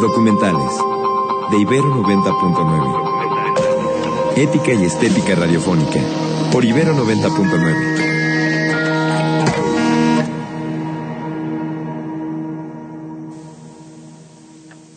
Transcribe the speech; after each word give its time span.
Documentales 0.00 0.72
de 1.50 1.58
Ibero 1.58 2.02
90.9. 2.02 4.36
Ética 4.36 4.72
y 4.72 4.84
estética 4.84 5.34
radiofónica 5.34 6.00
por 6.52 6.64
Ibero 6.64 6.94
90.9. 6.94 8.06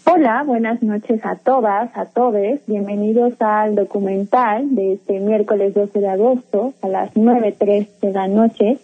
Hola, 0.05 0.43
buenas 0.43 0.83
noches 0.83 1.25
a 1.25 1.35
todas, 1.35 1.89
a 1.95 2.05
todos. 2.05 2.59
Bienvenidos 2.67 3.33
al 3.39 3.75
documental 3.75 4.75
de 4.75 4.93
este 4.93 5.19
miércoles 5.19 5.73
12 5.73 5.99
de 5.99 6.09
agosto 6.09 6.73
a 6.81 6.87
las 6.87 7.13
9.03 7.13 7.87
de 8.01 8.11
la 8.11 8.27
noche 8.27 8.79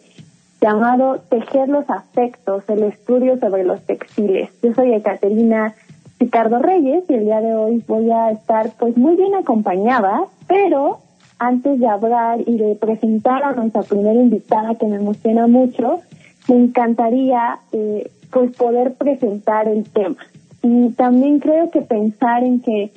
llamado 0.65 1.19
Tejer 1.29 1.69
los 1.69 1.87
afectos, 1.91 2.63
el 2.69 2.85
estudio 2.85 3.37
sobre 3.37 3.63
los 3.63 3.81
textiles. 3.85 4.49
Yo 4.63 4.73
soy 4.73 4.93
Ecaterina 4.93 5.75
Ricardo 6.19 6.57
Reyes 6.57 7.03
y 7.07 7.13
el 7.13 7.25
día 7.25 7.39
de 7.39 7.53
hoy 7.53 7.83
voy 7.87 8.09
a 8.09 8.31
estar 8.31 8.71
pues 8.79 8.97
muy 8.97 9.15
bien 9.15 9.35
acompañada, 9.35 10.23
pero 10.47 11.01
antes 11.37 11.79
de 11.79 11.87
hablar 11.87 12.39
y 12.47 12.57
de 12.57 12.73
presentar 12.77 13.43
a 13.43 13.53
nuestra 13.53 13.83
primera 13.83 14.19
invitada 14.19 14.73
que 14.73 14.87
me 14.87 14.95
emociona 14.95 15.45
mucho, 15.45 15.99
me 16.47 16.55
encantaría 16.55 17.59
eh, 17.71 18.09
pues 18.31 18.55
poder 18.55 18.95
presentar 18.95 19.67
el 19.67 19.83
tema. 19.83 20.17
Y 20.63 20.89
también 20.93 21.41
creo 21.41 21.69
que 21.69 21.81
pensar 21.81 22.43
en 22.43 22.59
que 22.61 22.91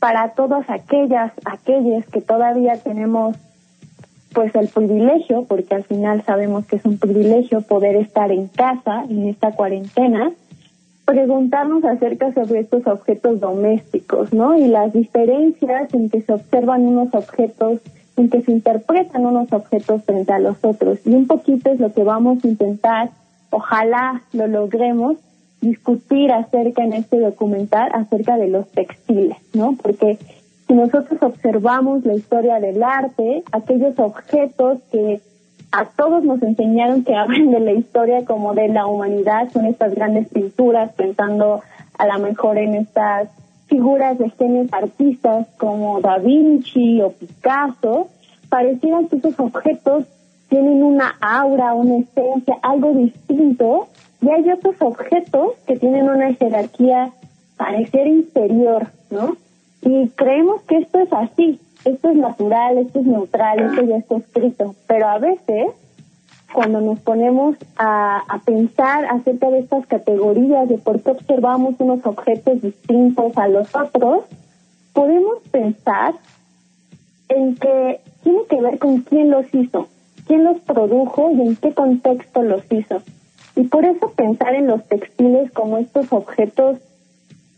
para 0.00 0.34
todas 0.34 0.68
aquellas, 0.68 1.32
aquellas 1.46 2.06
que 2.08 2.20
todavía 2.20 2.76
tenemos 2.76 3.38
pues 4.32 4.54
el 4.54 4.68
privilegio, 4.68 5.44
porque 5.44 5.74
al 5.74 5.84
final 5.84 6.22
sabemos 6.24 6.66
que 6.66 6.76
es 6.76 6.84
un 6.84 6.98
privilegio 6.98 7.62
poder 7.62 7.96
estar 7.96 8.30
en 8.30 8.48
casa 8.48 9.04
en 9.08 9.28
esta 9.28 9.52
cuarentena, 9.52 10.32
preguntarnos 11.04 11.84
acerca 11.84 12.32
sobre 12.32 12.60
estos 12.60 12.86
objetos 12.86 13.40
domésticos, 13.40 14.32
¿no? 14.32 14.56
Y 14.56 14.68
las 14.68 14.92
diferencias 14.92 15.92
en 15.92 16.08
que 16.08 16.22
se 16.22 16.32
observan 16.32 16.86
unos 16.86 17.12
objetos, 17.14 17.80
en 18.16 18.30
que 18.30 18.42
se 18.42 18.52
interpretan 18.52 19.26
unos 19.26 19.52
objetos 19.52 20.04
frente 20.04 20.32
a 20.32 20.38
los 20.38 20.56
otros. 20.62 21.00
Y 21.04 21.10
un 21.10 21.26
poquito 21.26 21.70
es 21.70 21.80
lo 21.80 21.92
que 21.92 22.04
vamos 22.04 22.44
a 22.44 22.48
intentar, 22.48 23.10
ojalá 23.50 24.22
lo 24.32 24.46
logremos, 24.46 25.16
discutir 25.60 26.32
acerca 26.32 26.84
en 26.84 26.92
este 26.92 27.18
documental, 27.18 27.90
acerca 27.92 28.36
de 28.36 28.48
los 28.48 28.68
textiles, 28.68 29.36
¿no? 29.52 29.76
Porque 29.82 30.18
si 30.70 30.76
nosotros 30.76 31.20
observamos 31.20 32.06
la 32.06 32.14
historia 32.14 32.60
del 32.60 32.80
arte, 32.80 33.42
aquellos 33.50 33.98
objetos 33.98 34.78
que 34.92 35.20
a 35.72 35.84
todos 35.84 36.22
nos 36.22 36.40
enseñaron 36.42 37.02
que 37.02 37.12
hablan 37.16 37.50
de 37.50 37.58
la 37.58 37.72
historia 37.72 38.24
como 38.24 38.54
de 38.54 38.68
la 38.68 38.86
humanidad, 38.86 39.50
son 39.52 39.66
estas 39.66 39.96
grandes 39.96 40.28
pinturas, 40.28 40.92
pensando 40.92 41.60
a 41.98 42.06
lo 42.06 42.18
mejor 42.20 42.56
en 42.56 42.76
estas 42.76 43.30
figuras 43.66 44.16
de 44.18 44.30
genios 44.30 44.68
artistas 44.70 45.48
como 45.58 46.00
Da 46.00 46.18
Vinci 46.18 47.02
o 47.02 47.10
Picasso, 47.10 48.06
parecieran 48.48 49.08
que 49.08 49.16
esos 49.16 49.40
objetos 49.40 50.04
tienen 50.48 50.84
una 50.84 51.16
aura, 51.20 51.74
una 51.74 51.96
esencia, 51.96 52.54
algo 52.62 52.92
distinto, 52.92 53.88
y 54.22 54.30
hay 54.30 54.48
otros 54.52 54.76
objetos 54.78 55.54
que 55.66 55.76
tienen 55.76 56.08
una 56.08 56.32
jerarquía 56.34 57.10
parecer 57.56 58.06
inferior, 58.06 58.86
¿no? 59.10 59.36
Y 59.82 60.08
creemos 60.10 60.62
que 60.62 60.78
esto 60.78 61.00
es 61.00 61.12
así, 61.12 61.60
esto 61.84 62.10
es 62.10 62.16
natural, 62.16 62.78
esto 62.78 63.00
es 63.00 63.06
neutral, 63.06 63.60
esto 63.60 63.82
ya 63.82 63.96
está 63.96 64.16
escrito, 64.16 64.74
pero 64.86 65.08
a 65.08 65.18
veces 65.18 65.68
cuando 66.52 66.80
nos 66.80 66.98
ponemos 67.00 67.56
a, 67.76 68.40
pensar 68.44 69.04
acerca 69.06 69.50
de 69.50 69.60
estas 69.60 69.86
categorías, 69.86 70.68
de 70.68 70.78
por 70.78 71.00
qué 71.00 71.12
observamos 71.12 71.74
unos 71.78 72.04
objetos 72.04 72.60
distintos 72.60 73.36
a 73.36 73.48
los 73.48 73.74
otros, 73.74 74.24
podemos 74.92 75.38
pensar 75.50 76.14
en 77.28 77.54
que 77.54 78.00
tiene 78.22 78.40
que 78.48 78.60
ver 78.60 78.78
con 78.78 79.02
quién 79.02 79.30
los 79.30 79.52
hizo, 79.54 79.88
quién 80.26 80.44
los 80.44 80.58
produjo 80.60 81.30
y 81.30 81.40
en 81.42 81.56
qué 81.56 81.72
contexto 81.72 82.42
los 82.42 82.62
hizo. 82.70 83.02
Y 83.56 83.64
por 83.64 83.84
eso 83.84 84.10
pensar 84.12 84.54
en 84.54 84.66
los 84.66 84.84
textiles 84.88 85.50
como 85.52 85.78
estos 85.78 86.12
objetos 86.12 86.78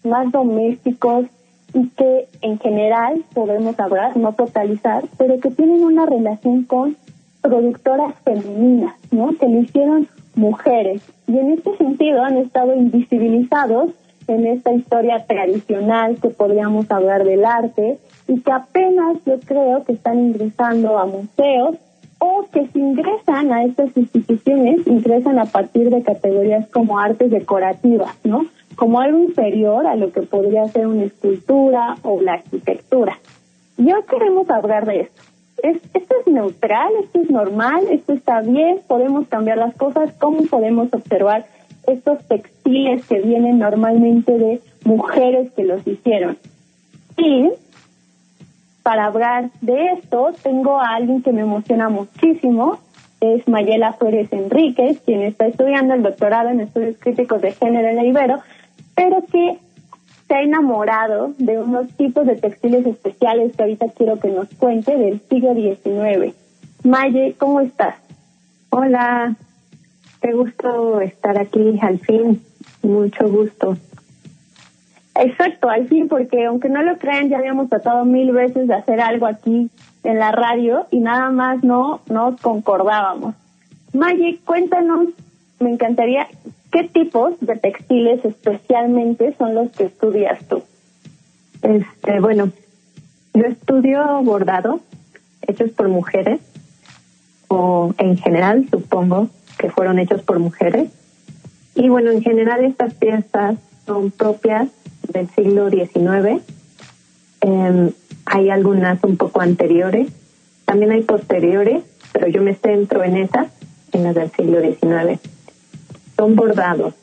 más 0.04 0.30
domésticos, 0.32 1.26
y 1.74 1.88
que 1.90 2.28
en 2.42 2.58
general 2.58 3.24
podemos 3.34 3.78
hablar, 3.80 4.16
no 4.16 4.32
totalizar, 4.32 5.04
pero 5.16 5.40
que 5.40 5.50
tienen 5.50 5.84
una 5.84 6.06
relación 6.06 6.64
con 6.64 6.96
productoras 7.40 8.14
femeninas, 8.24 8.94
¿no? 9.10 9.36
Que 9.38 9.48
lo 9.48 9.60
hicieron 9.60 10.08
mujeres. 10.34 11.02
Y 11.26 11.38
en 11.38 11.52
este 11.52 11.76
sentido 11.76 12.22
han 12.22 12.36
estado 12.36 12.74
invisibilizados 12.74 13.90
en 14.28 14.46
esta 14.46 14.72
historia 14.72 15.24
tradicional 15.26 16.16
que 16.20 16.28
podríamos 16.28 16.90
hablar 16.90 17.24
del 17.24 17.44
arte 17.44 17.98
y 18.28 18.40
que 18.40 18.52
apenas 18.52 19.18
yo 19.26 19.40
creo 19.40 19.84
que 19.84 19.92
están 19.92 20.18
ingresando 20.20 20.98
a 20.98 21.06
museos 21.06 21.76
o 22.18 22.46
que 22.52 22.68
si 22.68 22.78
ingresan 22.78 23.52
a 23.52 23.64
estas 23.64 23.96
instituciones, 23.96 24.86
ingresan 24.86 25.40
a 25.40 25.46
partir 25.46 25.90
de 25.90 26.02
categorías 26.02 26.68
como 26.68 27.00
artes 27.00 27.30
decorativas, 27.30 28.14
¿no? 28.22 28.46
Como 28.76 29.00
algo 29.00 29.18
inferior 29.18 29.86
a 29.86 29.96
lo 29.96 30.12
que 30.12 30.22
podría 30.22 30.66
ser 30.68 30.86
una 30.86 31.04
escultura 31.04 31.96
o 32.02 32.20
la 32.20 32.34
arquitectura. 32.34 33.18
Y 33.76 33.92
hoy 33.92 34.02
queremos 34.08 34.48
hablar 34.50 34.86
de 34.86 35.00
esto. 35.00 35.22
Es, 35.62 35.76
esto 35.94 36.14
es 36.20 36.32
neutral, 36.32 36.92
esto 37.02 37.20
es 37.20 37.30
normal, 37.30 37.84
esto 37.90 38.12
está 38.12 38.40
bien, 38.40 38.80
podemos 38.86 39.28
cambiar 39.28 39.58
las 39.58 39.74
cosas, 39.76 40.12
cómo 40.18 40.44
podemos 40.44 40.92
observar 40.92 41.46
estos 41.86 42.26
textiles 42.26 43.06
que 43.06 43.20
vienen 43.20 43.58
normalmente 43.58 44.38
de 44.38 44.60
mujeres 44.84 45.52
que 45.52 45.64
los 45.64 45.86
hicieron. 45.86 46.36
Y 47.16 47.50
para 48.82 49.06
hablar 49.06 49.50
de 49.60 49.92
esto, 49.92 50.32
tengo 50.42 50.78
a 50.78 50.94
alguien 50.96 51.22
que 51.22 51.32
me 51.32 51.42
emociona 51.42 51.88
muchísimo, 51.88 52.78
es 53.20 53.46
Mayela 53.46 53.92
Flores 53.92 54.32
Enríquez, 54.32 55.00
quien 55.04 55.22
está 55.22 55.46
estudiando 55.46 55.94
el 55.94 56.02
doctorado 56.02 56.48
en 56.48 56.60
estudios 56.60 56.96
críticos 56.98 57.40
de 57.40 57.52
género 57.52 57.88
en 57.88 57.96
la 57.96 58.04
Ibero, 58.04 58.38
pero 59.02 59.20
que 59.22 59.58
se 60.28 60.34
ha 60.34 60.42
enamorado 60.42 61.34
de 61.36 61.58
unos 61.58 61.88
tipos 61.96 62.24
de 62.24 62.36
textiles 62.36 62.86
especiales 62.86 63.56
que 63.56 63.62
ahorita 63.64 63.86
quiero 63.96 64.20
que 64.20 64.28
nos 64.28 64.48
cuente 64.50 64.96
del 64.96 65.20
siglo 65.28 65.54
XIX. 65.54 66.36
Maye, 66.84 67.34
¿cómo 67.36 67.60
estás? 67.60 67.96
Hola, 68.70 69.34
qué 70.20 70.32
gusto 70.32 71.00
estar 71.00 71.36
aquí 71.36 71.80
al 71.82 71.98
fin, 71.98 72.40
mucho 72.82 73.28
gusto. 73.28 73.76
Exacto, 75.16 75.68
al 75.68 75.88
fin, 75.88 76.06
porque 76.06 76.46
aunque 76.46 76.68
no 76.68 76.82
lo 76.82 76.96
crean, 76.98 77.28
ya 77.28 77.38
habíamos 77.38 77.70
tratado 77.70 78.04
mil 78.04 78.30
veces 78.30 78.68
de 78.68 78.74
hacer 78.74 79.00
algo 79.00 79.26
aquí 79.26 79.68
en 80.04 80.18
la 80.20 80.30
radio 80.30 80.86
y 80.92 81.00
nada 81.00 81.30
más 81.30 81.64
no 81.64 82.02
nos 82.08 82.40
concordábamos. 82.40 83.34
Maye, 83.92 84.38
cuéntanos, 84.44 85.08
me 85.58 85.70
encantaría 85.70 86.28
¿Qué 86.72 86.84
tipos 86.84 87.38
de 87.40 87.56
textiles 87.56 88.24
especialmente 88.24 89.34
son 89.36 89.54
los 89.54 89.70
que 89.72 89.84
estudias 89.84 90.42
tú? 90.48 90.62
Este, 91.60 92.18
bueno, 92.18 92.50
yo 93.34 93.44
estudio 93.44 94.22
bordado 94.22 94.80
hechos 95.46 95.70
por 95.72 95.88
mujeres 95.88 96.40
o 97.48 97.92
en 97.98 98.16
general 98.16 98.66
supongo 98.70 99.28
que 99.58 99.68
fueron 99.68 99.98
hechos 99.98 100.22
por 100.22 100.38
mujeres. 100.38 100.90
Y 101.74 101.90
bueno, 101.90 102.10
en 102.10 102.22
general 102.22 102.64
estas 102.64 102.94
piezas 102.94 103.56
son 103.84 104.10
propias 104.10 104.68
del 105.12 105.28
siglo 105.28 105.68
XIX. 105.68 106.40
Em, 107.42 107.90
hay 108.24 108.48
algunas 108.48 109.04
un 109.04 109.18
poco 109.18 109.42
anteriores, 109.42 110.08
también 110.64 110.92
hay 110.92 111.02
posteriores, 111.02 111.84
pero 112.14 112.28
yo 112.28 112.40
me 112.40 112.54
centro 112.54 113.04
en 113.04 113.18
esas, 113.18 113.48
en 113.92 114.04
las 114.04 114.14
del 114.14 114.30
siglo 114.30 114.62
XIX 114.62 115.20
son 116.16 116.36
bordados, 116.36 116.94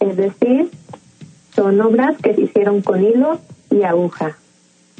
es 0.00 0.16
decir, 0.16 0.70
son 1.54 1.80
obras 1.80 2.16
que 2.18 2.34
se 2.34 2.42
hicieron 2.42 2.82
con 2.82 3.04
hilo 3.04 3.38
y 3.70 3.82
aguja 3.82 4.36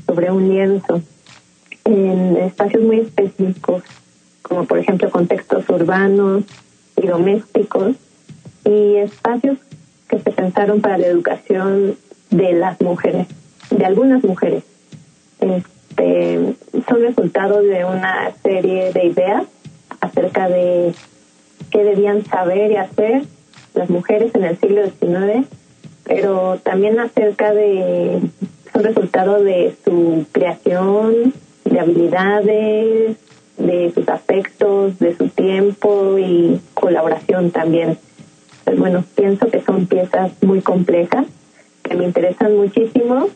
sobre 0.06 0.31
un 0.31 0.49
lienzo 0.49 1.02
en 1.85 2.37
espacios 2.37 2.82
muy 2.82 3.00
específicos, 3.00 3.82
como 4.43 4.64
por 4.64 4.79
ejemplo 4.79 5.11
contextos 5.11 5.69
urbanos 5.69 6.44
y 6.97 7.06
domésticos, 7.06 7.97
y 8.64 8.97
espacios 8.97 9.58
que 10.08 10.19
se 10.19 10.31
pensaron 10.31 10.81
para 10.81 10.99
la 10.99 11.06
educación 11.06 11.97
de 12.31 12.52
las 12.52 12.81
mujeres, 12.81 13.26
de 13.70 13.85
algunas 13.85 14.23
mujeres. 14.25 14.64
Este, 15.41 16.55
son 16.88 17.00
resultado 17.00 17.62
de 17.62 17.85
una 17.85 18.32
serie 18.43 18.93
de 18.93 19.06
ideas 19.06 19.44
acerca 20.00 20.49
de 20.49 20.94
qué 21.70 21.85
debían 21.85 22.25
saber 22.25 22.73
y 22.73 22.76
hacer 22.76 23.23
las 23.75 23.90
mujeres 23.90 24.34
en 24.34 24.44
el 24.44 24.58
siglo 24.58 24.82
XIX, 24.84 25.46
pero 26.05 26.58
también 26.62 26.99
acerca 26.99 27.52
de, 27.52 28.20
son 28.72 28.84
resultado 28.84 29.43
de 29.43 29.75
su 29.84 30.26
creación, 30.32 31.34
de 31.64 31.81
habilidades, 31.81 33.17
de 33.58 33.93
sus 33.94 34.08
afectos, 34.08 34.99
de 34.99 35.17
su 35.17 35.28
tiempo 35.28 36.19
y 36.19 36.61
colaboración 36.75 37.50
también. 37.50 37.99
pues 38.64 38.78
bueno, 38.78 39.05
pienso 39.14 39.49
que 39.49 39.61
son 39.61 39.87
piezas 39.87 40.32
muy 40.43 40.61
complejas, 40.61 41.26
que 41.82 41.96
me 41.96 42.05
interesan 42.05 42.56
muchísimo 42.56 43.28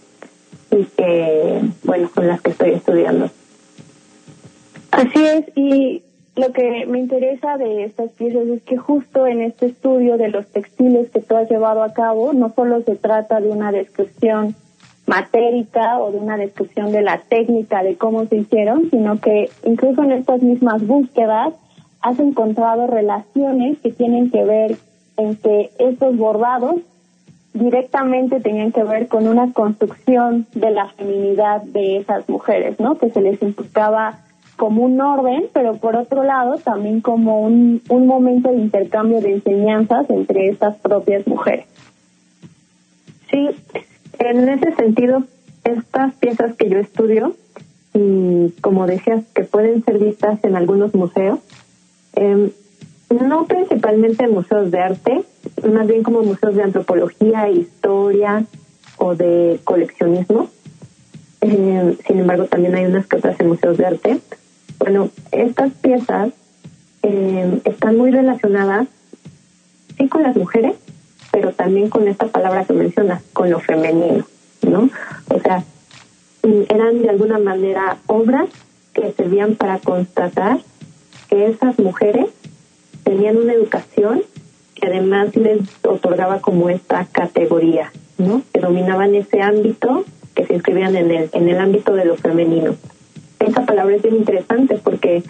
y 0.70 0.84
que, 0.96 1.60
bueno, 1.84 2.10
con 2.14 2.26
las 2.26 2.40
que 2.40 2.50
estoy 2.50 2.72
estudiando. 2.72 3.30
Así 4.90 5.25
es, 5.25 5.44
y 5.56 6.03
lo 6.36 6.52
que 6.52 6.84
me 6.86 6.98
interesa 6.98 7.56
de 7.58 7.84
estas 7.84 8.10
piezas 8.10 8.48
es 8.48 8.62
que 8.62 8.76
justo 8.76 9.26
en 9.26 9.40
este 9.40 9.66
estudio 9.66 10.16
de 10.16 10.28
los 10.28 10.46
textiles 10.48 11.10
que 11.10 11.20
tú 11.20 11.36
has 11.36 11.48
llevado 11.48 11.82
a 11.82 11.92
cabo, 11.92 12.32
no 12.32 12.52
solo 12.54 12.82
se 12.82 12.96
trata 12.96 13.40
de 13.40 13.48
una 13.48 13.70
descripción 13.70 14.56
matérica 15.06 15.98
o 16.00 16.10
de 16.10 16.19
una 16.19 16.36
descripción 16.36 16.90
de 16.90 17.02
la 17.02 17.19
técnica 17.19 17.82
de 17.82 17.96
cómo 17.96 18.26
se 18.26 18.36
hicieron, 18.36 18.90
sino 18.90 19.20
que 19.20 19.50
incluso 19.64 20.02
en 20.02 20.12
estas 20.12 20.42
mismas 20.42 20.84
búsquedas 20.86 21.54
has 22.00 22.19
encontrado 22.19 22.87
relaciones 22.87 23.78
que 23.78 23.92
tienen 23.92 24.30
que 24.30 24.44
ver 24.44 24.76
en 25.16 25.37
que 25.37 25.70
estos 25.78 26.16
bordados 26.16 26.76
directamente 27.52 28.40
tenían 28.40 28.72
que 28.72 28.82
ver 28.82 29.06
con 29.06 29.28
una 29.28 29.52
construcción 29.52 30.46
de 30.54 30.72
la 30.72 30.88
feminidad 30.88 31.62
de 31.62 31.98
esas 31.98 32.28
mujeres, 32.28 32.80
¿no? 32.80 32.98
Que 32.98 33.10
se 33.10 33.20
les 33.20 33.40
implicaba 33.40 34.19
como 34.56 34.82
un 34.82 35.00
orden, 35.00 35.46
pero 35.52 35.76
por 35.76 35.96
otro 35.96 36.22
lado 36.22 36.56
también 36.58 37.00
como 37.00 37.40
un, 37.40 37.82
un 37.88 38.06
momento 38.06 38.50
de 38.50 38.58
intercambio 38.58 39.20
de 39.20 39.32
enseñanzas 39.32 40.08
entre 40.10 40.48
estas 40.48 40.76
propias 40.76 41.26
mujeres. 41.26 41.66
Sí, 43.30 43.50
en 44.18 44.48
ese 44.48 44.74
sentido, 44.74 45.24
estas 45.64 46.14
piezas 46.14 46.54
que 46.56 46.68
yo 46.68 46.78
estudio, 46.78 47.34
y 47.94 48.50
como 48.60 48.86
decías, 48.86 49.24
que 49.34 49.44
pueden 49.44 49.84
ser 49.84 49.98
vistas 49.98 50.42
en 50.44 50.56
algunos 50.56 50.94
museos, 50.94 51.40
eh, 52.16 52.50
no 53.10 53.44
principalmente 53.46 54.24
en 54.24 54.32
museos 54.32 54.70
de 54.70 54.80
arte, 54.80 55.24
más 55.70 55.86
bien 55.86 56.02
como 56.02 56.22
museos 56.22 56.54
de 56.54 56.62
antropología, 56.62 57.48
historia 57.48 58.44
o 58.98 59.14
de 59.14 59.60
coleccionismo. 59.64 60.48
Eh, 61.40 61.96
sin 62.06 62.20
embargo, 62.20 62.46
también 62.46 62.74
hay 62.74 62.86
unas 62.86 63.06
que 63.06 63.16
otras 63.16 63.38
en 63.40 63.48
museos 63.48 63.76
de 63.76 63.86
arte. 63.86 64.20
Bueno, 64.84 65.08
estas 65.32 65.72
piezas 65.72 66.28
eh, 67.02 67.60
están 67.64 67.96
muy 67.96 68.10
relacionadas, 68.10 68.86
sí, 69.96 70.08
con 70.08 70.22
las 70.22 70.36
mujeres, 70.36 70.76
pero 71.32 71.52
también 71.52 71.88
con 71.88 72.06
esta 72.06 72.26
palabra 72.26 72.66
que 72.66 72.75
mencionas, 72.75 73.22
con 73.32 73.48
lo 73.48 73.60
femenino, 73.60 74.26
¿no? 74.60 74.90
O 75.31 75.40
sea, 75.40 75.64
eran 76.69 77.00
de 77.00 77.08
alguna 77.08 77.38
manera 77.38 77.96
obras 78.08 78.50
que 78.92 79.10
servían 79.12 79.54
para 79.54 79.78
constatar 79.78 80.58
que 81.30 81.46
esas 81.46 81.78
mujeres 81.78 82.26
tenían 83.04 83.38
una 83.38 83.54
educación 83.54 84.20
que 84.75 84.88
además 84.88 85.34
les 85.34 85.62
otorgaba 85.82 86.42
como 86.42 86.69
esta 86.69 87.06
categoría, 87.06 87.90
¿no? 88.19 88.42
Que 88.52 88.60
dominaban 88.60 89.14
ese 89.14 89.40
ámbito, 89.40 90.04
que 90.34 90.44
se 90.44 90.52
inscribían 90.52 90.94
en 90.94 91.10
el, 91.10 91.30
en 91.32 91.48
el 91.48 91.58
ámbito 91.58 91.94
de 91.94 92.04
lo 92.04 92.16
femenino. 92.16 92.76
Esa 93.44 93.67
palabra 93.67 93.94
es 93.94 94.02
bien 94.02 94.17
interesante 94.17 94.79
porque 94.82 95.23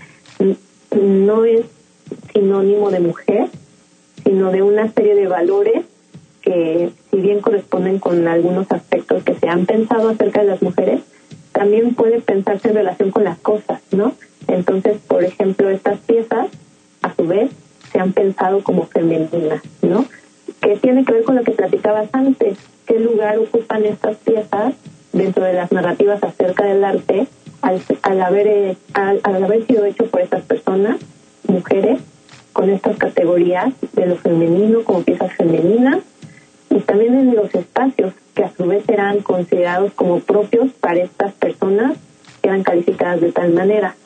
no 0.94 1.44
es 1.44 1.66
sinónimo 2.32 2.90
de 2.90 3.00
mujer, 3.00 3.49
sino 4.22 4.52
de 4.52 4.62
una 4.62 4.88
serie 4.93 5.16
de 5.16 5.26
valores 5.26 5.84
que 6.40 6.90
si 7.11 7.16
bien 7.16 7.40
corresponden 7.40 7.99
con 7.99 8.28
algunos 8.28 8.70
aspectos 8.70 9.25
que 9.25 9.34
se 9.34 9.49
han 9.49 9.66
pensado 9.66 10.11
acerca 10.11 10.43
de 10.43 10.46
las 10.46 10.62
mujeres, 10.62 11.00
también 11.52 11.94
puede 11.94 12.20
pensarse 12.20 12.69
en 12.69 12.75
relación 12.75 13.11
con 13.11 13.25
las 13.25 13.38
cosas, 13.38 13.81
¿no? 13.90 14.12
Entonces, 14.46 14.99
por 15.08 15.25
ejemplo, 15.25 15.70
estas 15.70 15.99
piezas, 16.00 16.49
a 17.02 17.14
su 17.14 17.26
vez, 17.26 17.50
se 17.90 17.99
han 17.99 18.12
pensado 18.12 18.62
como 18.62 18.87
femeninas, 18.87 19.62
¿no? 19.82 20.05
Que 20.60 20.76
tiene 20.76 21.05
que 21.05 21.14
ver 21.14 21.25
con 21.25 21.34
lo 21.34 21.43
que 21.43 21.52
platicabas 21.52 22.10
antes, 22.12 22.58
qué 22.87 23.00
lugar 23.00 23.38
ocupan 23.38 23.84
estas 23.87 24.17
piezas 24.19 24.75
dentro 25.12 25.44
de 25.44 25.55
las 25.55 25.72
narrativas 25.72 26.22
acerca 26.22 26.67
del 26.67 26.84
arte 26.84 27.26
al, 27.64 28.20
haber, 28.20 28.46
eh, 28.46 28.76
al, 28.93 29.20
haber 29.25 29.66
sido 29.66 29.84
hecho 29.84 30.06
por 30.06 30.20
estas 30.20 30.43
personas, 30.43 30.99
mujeres, 31.49 32.00
con 32.52 32.70
estas 32.70 32.96
categorías 32.96 33.72
de 33.94 34.06
lo 34.06 34.16
femenino 34.16 34.84
como 34.84 35.02
piezas 35.02 35.32
femeninas 35.32 35.99
y 36.70 36.78
también 36.81 37.14
en 37.14 37.34
los 37.34 37.55
espacios 37.55 38.14
que 38.34 38.44
a 38.44 38.52
su 38.55 38.66
vez 38.66 38.88
eran 38.88 39.20
considerados 39.20 39.93
como 39.94 40.20
propios 40.20 40.72
para 40.72 41.00
estas 41.00 41.32
personas 41.32 41.96
que 42.43 42.49
eran 42.49 42.62
calificadas 42.62 43.20
de 43.20 43.32
tal 43.32 43.52
manera. 43.52 43.96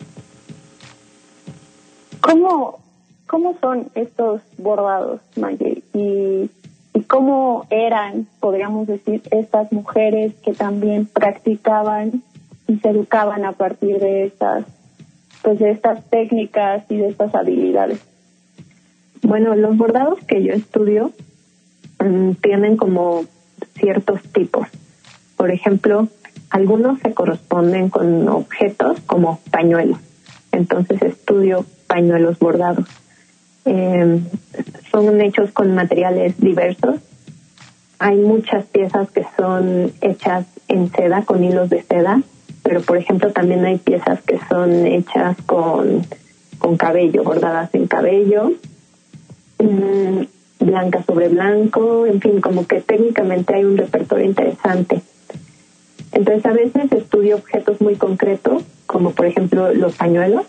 ¿Cómo, 2.21 2.79
cómo 3.27 3.57
son 3.61 3.89
estos 3.95 4.43
bordados, 4.57 5.21
Maggie? 5.37 5.83
Y, 5.95 6.51
¿Y 6.95 7.03
cómo 7.07 7.67
eran, 7.71 8.27
podríamos 8.41 8.87
decir, 8.87 9.23
estas 9.31 9.73
mujeres 9.73 10.35
que 10.43 10.53
también 10.53 11.07
practicaban 11.07 12.23
y 12.69 12.79
se 12.79 12.91
educaban 12.91 13.45
a 13.45 13.53
partir 13.53 13.99
de 13.99 14.27
estas, 14.27 14.65
pues 15.43 15.59
de 15.59 15.71
estas 15.71 16.09
técnicas 16.11 16.85
y 16.89 16.99
de 16.99 17.09
estas 17.09 17.35
habilidades? 17.35 18.01
Bueno, 19.23 19.57
los 19.57 19.77
bordados 19.77 20.21
que 20.27 20.45
yo 20.45 20.53
estudio 20.53 21.11
mm, 21.99 22.33
tienen 22.35 22.77
como 22.77 23.25
ciertos 23.75 24.23
tipos. 24.33 24.69
Por 25.37 25.51
ejemplo, 25.51 26.09
algunos 26.51 27.01
se 27.01 27.15
corresponden 27.15 27.89
con 27.89 28.29
objetos 28.29 29.01
como 29.01 29.41
pañuelos. 29.51 29.99
Entonces 30.53 31.03
estudio 31.03 31.65
pañuelos 31.87 32.39
bordados. 32.39 32.87
Eh, 33.65 34.21
son 34.91 35.21
hechos 35.21 35.51
con 35.53 35.75
materiales 35.75 36.39
diversos. 36.39 37.01
Hay 37.99 38.17
muchas 38.17 38.65
piezas 38.67 39.11
que 39.11 39.27
son 39.37 39.93
hechas 40.01 40.47
en 40.69 40.91
seda, 40.93 41.23
con 41.23 41.43
hilos 41.43 41.69
de 41.71 41.83
seda, 41.83 42.23
pero 42.69 42.83
por 42.83 42.99
ejemplo 42.99 43.31
también 43.31 43.65
hay 43.65 43.79
piezas 43.79 44.21
que 44.21 44.39
son 44.47 44.85
hechas 44.85 45.39
con, 45.47 46.05
con 46.59 46.77
cabello, 46.77 47.25
bordadas 47.25 47.75
en 47.75 47.87
cabello, 47.87 48.53
mm, 49.59 50.21
blanca 50.61 51.03
sobre 51.03 51.29
blanco, 51.29 52.05
en 52.05 52.21
fin, 52.21 52.43
como 52.43 52.67
que 52.67 52.83
técnicamente 52.83 53.55
hay 53.55 53.65
un 53.65 53.79
repertorio 53.79 54.27
interesante. 54.27 55.01
Entonces 56.13 56.45
a 56.45 56.53
veces 56.53 56.93
estudio 56.93 57.37
objetos 57.37 57.81
muy 57.81 57.95
concretos, 57.95 58.65
como 58.85 59.13
por 59.13 59.25
ejemplo 59.25 59.73
los 59.73 59.97
pañuelos, 59.97 60.45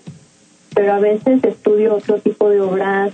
pero 0.76 0.92
a 0.92 1.00
veces 1.00 1.42
estudio 1.46 1.96
otro 1.96 2.20
tipo 2.20 2.50
de 2.50 2.60
obras 2.60 3.14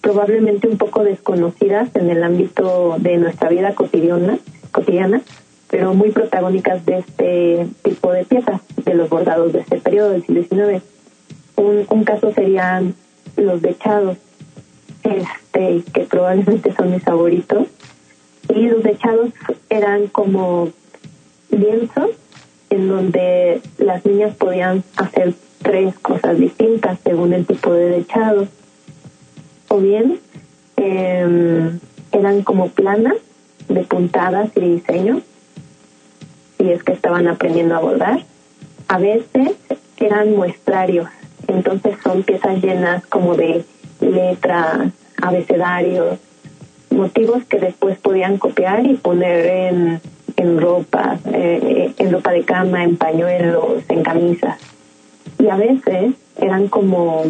probablemente 0.00 0.68
un 0.68 0.78
poco 0.78 1.04
desconocidas 1.04 1.94
en 1.96 2.08
el 2.08 2.22
ámbito 2.22 2.96
de 2.98 3.18
nuestra 3.18 3.50
vida 3.50 3.74
cotidiana, 3.74 4.38
cotidiana 4.70 5.20
pero 5.72 5.94
muy 5.94 6.10
protagónicas 6.10 6.84
de 6.84 6.98
este 6.98 7.66
tipo 7.82 8.12
de 8.12 8.26
piezas, 8.26 8.60
de 8.84 8.94
los 8.94 9.08
bordados 9.08 9.54
de 9.54 9.60
este 9.60 9.78
periodo 9.78 10.10
del 10.10 10.22
siglo 10.22 10.68
XIX. 10.68 10.84
Un, 11.56 11.86
un 11.88 12.04
caso 12.04 12.30
serían 12.34 12.94
los 13.38 13.62
dechados, 13.62 14.18
este, 15.02 15.82
que 15.94 16.00
probablemente 16.02 16.74
son 16.74 16.90
mis 16.90 17.02
favoritos. 17.02 17.68
Y 18.54 18.68
los 18.68 18.82
dechados 18.82 19.30
eran 19.70 20.08
como 20.08 20.68
lienzos 21.50 22.10
en 22.68 22.88
donde 22.88 23.62
las 23.78 24.04
niñas 24.04 24.36
podían 24.36 24.84
hacer 24.96 25.32
tres 25.62 25.98
cosas 26.00 26.38
distintas 26.38 26.98
según 27.02 27.32
el 27.32 27.46
tipo 27.46 27.72
de 27.72 27.88
dechado. 27.88 28.46
O 29.68 29.78
bien 29.78 30.20
eh, 30.76 31.70
eran 32.12 32.42
como 32.42 32.68
planas 32.68 33.16
de 33.68 33.84
puntadas 33.84 34.50
y 34.54 34.60
diseño, 34.60 35.22
si 36.62 36.70
es 36.70 36.82
que 36.84 36.92
estaban 36.92 37.26
aprendiendo 37.26 37.74
a 37.74 37.80
bordar. 37.80 38.20
A 38.88 38.98
veces 38.98 39.52
eran 39.96 40.36
muestrarios, 40.36 41.08
entonces 41.48 41.96
son 42.02 42.22
piezas 42.22 42.62
llenas 42.62 43.04
como 43.06 43.34
de 43.34 43.64
letras, 44.00 44.92
abecedarios, 45.20 46.18
motivos 46.90 47.44
que 47.44 47.58
después 47.58 47.98
podían 47.98 48.38
copiar 48.38 48.86
y 48.86 48.94
poner 48.94 49.46
en, 49.46 50.00
en 50.36 50.60
ropa, 50.60 51.18
eh, 51.32 51.92
en 51.98 52.12
ropa 52.12 52.32
de 52.32 52.42
cama, 52.42 52.84
en 52.84 52.96
pañuelos, 52.96 53.82
en 53.88 54.02
camisas. 54.02 54.58
Y 55.38 55.48
a 55.48 55.56
veces 55.56 56.14
eran 56.36 56.68
como, 56.68 57.24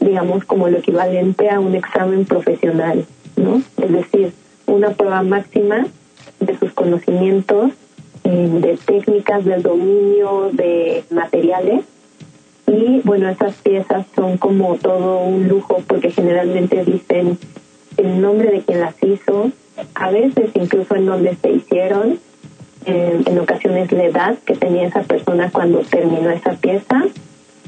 digamos, 0.00 0.44
como 0.44 0.68
lo 0.68 0.78
equivalente 0.78 1.50
a 1.50 1.58
un 1.58 1.74
examen 1.74 2.24
profesional, 2.24 3.06
¿no? 3.36 3.62
Es 3.82 3.92
decir, 3.92 4.32
una 4.66 4.90
prueba 4.90 5.22
máxima 5.22 5.86
de 6.40 6.58
sus 6.58 6.72
conocimientos 6.72 7.72
de 8.26 8.78
técnicas, 8.84 9.44
del 9.44 9.62
dominio 9.62 10.50
de 10.52 11.04
materiales. 11.10 11.84
Y 12.66 13.00
bueno, 13.04 13.28
esas 13.28 13.54
piezas 13.56 14.06
son 14.14 14.38
como 14.38 14.76
todo 14.76 15.18
un 15.18 15.48
lujo 15.48 15.82
porque 15.86 16.10
generalmente 16.10 16.84
dicen 16.84 17.38
el 17.96 18.20
nombre 18.20 18.50
de 18.50 18.60
quien 18.62 18.80
las 18.80 19.00
hizo, 19.02 19.50
a 19.94 20.10
veces 20.10 20.50
incluso 20.54 20.96
en 20.96 21.06
donde 21.06 21.36
se 21.36 21.52
hicieron, 21.52 22.18
en 22.84 23.38
ocasiones 23.38 23.90
la 23.90 24.04
edad 24.04 24.38
que 24.44 24.54
tenía 24.54 24.86
esa 24.86 25.02
persona 25.02 25.50
cuando 25.50 25.80
terminó 25.80 26.30
esa 26.30 26.52
pieza 26.52 27.04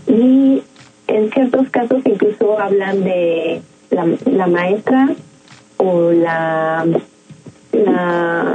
y 0.06 0.62
en 1.08 1.30
ciertos 1.32 1.68
casos 1.70 2.02
incluso 2.04 2.58
hablan 2.60 3.02
de 3.02 3.60
la, 3.90 4.06
la 4.26 4.46
maestra 4.46 5.10
o 5.78 6.12
la, 6.12 6.86
la 7.72 8.54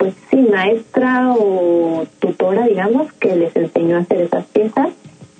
pues 0.00 0.14
sí, 0.30 0.38
maestra 0.38 1.34
o 1.34 2.06
tutora, 2.20 2.66
digamos, 2.66 3.12
que 3.12 3.36
les 3.36 3.54
enseñó 3.54 3.96
a 3.96 4.00
hacer 4.00 4.22
esas 4.22 4.46
piezas. 4.46 4.88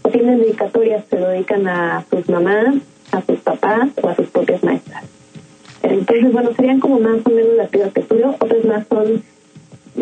O 0.03 0.11
tienen 0.11 0.39
dedicatorias, 0.39 1.03
se 1.09 1.19
lo 1.19 1.29
dedican 1.29 1.67
a 1.67 2.05
sus 2.11 2.29
mamás, 2.29 2.75
a 3.11 3.23
sus 3.23 3.39
papás 3.39 3.89
o 4.03 4.09
a 4.11 4.15
sus 4.15 4.29
propias 4.29 4.63
maestras. 4.63 5.05
Entonces, 5.83 6.31
bueno, 6.31 6.51
serían 6.55 6.79
como 6.79 7.01
más 7.01 7.25
o 7.25 7.31
menos 7.31 7.55
las 7.57 7.71
piezas 7.71 7.95
que 7.95 8.01
estudio. 8.01 8.37
Otras 8.39 8.63
más 8.67 8.87
son 8.87 9.23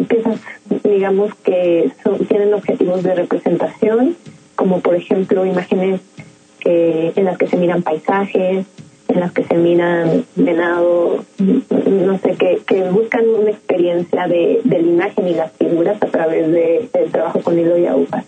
piezas, 0.09 0.41
digamos, 0.83 1.33
que 1.45 1.93
son, 2.03 2.27
tienen 2.27 2.53
objetivos 2.53 3.05
de 3.05 3.15
representación, 3.15 4.17
como 4.57 4.81
por 4.81 4.97
ejemplo 4.97 5.47
imágenes 5.47 6.01
que, 6.59 7.13
en 7.15 7.25
las 7.25 7.39
que 7.39 7.47
se 7.47 7.57
miran 7.57 7.83
paisajes, 7.85 8.67
en 9.09 9.21
las 9.21 9.33
que 9.33 9.45
se 9.45 9.55
miran 9.55 10.25
venado, 10.37 11.25
no 11.39 12.19
sé, 12.19 12.35
que, 12.35 12.61
que 12.67 12.91
buscan 12.91 13.29
una 13.29 13.51
experiencia 13.51 14.29
de, 14.29 14.61
de 14.65 14.83
la 14.83 14.89
imagen 14.89 15.29
y 15.29 15.35
las 15.35 15.53
figuras 15.53 16.03
a 16.03 16.07
través 16.07 16.51
de, 16.53 16.89
del 16.93 17.11
trabajo 17.11 17.41
con 17.41 17.59
hilo 17.59 17.79
y 17.79 17.87
agujas. 17.87 18.25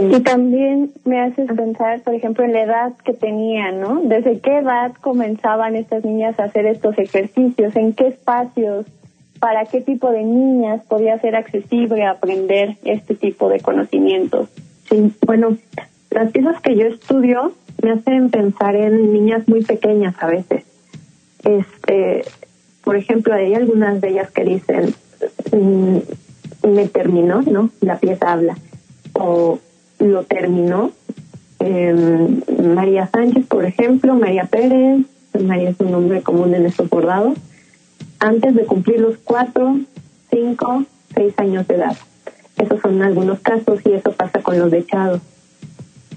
Y 0.00 0.20
también 0.20 0.92
me 1.04 1.20
haces 1.20 1.50
pensar, 1.50 2.02
por 2.02 2.14
ejemplo, 2.14 2.44
en 2.44 2.52
la 2.52 2.62
edad 2.62 2.92
que 3.04 3.14
tenían, 3.14 3.80
¿no? 3.80 4.00
¿Desde 4.04 4.38
qué 4.38 4.58
edad 4.58 4.92
comenzaban 5.00 5.74
estas 5.74 6.04
niñas 6.04 6.38
a 6.38 6.44
hacer 6.44 6.66
estos 6.66 6.96
ejercicios? 6.98 7.74
¿En 7.74 7.92
qué 7.94 8.08
espacios? 8.08 8.86
¿Para 9.40 9.64
qué 9.64 9.80
tipo 9.80 10.10
de 10.10 10.22
niñas 10.22 10.84
podía 10.86 11.18
ser 11.18 11.34
accesible 11.34 12.04
aprender 12.04 12.76
este 12.84 13.14
tipo 13.14 13.48
de 13.48 13.60
conocimientos? 13.60 14.48
Sí, 14.88 15.12
bueno, 15.26 15.56
las 16.10 16.30
piezas 16.32 16.60
que 16.60 16.76
yo 16.76 16.86
estudio 16.86 17.52
me 17.82 17.92
hacen 17.92 18.30
pensar 18.30 18.74
en 18.76 19.12
niñas 19.12 19.46
muy 19.46 19.62
pequeñas 19.64 20.14
a 20.18 20.26
veces. 20.26 20.64
Este, 21.44 22.24
por 22.82 22.96
ejemplo, 22.96 23.34
hay 23.34 23.54
algunas 23.54 24.00
de 24.00 24.08
ellas 24.08 24.30
que 24.30 24.44
dicen, 24.44 24.94
mm, 25.52 25.98
me 26.68 26.88
terminó, 26.88 27.42
¿no? 27.42 27.70
La 27.80 27.98
pieza 27.98 28.32
habla. 28.32 28.56
O 29.12 29.58
lo 29.98 30.24
terminó. 30.24 30.92
Eh, 31.60 32.42
María 32.62 33.08
Sánchez, 33.08 33.46
por 33.46 33.64
ejemplo, 33.64 34.14
María 34.14 34.44
Pérez, 34.44 35.06
María 35.38 35.70
es 35.70 35.80
un 35.80 35.90
nombre 35.90 36.22
común 36.22 36.54
en 36.54 36.66
estos 36.66 36.88
bordados, 36.88 37.36
antes 38.18 38.54
de 38.54 38.64
cumplir 38.64 39.00
los 39.00 39.16
cuatro, 39.18 39.78
cinco, 40.30 40.84
seis 41.14 41.34
años 41.38 41.66
de 41.66 41.74
edad. 41.74 41.96
Esos 42.56 42.80
son 42.80 43.02
algunos 43.02 43.40
casos 43.40 43.80
y 43.84 43.92
eso 43.92 44.12
pasa 44.12 44.40
con 44.40 44.58
los 44.58 44.70
dechados. 44.70 45.20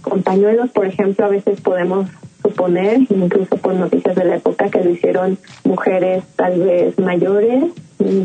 Con 0.02 0.24
pañuelos, 0.24 0.70
por 0.72 0.86
ejemplo, 0.86 1.26
a 1.26 1.30
veces 1.30 1.62
podemos 1.62 2.08
suponer, 2.42 3.02
incluso 3.10 3.58
por 3.58 3.74
noticias 3.74 4.16
de 4.16 4.26
la 4.26 4.36
época, 4.38 4.70
que 4.70 4.84
lo 4.84 4.90
hicieron 4.90 5.38
mujeres 5.64 6.24
tal 6.36 6.60
vez 6.60 6.98
mayores, 7.00 7.66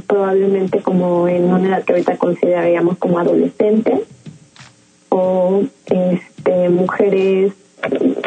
probablemente 0.06 0.80
como 0.80 1.28
en 1.28 1.44
una 1.44 1.68
edad 1.68 1.84
que 1.84 1.92
ahorita 1.92 2.16
consideraríamos 2.16 2.96
como 2.98 3.18
adolescentes, 3.18 4.00
o 5.10 5.62
este, 5.86 6.68
mujeres 6.68 7.52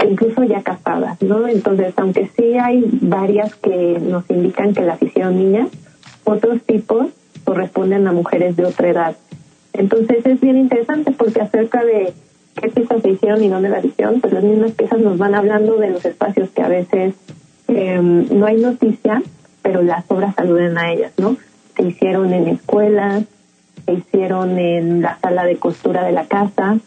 incluso 0.08 0.44
ya 0.44 0.62
casadas, 0.62 1.22
¿no? 1.22 1.48
Entonces, 1.48 1.94
aunque 1.98 2.30
sí 2.36 2.58
hay 2.58 2.84
varias 3.02 3.56
que 3.56 4.00
nos 4.00 4.30
indican 4.30 4.74
que 4.74 4.82
las 4.82 5.02
hicieron 5.02 5.38
niñas, 5.38 5.70
otros 6.24 6.62
tipos 6.64 7.08
corresponden 7.44 8.08
a 8.08 8.12
mujeres 8.12 8.56
de 8.56 8.66
otra 8.66 8.90
edad. 8.90 9.16
Entonces 9.74 10.26
es 10.26 10.40
bien 10.40 10.58
interesante 10.58 11.12
porque 11.12 11.42
acerca 11.42 11.84
de 11.84 12.14
qué 12.60 12.70
piezas 12.70 13.02
se 13.02 13.10
hicieron 13.10 13.44
y 13.44 13.50
dónde 13.50 13.70
la 13.70 13.80
hicieron, 13.80 14.22
pues 14.22 14.34
las 14.34 14.44
mismas 14.44 14.72
piezas 14.72 15.00
nos 15.00 15.18
van 15.18 15.36
hablando 15.36 15.78
de 15.78 15.90
los 15.90 16.06
espacios 16.06 16.50
que 16.50 16.62
a 16.62 16.68
veces 16.68 17.16
em, 17.68 18.28
no 18.32 18.46
hay 18.46 18.58
noticia, 18.58 19.22
pero 19.62 19.82
las 19.82 20.10
obras 20.10 20.38
aluden 20.38 20.78
a 20.78 20.92
ellas, 20.92 21.14
¿no? 21.18 21.38
Se 21.76 21.84
hicieron 21.84 22.34
en 22.34 22.48
escuelas, 22.48 23.24
se 23.86 23.94
hicieron 23.94 24.58
en 24.58 25.02
la 25.02 25.18
sala 25.20 25.46
de 25.46 25.58
costura 25.58 26.04
de 26.04 26.12
la 26.12 26.26
casa, 26.26 26.78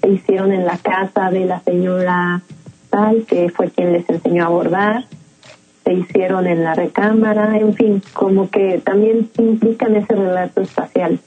se 0.00 0.08
hicieron 0.08 0.52
en 0.52 0.64
la 0.64 0.78
casa 0.78 1.30
de 1.30 1.44
la 1.44 1.60
señora 1.60 2.42
tal, 2.90 3.24
que 3.24 3.50
fue 3.50 3.70
quien 3.70 3.92
les 3.92 4.08
enseñó 4.08 4.44
a 4.44 4.48
bordar, 4.48 5.04
se 5.84 5.92
hicieron 5.92 6.46
en 6.46 6.64
la 6.64 6.74
recámara, 6.74 7.56
en 7.58 7.74
fin, 7.74 8.02
como 8.12 8.50
que 8.50 8.80
también 8.84 9.30
implican 9.38 9.94
ese 9.94 10.14
relato 10.14 10.60
espacial. 10.60 11.20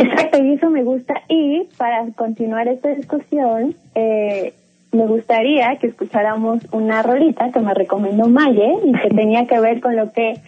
Exacto, 0.00 0.42
y 0.42 0.54
eso 0.54 0.70
me 0.70 0.82
gusta. 0.82 1.14
Y 1.28 1.68
para 1.76 2.06
continuar 2.16 2.68
esta 2.68 2.88
discusión, 2.88 3.74
eh, 3.94 4.54
me 4.92 5.06
gustaría 5.06 5.76
que 5.76 5.88
escucháramos 5.88 6.62
una 6.72 7.02
rolita 7.02 7.52
que 7.52 7.60
me 7.60 7.74
recomendó 7.74 8.28
Maye 8.28 8.78
y 8.84 8.92
que 8.92 9.08
tenía 9.10 9.46
que 9.46 9.60
ver 9.60 9.80
con 9.80 9.96
lo 9.96 10.12
que 10.12 10.40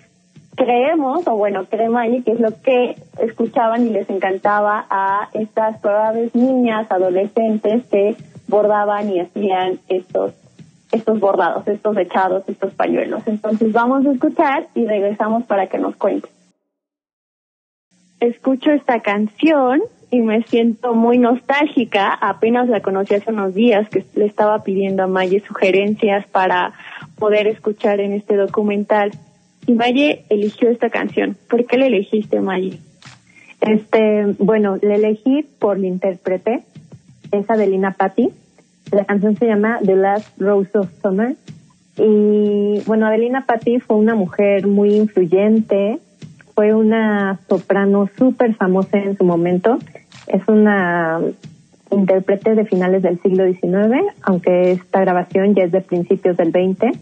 creemos, 0.56 1.26
o 1.28 1.36
bueno, 1.36 1.66
cree 1.66 1.88
Maye, 1.88 2.22
que 2.22 2.32
es 2.32 2.40
lo 2.40 2.60
que 2.62 2.96
escuchaban 3.18 3.86
y 3.86 3.90
les 3.90 4.08
encantaba 4.08 4.86
a 4.88 5.28
estas 5.34 5.78
probables 5.80 6.34
niñas, 6.34 6.90
adolescentes 6.90 7.84
que 7.88 8.16
bordaban 8.48 9.10
y 9.10 9.20
hacían 9.20 9.78
estos 9.88 10.32
estos 10.92 11.20
bordados, 11.20 11.66
estos 11.68 11.96
echados, 11.96 12.44
estos 12.46 12.74
pañuelos. 12.74 13.22
Entonces 13.26 13.72
vamos 13.72 14.04
a 14.04 14.12
escuchar 14.12 14.66
y 14.74 14.84
regresamos 14.84 15.44
para 15.44 15.66
que 15.66 15.78
nos 15.78 15.96
cuenten 15.96 16.30
escucho 18.22 18.70
esta 18.70 19.00
canción 19.00 19.82
y 20.10 20.20
me 20.20 20.42
siento 20.44 20.94
muy 20.94 21.18
nostálgica. 21.18 22.12
Apenas 22.12 22.68
la 22.68 22.80
conocí 22.80 23.14
hace 23.14 23.30
unos 23.30 23.54
días 23.54 23.88
que 23.88 24.04
le 24.14 24.26
estaba 24.26 24.62
pidiendo 24.62 25.02
a 25.02 25.06
Maye 25.06 25.40
sugerencias 25.40 26.26
para 26.26 26.72
poder 27.18 27.46
escuchar 27.46 28.00
en 28.00 28.12
este 28.12 28.36
documental. 28.36 29.10
Y 29.66 29.72
Maye 29.72 30.24
eligió 30.28 30.70
esta 30.70 30.90
canción. 30.90 31.36
¿Por 31.48 31.66
qué 31.66 31.78
la 31.78 31.86
elegiste, 31.86 32.40
Maye? 32.40 32.78
Este, 33.60 34.34
bueno, 34.38 34.76
la 34.82 34.96
elegí 34.96 35.46
por 35.58 35.78
la 35.78 35.86
intérprete, 35.86 36.64
esa 37.30 37.56
de 37.56 37.68
Lina 37.68 37.92
Patti. 37.92 38.30
La 38.90 39.04
canción 39.04 39.36
se 39.36 39.46
llama 39.46 39.78
The 39.84 39.96
Last 39.96 40.40
Rose 40.40 40.76
of 40.76 40.90
Summer. 41.00 41.36
Y 41.96 42.80
bueno, 42.86 43.06
Adelina 43.06 43.44
Patti 43.46 43.78
fue 43.80 43.96
una 43.96 44.14
mujer 44.14 44.66
muy 44.66 44.94
influyente, 44.94 45.98
fue 46.54 46.74
una 46.74 47.38
soprano 47.48 48.08
súper 48.16 48.54
famosa 48.54 48.98
en 48.98 49.16
su 49.16 49.24
momento. 49.24 49.78
Es 50.26 50.46
una 50.48 51.20
intérprete 51.90 52.54
de 52.54 52.64
finales 52.64 53.02
del 53.02 53.20
siglo 53.20 53.44
XIX, 53.44 54.06
aunque 54.22 54.72
esta 54.72 55.00
grabación 55.00 55.54
ya 55.54 55.64
es 55.64 55.72
de 55.72 55.80
principios 55.80 56.36
del 56.36 56.50
XX. 56.50 56.98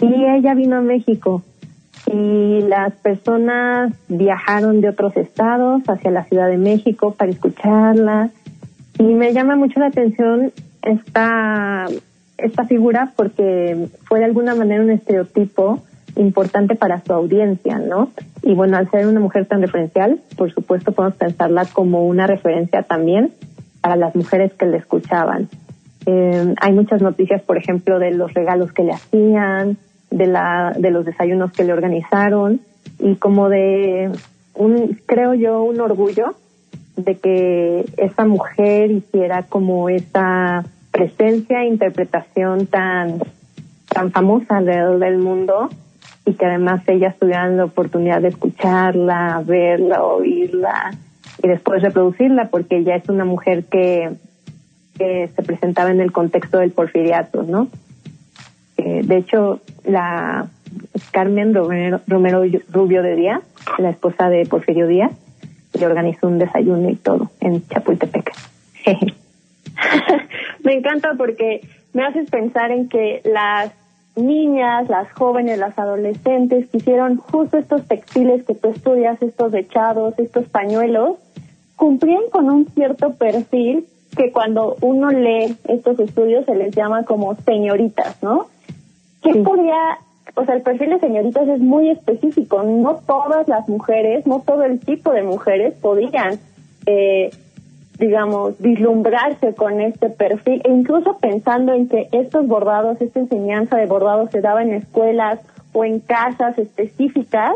Y 0.00 0.24
ella 0.24 0.54
vino 0.54 0.76
a 0.76 0.80
México 0.80 1.42
y 2.06 2.62
las 2.62 2.94
personas 2.94 3.92
viajaron 4.08 4.80
de 4.80 4.88
otros 4.88 5.16
estados 5.16 5.82
hacia 5.86 6.10
la 6.10 6.24
Ciudad 6.24 6.48
de 6.48 6.56
México 6.56 7.14
para 7.16 7.30
escucharla. 7.30 8.30
Y 8.98 9.04
me 9.14 9.32
llama 9.32 9.56
mucho 9.56 9.80
la 9.80 9.86
atención 9.86 10.52
esta, 10.82 11.86
esta 12.38 12.64
figura 12.64 13.12
porque 13.16 13.88
fue 14.04 14.20
de 14.20 14.24
alguna 14.24 14.54
manera 14.54 14.82
un 14.82 14.90
estereotipo 14.90 15.82
importante 16.16 16.74
para 16.74 17.02
su 17.04 17.12
audiencia, 17.12 17.78
¿no? 17.78 18.10
Y 18.42 18.54
bueno, 18.54 18.76
al 18.76 18.90
ser 18.90 19.06
una 19.06 19.20
mujer 19.20 19.46
tan 19.46 19.62
referencial, 19.62 20.20
por 20.36 20.52
supuesto 20.52 20.92
podemos 20.92 21.16
pensarla 21.16 21.66
como 21.66 22.06
una 22.06 22.26
referencia 22.26 22.82
también 22.82 23.32
para 23.80 23.96
las 23.96 24.14
mujeres 24.14 24.52
que 24.54 24.66
le 24.66 24.78
escuchaban. 24.78 25.48
Eh, 26.06 26.54
hay 26.60 26.72
muchas 26.72 27.02
noticias, 27.02 27.42
por 27.42 27.56
ejemplo, 27.56 27.98
de 27.98 28.10
los 28.12 28.32
regalos 28.34 28.72
que 28.72 28.84
le 28.84 28.92
hacían, 28.92 29.76
de, 30.10 30.26
la, 30.26 30.74
de 30.76 30.90
los 30.90 31.04
desayunos 31.04 31.52
que 31.52 31.64
le 31.64 31.72
organizaron 31.72 32.60
y 32.98 33.14
como 33.16 33.48
de 33.48 34.10
un, 34.54 34.98
creo 35.06 35.34
yo, 35.34 35.62
un 35.62 35.80
orgullo 35.80 36.34
de 36.96 37.16
que 37.16 37.84
esa 37.96 38.24
mujer 38.26 38.90
hiciera 38.90 39.44
como 39.44 39.88
esa 39.88 40.64
presencia 40.90 41.62
e 41.62 41.68
interpretación 41.68 42.66
tan, 42.66 43.20
tan 43.88 44.10
famosa 44.10 44.58
alrededor 44.58 44.98
del 44.98 45.18
mundo 45.18 45.70
y 46.30 46.34
que 46.34 46.46
además 46.46 46.82
ellas 46.86 47.16
tuvieran 47.18 47.56
la 47.56 47.64
oportunidad 47.64 48.20
de 48.22 48.28
escucharla, 48.28 49.42
verla, 49.44 50.02
oírla 50.04 50.92
y 51.42 51.48
después 51.48 51.82
reproducirla 51.82 52.48
porque 52.50 52.78
ella 52.78 52.94
es 52.94 53.08
una 53.08 53.24
mujer 53.24 53.64
que, 53.64 54.10
se 54.98 55.42
presentaba 55.42 55.90
en 55.90 56.02
el 56.02 56.12
contexto 56.12 56.58
del 56.58 56.72
porfiriato, 56.72 57.42
¿no? 57.42 57.68
Eh, 58.76 59.00
de 59.02 59.16
hecho, 59.16 59.60
la 59.86 60.46
Carmen 61.10 61.54
Romero, 61.54 62.02
Romero 62.06 62.42
Rubio 62.70 63.02
de 63.02 63.16
Díaz, 63.16 63.40
la 63.78 63.88
esposa 63.88 64.28
de 64.28 64.44
Porfirio 64.44 64.86
Díaz, 64.86 65.12
le 65.72 65.86
organizó 65.86 66.28
un 66.28 66.38
desayuno 66.38 66.90
y 66.90 66.96
todo 66.96 67.30
en 67.40 67.66
Chapultepec. 67.66 68.30
me 70.64 70.74
encanta 70.74 71.14
porque 71.16 71.62
me 71.94 72.04
haces 72.04 72.30
pensar 72.30 72.70
en 72.70 72.90
que 72.90 73.22
las 73.24 73.72
niñas, 74.20 74.88
las 74.88 75.10
jóvenes, 75.12 75.58
las 75.58 75.78
adolescentes 75.78 76.68
que 76.68 76.78
hicieron 76.78 77.16
justo 77.16 77.58
estos 77.58 77.86
textiles 77.86 78.44
que 78.44 78.54
tú 78.54 78.68
estudias, 78.68 79.20
estos 79.22 79.52
dechados, 79.52 80.18
estos 80.18 80.46
pañuelos, 80.48 81.16
cumplían 81.76 82.28
con 82.30 82.50
un 82.50 82.66
cierto 82.66 83.14
perfil 83.14 83.86
que 84.16 84.32
cuando 84.32 84.76
uno 84.80 85.10
lee 85.10 85.56
estos 85.68 85.98
estudios 86.00 86.44
se 86.44 86.54
les 86.54 86.74
llama 86.74 87.04
como 87.04 87.34
señoritas, 87.36 88.22
¿no? 88.22 88.46
¿qué 89.22 89.34
podría, 89.36 89.98
o 90.34 90.44
sea, 90.44 90.54
el 90.54 90.62
perfil 90.62 90.90
de 90.90 91.00
señoritas 91.00 91.48
es 91.48 91.60
muy 91.60 91.90
específico, 91.90 92.62
no 92.62 93.00
todas 93.06 93.48
las 93.48 93.68
mujeres, 93.68 94.26
no 94.26 94.40
todo 94.40 94.64
el 94.64 94.80
tipo 94.80 95.12
de 95.12 95.22
mujeres 95.22 95.74
podrían, 95.80 96.38
eh, 96.86 97.30
digamos, 98.00 98.58
vislumbrarse 98.58 99.54
con 99.54 99.80
este 99.80 100.08
perfil, 100.08 100.62
e 100.64 100.72
incluso 100.72 101.18
pensando 101.18 101.74
en 101.74 101.86
que 101.86 102.08
estos 102.12 102.46
bordados, 102.48 103.00
esta 103.00 103.20
enseñanza 103.20 103.76
de 103.76 103.84
bordados 103.84 104.30
se 104.30 104.40
daba 104.40 104.62
en 104.62 104.72
escuelas 104.72 105.38
o 105.74 105.84
en 105.84 106.00
casas 106.00 106.58
específicas, 106.58 107.52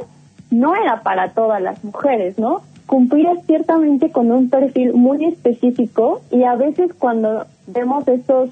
no 0.50 0.76
era 0.76 1.00
para 1.02 1.32
todas 1.32 1.62
las 1.62 1.82
mujeres, 1.82 2.38
¿no? 2.38 2.60
Cumplía 2.86 3.34
ciertamente 3.46 4.10
con 4.10 4.30
un 4.30 4.50
perfil 4.50 4.92
muy 4.92 5.24
específico 5.24 6.20
y 6.30 6.44
a 6.44 6.54
veces 6.54 6.92
cuando 6.92 7.46
vemos 7.66 8.06
estos 8.06 8.50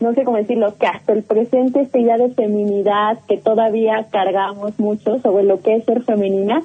no 0.00 0.12
sé 0.12 0.24
cómo 0.24 0.36
decirlo, 0.36 0.74
que 0.78 0.86
hasta 0.86 1.14
el 1.14 1.22
presente 1.22 1.80
esta 1.80 1.98
idea 1.98 2.18
de 2.18 2.28
feminidad 2.28 3.18
que 3.26 3.38
todavía 3.38 4.06
cargamos 4.10 4.78
mucho 4.78 5.20
sobre 5.20 5.44
lo 5.44 5.62
que 5.62 5.76
es 5.76 5.84
ser 5.84 6.02
femenina, 6.02 6.62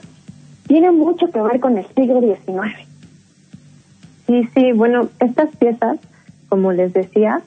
tiene 0.67 0.91
mucho 0.91 1.27
que 1.27 1.41
ver 1.41 1.61
con 1.61 1.77
el 1.77 1.85
siglo 1.95 2.19
XIX. 2.19 2.90
Sí, 4.31 4.47
sí, 4.55 4.71
bueno, 4.71 5.09
estas 5.19 5.53
piezas, 5.57 5.99
como 6.47 6.71
les 6.71 6.93
decía, 6.93 7.41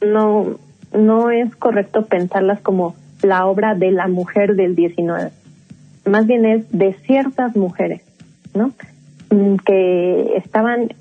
no, 0.00 0.56
no 0.94 1.30
es 1.30 1.54
correcto 1.54 2.06
pensarlas 2.06 2.62
como 2.62 2.94
la 3.20 3.44
obra 3.44 3.74
de 3.74 3.90
la 3.90 4.08
mujer 4.08 4.56
del 4.56 4.74
XIX. 4.74 5.34
Más 6.06 6.26
bien 6.26 6.46
es 6.46 6.64
de 6.72 6.94
ciertas 6.94 7.54
mujeres, 7.56 8.00
¿no? 8.54 8.72
Mm, 9.28 9.56
que 9.66 10.38
estaban 10.38 10.94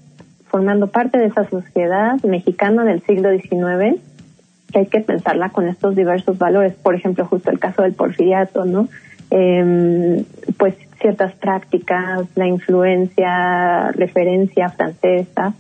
formando 0.48 0.88
parte 0.88 1.18
de 1.18 1.28
esa 1.28 1.50
sociedad 1.50 2.22
mexicana 2.24 2.84
del 2.84 3.02
siglo 3.04 3.32
XIX 3.32 4.02
que 4.74 4.80
hay 4.80 4.88
que 4.88 5.00
pensarla 5.00 5.52
con 5.52 5.70
estos 5.70 5.96
diversos 5.96 6.38
valores. 6.38 6.74
Por 6.74 6.96
ejemplo, 6.96 7.26
justo 7.26 7.50
el 7.50 7.60
caso 7.60 7.84
del 7.84 7.94
porfiriato, 7.94 8.66
¿no? 8.66 8.90
Eh, 9.32 10.26
pues 10.58 10.76
ciertas 11.04 11.34
prácticas, 11.34 12.28
la 12.34 12.48
influencia, 12.48 13.92
referencia 13.92 14.70
francesa, 14.70 15.54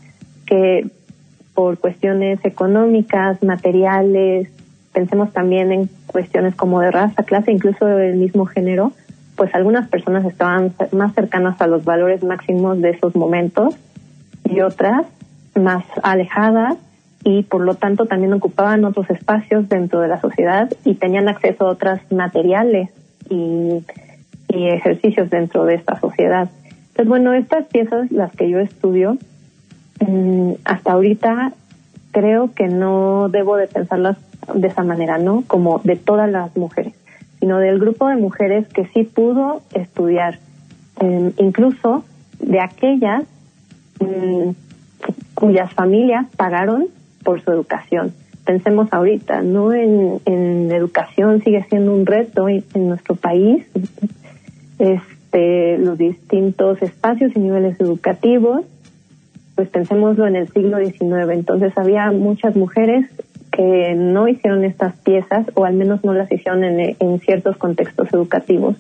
que 0.47 0.87
por 1.53 1.77
cuestiones 1.77 2.39
económicas, 2.43 3.43
materiales, 3.43 4.49
pensemos 4.93 5.31
también 5.33 5.71
en 5.71 5.89
cuestiones 6.07 6.55
como 6.55 6.79
de 6.79 6.91
raza, 6.91 7.23
clase, 7.23 7.51
incluso 7.51 7.85
del 7.85 8.15
mismo 8.15 8.45
género, 8.45 8.93
pues 9.35 9.53
algunas 9.53 9.89
personas 9.89 10.25
estaban 10.25 10.73
más 10.91 11.13
cercanas 11.13 11.59
a 11.61 11.67
los 11.67 11.83
valores 11.83 12.23
máximos 12.23 12.81
de 12.81 12.91
esos 12.91 13.15
momentos 13.15 13.75
y 14.45 14.61
otras 14.61 15.05
más 15.55 15.83
alejadas 16.03 16.77
y 17.23 17.43
por 17.43 17.61
lo 17.61 17.75
tanto 17.75 18.05
también 18.05 18.33
ocupaban 18.33 18.85
otros 18.85 19.09
espacios 19.09 19.67
dentro 19.69 19.99
de 20.01 20.07
la 20.07 20.21
sociedad 20.21 20.71
y 20.85 20.95
tenían 20.95 21.27
acceso 21.27 21.67
a 21.67 21.71
otros 21.71 21.99
materiales. 22.11 22.89
Y, 23.29 23.83
ejercicios 24.53 25.29
dentro 25.29 25.65
de 25.65 25.75
esta 25.75 25.99
sociedad. 25.99 26.49
Entonces, 26.89 27.07
bueno, 27.07 27.33
estas 27.33 27.65
piezas, 27.65 28.11
las 28.11 28.31
que 28.35 28.49
yo 28.49 28.59
estudio, 28.59 29.17
mm, 29.99 30.53
hasta 30.63 30.91
ahorita 30.91 31.53
creo 32.11 32.53
que 32.53 32.67
no 32.67 33.29
debo 33.29 33.57
de 33.57 33.67
pensarlas 33.67 34.17
de 34.53 34.67
esa 34.67 34.83
manera, 34.83 35.17
¿no? 35.17 35.43
Como 35.47 35.79
de 35.83 35.95
todas 35.95 36.29
las 36.29 36.55
mujeres, 36.55 36.93
sino 37.39 37.59
del 37.59 37.79
grupo 37.79 38.07
de 38.07 38.15
mujeres 38.15 38.67
que 38.67 38.85
sí 38.87 39.03
pudo 39.03 39.61
estudiar, 39.73 40.39
em, 40.99 41.31
incluso 41.37 42.03
de 42.39 42.59
aquellas 42.59 43.23
mm, 43.99 44.51
cuyas 45.33 45.73
familias 45.73 46.27
pagaron 46.37 46.87
por 47.23 47.41
su 47.41 47.51
educación. 47.51 48.13
Pensemos 48.45 48.91
ahorita, 48.91 49.41
¿no? 49.41 49.73
En, 49.73 50.19
en 50.25 50.71
educación 50.71 51.41
sigue 51.41 51.63
siendo 51.69 51.93
un 51.93 52.05
reto 52.05 52.49
en, 52.49 52.63
nuestro 52.75 53.15
país, 53.15 53.65
este, 54.83 55.77
los 55.77 55.97
distintos 55.97 56.81
espacios 56.81 57.31
y 57.35 57.39
niveles 57.39 57.79
educativos, 57.79 58.65
pues 59.55 59.69
pensémoslo 59.69 60.27
en 60.27 60.35
el 60.35 60.49
siglo 60.49 60.77
XIX. 60.77 61.31
Entonces 61.31 61.71
había 61.77 62.11
muchas 62.11 62.55
mujeres 62.55 63.09
que 63.51 63.95
no 63.95 64.27
hicieron 64.27 64.65
estas 64.65 64.95
piezas 64.95 65.45
o 65.53 65.63
al 65.63 65.75
menos 65.75 66.03
no 66.03 66.13
las 66.13 66.31
hicieron 66.31 66.63
en, 66.63 66.97
en 66.99 67.19
ciertos 67.19 67.55
contextos 67.55 68.13
educativos. 68.13 68.75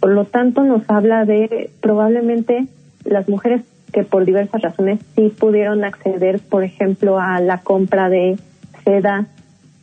Por 0.00 0.12
lo 0.12 0.24
tanto, 0.24 0.64
nos 0.64 0.88
habla 0.88 1.24
de 1.24 1.70
probablemente 1.80 2.66
las 3.04 3.28
mujeres 3.28 3.62
que 3.92 4.04
por 4.04 4.24
diversas 4.24 4.62
razones 4.62 5.00
sí 5.14 5.28
pudieron 5.28 5.84
acceder, 5.84 6.40
por 6.40 6.64
ejemplo, 6.64 7.18
a 7.18 7.40
la 7.40 7.60
compra 7.60 8.08
de 8.08 8.38
seda, 8.84 9.26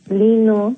lino, 0.08 0.74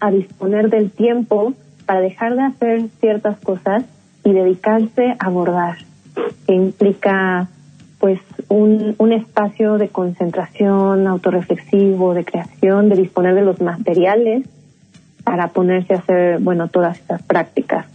a 0.00 0.10
disponer 0.10 0.68
del 0.70 0.90
tiempo 0.90 1.54
para 1.88 2.00
dejar 2.00 2.36
de 2.36 2.42
hacer 2.42 2.88
ciertas 3.00 3.38
cosas 3.40 3.84
y 4.22 4.32
dedicarse 4.32 5.16
a 5.18 5.30
bordar, 5.30 5.78
que 6.46 6.54
implica 6.54 7.48
pues 7.98 8.20
un, 8.48 8.94
un 8.98 9.12
espacio 9.12 9.78
de 9.78 9.88
concentración, 9.88 11.06
autorreflexivo, 11.06 12.14
de 12.14 12.24
creación, 12.24 12.90
de 12.90 12.96
disponer 12.96 13.34
de 13.34 13.42
los 13.42 13.60
materiales 13.60 14.44
para 15.24 15.48
ponerse 15.48 15.94
a 15.94 15.98
hacer, 15.98 16.38
bueno, 16.40 16.68
todas 16.68 16.98
estas 16.98 17.22
prácticas. 17.22 17.86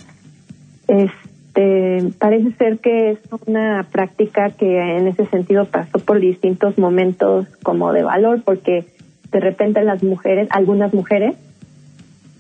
Es, 0.88 1.12
este, 1.56 2.10
parece 2.18 2.52
ser 2.54 2.80
que 2.80 3.12
es 3.12 3.20
una 3.46 3.86
práctica 3.92 4.50
que 4.50 4.98
en 4.98 5.08
ese 5.08 5.28
sentido 5.28 5.66
pasó 5.66 6.00
por 6.00 6.20
distintos 6.20 6.80
momentos 6.80 7.46
como 7.62 7.94
de 7.94 8.04
valor, 8.04 8.42
porque 8.44 8.86
de 9.32 9.40
repente 9.40 9.84
las 9.84 10.04
mujeres, 10.04 10.48
algunas 10.52 10.94
mujeres, 10.94 11.36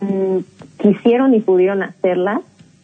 mm, 0.04 0.44
quisieron 0.78 1.34
y 1.34 1.40
pudieron 1.40 1.84
hacerla, 1.84 2.42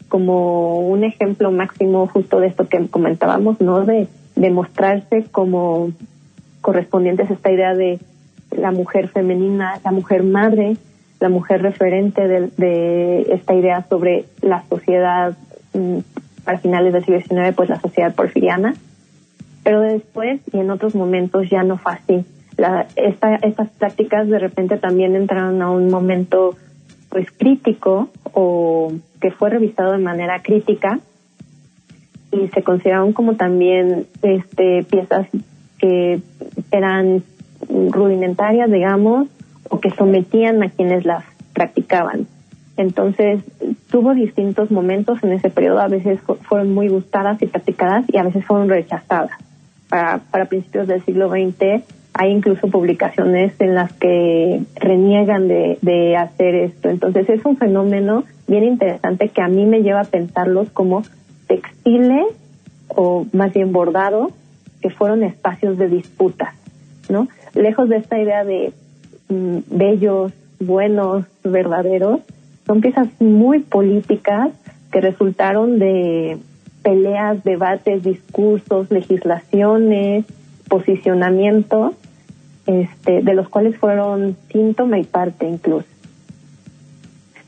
como 0.07 0.79
un 0.79 1.03
ejemplo 1.03 1.51
máximo 1.51 2.07
justo 2.07 2.39
de 2.39 2.47
esto 2.47 2.67
que 2.67 2.87
comentábamos, 2.87 3.61
¿no? 3.61 3.85
De, 3.85 4.07
de 4.35 4.49
mostrarse 4.49 5.25
como 5.31 5.91
correspondientes 6.61 7.29
a 7.29 7.33
esta 7.33 7.51
idea 7.51 7.75
de 7.75 7.99
la 8.51 8.71
mujer 8.71 9.09
femenina, 9.09 9.79
la 9.83 9.91
mujer 9.91 10.23
madre, 10.23 10.77
la 11.19 11.29
mujer 11.29 11.61
referente 11.61 12.27
de, 12.27 12.49
de 12.57 13.21
esta 13.33 13.53
idea 13.53 13.85
sobre 13.89 14.25
la 14.41 14.63
sociedad 14.69 15.37
mm, 15.73 15.99
para 16.43 16.57
finales 16.59 16.93
del 16.93 17.05
siglo 17.05 17.21
XIX, 17.21 17.55
pues 17.55 17.69
la 17.69 17.79
sociedad 17.79 18.15
porfiriana, 18.15 18.73
pero 19.63 19.81
después 19.81 20.41
y 20.51 20.59
en 20.59 20.71
otros 20.71 20.95
momentos 20.95 21.49
ya 21.49 21.63
no 21.63 21.77
fue 21.77 21.93
así. 21.93 22.25
La, 22.57 22.87
esta, 22.95 23.35
estas 23.35 23.69
prácticas 23.69 24.27
de 24.27 24.39
repente 24.39 24.77
también 24.77 25.15
entraron 25.15 25.61
a 25.61 25.69
un 25.69 25.89
momento 25.89 26.55
pues 27.09 27.27
crítico 27.31 28.09
o 28.33 28.91
que 29.21 29.31
fue 29.31 29.49
revisado 29.49 29.91
de 29.93 29.97
manera 29.97 30.41
crítica 30.41 30.99
y 32.31 32.47
se 32.49 32.63
consideraron 32.63 33.13
como 33.13 33.35
también 33.35 34.05
este 34.21 34.83
piezas 34.83 35.27
que 35.79 36.21
eran 36.71 37.23
rudimentarias 37.67 38.71
digamos 38.71 39.27
o 39.69 39.79
que 39.79 39.89
sometían 39.91 40.61
a 40.63 40.69
quienes 40.69 41.05
las 41.05 41.23
practicaban 41.53 42.27
entonces, 42.79 43.43
tuvo 43.91 44.13
distintos 44.13 44.71
momentos 44.71 45.21
en 45.21 45.33
ese 45.33 45.49
periodo, 45.49 45.81
a 45.81 45.89
veces 45.89 46.21
fueron 46.43 46.73
muy 46.73 46.87
gustadas 46.87 47.41
y 47.41 47.45
practicadas 47.45 48.05
y 48.07 48.17
a 48.17 48.23
veces 48.23 48.45
fueron 48.45 48.69
rechazadas. 48.69 49.31
Para, 49.89 50.19
para 50.31 50.45
principios 50.45 50.87
del 50.87 51.03
siglo 51.03 51.29
XX 51.29 51.83
hay 52.13 52.31
incluso 52.31 52.67
publicaciones 52.67 53.53
en 53.59 53.75
las 53.75 53.93
que 53.93 54.61
reniegan 54.75 55.47
de, 55.47 55.77
de 55.81 56.17
hacer 56.17 56.55
esto. 56.55 56.89
Entonces, 56.89 57.29
es 57.29 57.45
un 57.45 57.57
fenómeno 57.57 58.25
bien 58.47 58.63
interesante 58.63 59.29
que 59.29 59.41
a 59.41 59.47
mí 59.47 59.65
me 59.65 59.81
lleva 59.83 60.01
a 60.01 60.05
pensarlos 60.05 60.69
como 60.71 61.03
textiles 61.47 62.25
o 62.89 63.25
más 63.31 63.53
bien 63.53 63.71
bordados 63.71 64.31
que 64.81 64.89
fueron 64.89 65.23
espacios 65.23 65.77
de 65.77 65.87
disputa, 65.87 66.53
¿no? 67.09 67.27
Lejos 67.53 67.89
de 67.89 67.97
esta 67.97 68.19
idea 68.19 68.43
de 68.43 68.73
mm, 69.29 69.57
bellos, 69.71 70.31
buenos, 70.59 71.25
verdaderos, 71.43 72.21
son 72.65 72.81
piezas 72.81 73.07
muy 73.19 73.59
políticas 73.59 74.51
que 74.91 75.01
resultaron 75.01 75.79
de 75.79 76.37
peleas, 76.83 77.43
debates, 77.43 78.03
discursos, 78.03 78.89
legislaciones, 78.89 80.25
posicionamientos, 80.69 81.93
este, 82.65 83.21
de 83.21 83.33
los 83.33 83.49
cuales 83.49 83.77
fueron 83.77 84.37
síntoma 84.51 84.99
y 84.99 85.03
parte 85.03 85.47
incluso. 85.47 85.87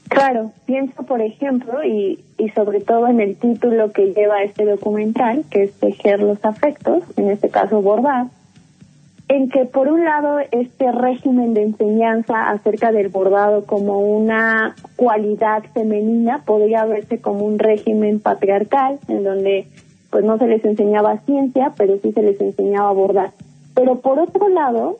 Claro, 0.10 0.52
pienso 0.66 1.04
por 1.04 1.22
ejemplo, 1.22 1.86
y, 1.86 2.20
y 2.38 2.50
sobre 2.50 2.82
todo 2.82 3.08
en 3.08 3.22
el 3.22 3.38
título 3.38 3.94
que 3.94 4.14
lleva 4.14 4.44
este 4.44 4.66
documental, 4.66 5.46
que 5.50 5.64
es 5.64 5.74
Tejer 5.74 6.22
los 6.22 6.44
afectos, 6.44 7.04
en 7.16 7.30
este 7.30 7.50
caso 7.50 7.82
bordar, 7.82 8.26
en 9.30 9.50
que 9.50 9.64
por 9.64 9.88
un 9.88 10.04
lado 10.04 10.40
este 10.52 10.92
régimen 10.92 11.54
de 11.54 11.64
enseñanza 11.64 12.50
acerca 12.50 12.92
del 12.92 13.08
bordado 13.08 13.66
como 13.66 14.00
una 14.00 14.76
cualidad 14.98 15.64
femenina 15.74 16.44
podría 16.46 16.84
verse 16.84 17.22
como 17.22 17.46
un 17.46 17.58
régimen 17.58 18.20
patriarcal 18.20 19.00
en 19.08 19.24
donde 19.24 19.68
pues 20.12 20.24
no 20.24 20.38
se 20.38 20.48
les 20.48 20.64
enseñaba 20.64 21.18
ciencia 21.20 21.74
pero 21.76 21.98
sí 21.98 22.12
se 22.12 22.22
les 22.22 22.40
enseñaba 22.40 22.90
a 22.90 22.94
bordar 22.94 23.32
pero 23.74 24.00
por 24.02 24.20
otro 24.20 24.50
lado 24.50 25.00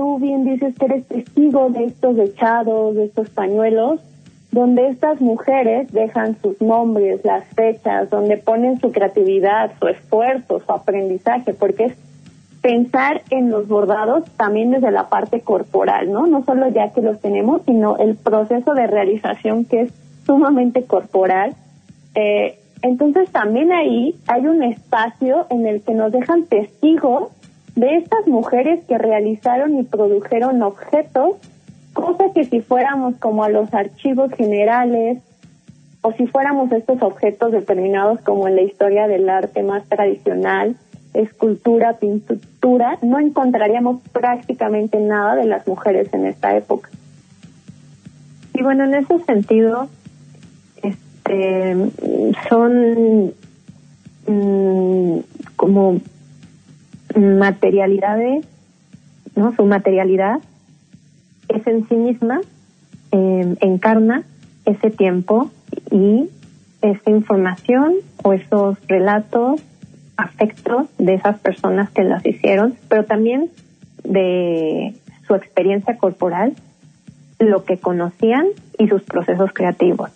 tú 0.00 0.18
bien 0.18 0.44
dices 0.44 0.74
que 0.78 0.86
eres 0.86 1.06
testigo 1.06 1.70
de 1.70 1.84
estos 1.84 2.18
echados, 2.18 2.94
de 2.94 3.04
estos 3.04 3.28
pañuelos, 3.30 4.00
donde 4.50 4.88
estas 4.88 5.20
mujeres 5.20 5.92
dejan 5.92 6.36
sus 6.40 6.60
nombres, 6.60 7.24
las 7.24 7.44
fechas, 7.54 8.10
donde 8.10 8.36
ponen 8.36 8.80
su 8.80 8.92
creatividad, 8.92 9.72
su 9.78 9.88
esfuerzo, 9.88 10.60
su 10.60 10.72
aprendizaje, 10.72 11.54
porque 11.54 11.84
es 11.84 11.94
pensar 12.60 13.22
en 13.30 13.50
los 13.50 13.68
bordados 13.68 14.24
también 14.38 14.70
desde 14.70 14.90
la 14.90 15.08
parte 15.08 15.40
corporal, 15.40 16.10
¿no? 16.10 16.26
No 16.26 16.44
solo 16.44 16.68
ya 16.68 16.90
que 16.92 17.00
los 17.00 17.20
tenemos, 17.20 17.62
sino 17.64 17.96
el 17.98 18.16
proceso 18.16 18.74
de 18.74 18.86
realización 18.86 19.64
que 19.64 19.82
es 19.82 19.92
sumamente 20.26 20.84
corporal. 20.84 21.54
Eh, 22.14 22.58
entonces 22.82 23.30
también 23.30 23.72
ahí 23.72 24.14
hay 24.26 24.46
un 24.46 24.62
espacio 24.62 25.46
en 25.50 25.66
el 25.66 25.82
que 25.82 25.94
nos 25.94 26.12
dejan 26.12 26.44
testigos 26.44 27.30
de 27.76 27.96
estas 27.96 28.26
mujeres 28.26 28.84
que 28.86 28.98
realizaron 28.98 29.78
y 29.78 29.82
produjeron 29.82 30.62
objetos, 30.62 31.36
cosa 31.92 32.32
que 32.34 32.44
si 32.44 32.60
fuéramos 32.60 33.16
como 33.16 33.44
a 33.44 33.48
los 33.48 33.72
archivos 33.74 34.32
generales 34.32 35.18
o 36.02 36.12
si 36.12 36.26
fuéramos 36.26 36.72
estos 36.72 37.02
objetos 37.02 37.52
determinados 37.52 38.20
como 38.22 38.48
en 38.48 38.56
la 38.56 38.62
historia 38.62 39.06
del 39.06 39.28
arte 39.28 39.62
más 39.62 39.84
tradicional, 39.88 40.76
escultura, 41.12 41.98
pintura, 41.98 42.98
no 43.02 43.18
encontraríamos 43.18 44.00
prácticamente 44.12 44.98
nada 45.00 45.34
de 45.34 45.44
las 45.44 45.66
mujeres 45.66 46.12
en 46.14 46.26
esta 46.26 46.56
época. 46.56 46.88
Y 48.54 48.62
bueno, 48.62 48.84
en 48.84 48.94
ese 48.94 49.18
sentido, 49.20 49.88
este, 51.30 51.76
son 52.48 53.32
mm, 54.26 55.18
como 55.56 56.00
materialidades, 57.16 58.46
¿no? 59.36 59.54
Su 59.54 59.64
materialidad 59.64 60.40
es 61.48 61.66
en 61.66 61.88
sí 61.88 61.94
misma, 61.94 62.40
em, 63.12 63.56
encarna 63.60 64.24
ese 64.64 64.90
tiempo 64.90 65.50
y 65.90 66.28
esa 66.82 67.10
información 67.10 67.94
o 68.22 68.32
esos 68.32 68.78
relatos, 68.86 69.60
afectos 70.16 70.86
de 70.98 71.14
esas 71.14 71.38
personas 71.38 71.90
que 71.90 72.04
las 72.04 72.24
hicieron, 72.24 72.76
pero 72.88 73.04
también 73.04 73.50
de 74.04 74.94
su 75.26 75.34
experiencia 75.34 75.96
corporal, 75.96 76.54
lo 77.38 77.64
que 77.64 77.78
conocían 77.78 78.46
y 78.78 78.88
sus 78.88 79.02
procesos 79.02 79.50
creativos. 79.52 80.10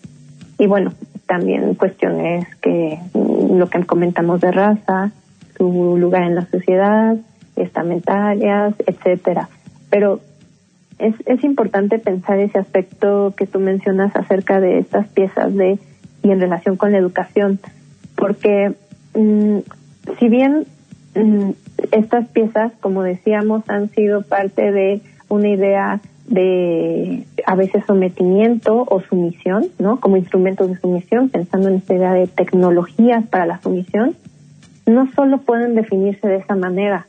Y 0.58 0.66
bueno, 0.66 0.92
también 1.26 1.74
cuestiones 1.74 2.46
que 2.56 2.98
lo 3.14 3.68
que 3.68 3.84
comentamos 3.84 4.40
de 4.40 4.52
raza, 4.52 5.12
su 5.56 5.96
lugar 5.98 6.24
en 6.24 6.34
la 6.34 6.46
sociedad, 6.46 7.16
estamentarias, 7.56 8.74
etcétera. 8.86 9.48
Pero 9.90 10.20
es, 10.98 11.14
es 11.26 11.44
importante 11.44 11.98
pensar 11.98 12.38
ese 12.38 12.58
aspecto 12.58 13.34
que 13.36 13.46
tú 13.46 13.60
mencionas 13.60 14.14
acerca 14.16 14.60
de 14.60 14.78
estas 14.78 15.08
piezas 15.08 15.54
de 15.54 15.78
y 16.22 16.30
en 16.30 16.40
relación 16.40 16.76
con 16.76 16.92
la 16.92 16.98
educación, 16.98 17.60
porque 18.16 18.72
mm, 19.14 19.58
si 20.18 20.28
bien 20.28 20.66
mm, 21.14 21.50
estas 21.92 22.28
piezas, 22.28 22.72
como 22.80 23.02
decíamos, 23.02 23.62
han 23.68 23.90
sido 23.90 24.22
parte 24.22 24.72
de 24.72 25.02
una 25.28 25.48
idea 25.48 26.00
de 26.26 27.26
a 27.46 27.54
veces 27.54 27.84
sometimiento 27.86 28.84
o 28.88 29.00
sumisión, 29.00 29.66
¿no? 29.78 30.00
Como 30.00 30.16
instrumentos 30.16 30.68
de 30.68 30.78
sumisión, 30.78 31.28
pensando 31.28 31.68
en 31.68 31.76
esta 31.76 31.94
idea 31.94 32.12
de 32.14 32.26
tecnologías 32.26 33.26
para 33.26 33.46
la 33.46 33.60
sumisión, 33.60 34.16
no 34.86 35.10
solo 35.12 35.38
pueden 35.38 35.74
definirse 35.74 36.26
de 36.26 36.36
esa 36.36 36.56
manera, 36.56 37.06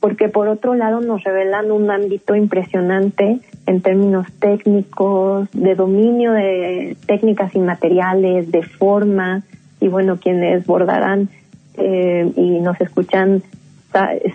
porque 0.00 0.28
por 0.28 0.48
otro 0.48 0.74
lado 0.74 1.00
nos 1.00 1.24
revelan 1.24 1.70
un 1.70 1.90
ámbito 1.90 2.34
impresionante 2.34 3.40
en 3.66 3.80
términos 3.80 4.26
técnicos, 4.38 5.48
de 5.52 5.74
dominio 5.74 6.32
de 6.32 6.96
técnicas 7.06 7.54
y 7.54 7.58
materiales, 7.58 8.50
de 8.50 8.62
forma, 8.62 9.42
y 9.80 9.88
bueno, 9.88 10.18
quienes 10.18 10.66
bordarán 10.66 11.28
eh, 11.76 12.30
y 12.36 12.60
nos 12.60 12.80
escuchan, 12.80 13.42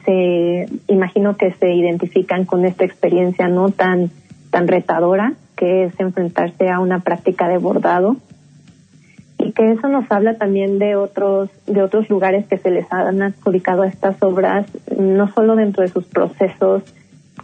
se 0.05 0.67
imagino 0.87 1.35
que 1.35 1.51
se 1.53 1.73
identifican 1.73 2.45
con 2.45 2.65
esta 2.65 2.85
experiencia 2.85 3.47
no 3.47 3.69
tan 3.69 4.09
tan 4.49 4.67
retadora 4.67 5.33
que 5.55 5.83
es 5.83 5.99
enfrentarse 5.99 6.69
a 6.69 6.79
una 6.79 6.99
práctica 6.99 7.47
de 7.47 7.57
bordado. 7.57 8.15
Y 9.37 9.51
que 9.51 9.71
eso 9.71 9.87
nos 9.87 10.09
habla 10.11 10.37
también 10.37 10.79
de 10.79 10.95
otros 10.95 11.49
de 11.65 11.81
otros 11.81 12.09
lugares 12.09 12.45
que 12.47 12.57
se 12.57 12.71
les 12.71 12.91
han 12.91 13.21
adjudicado 13.21 13.83
a 13.83 13.87
estas 13.87 14.21
obras 14.21 14.65
no 14.97 15.31
solo 15.31 15.55
dentro 15.55 15.81
de 15.81 15.89
sus 15.89 16.05
procesos 16.05 16.83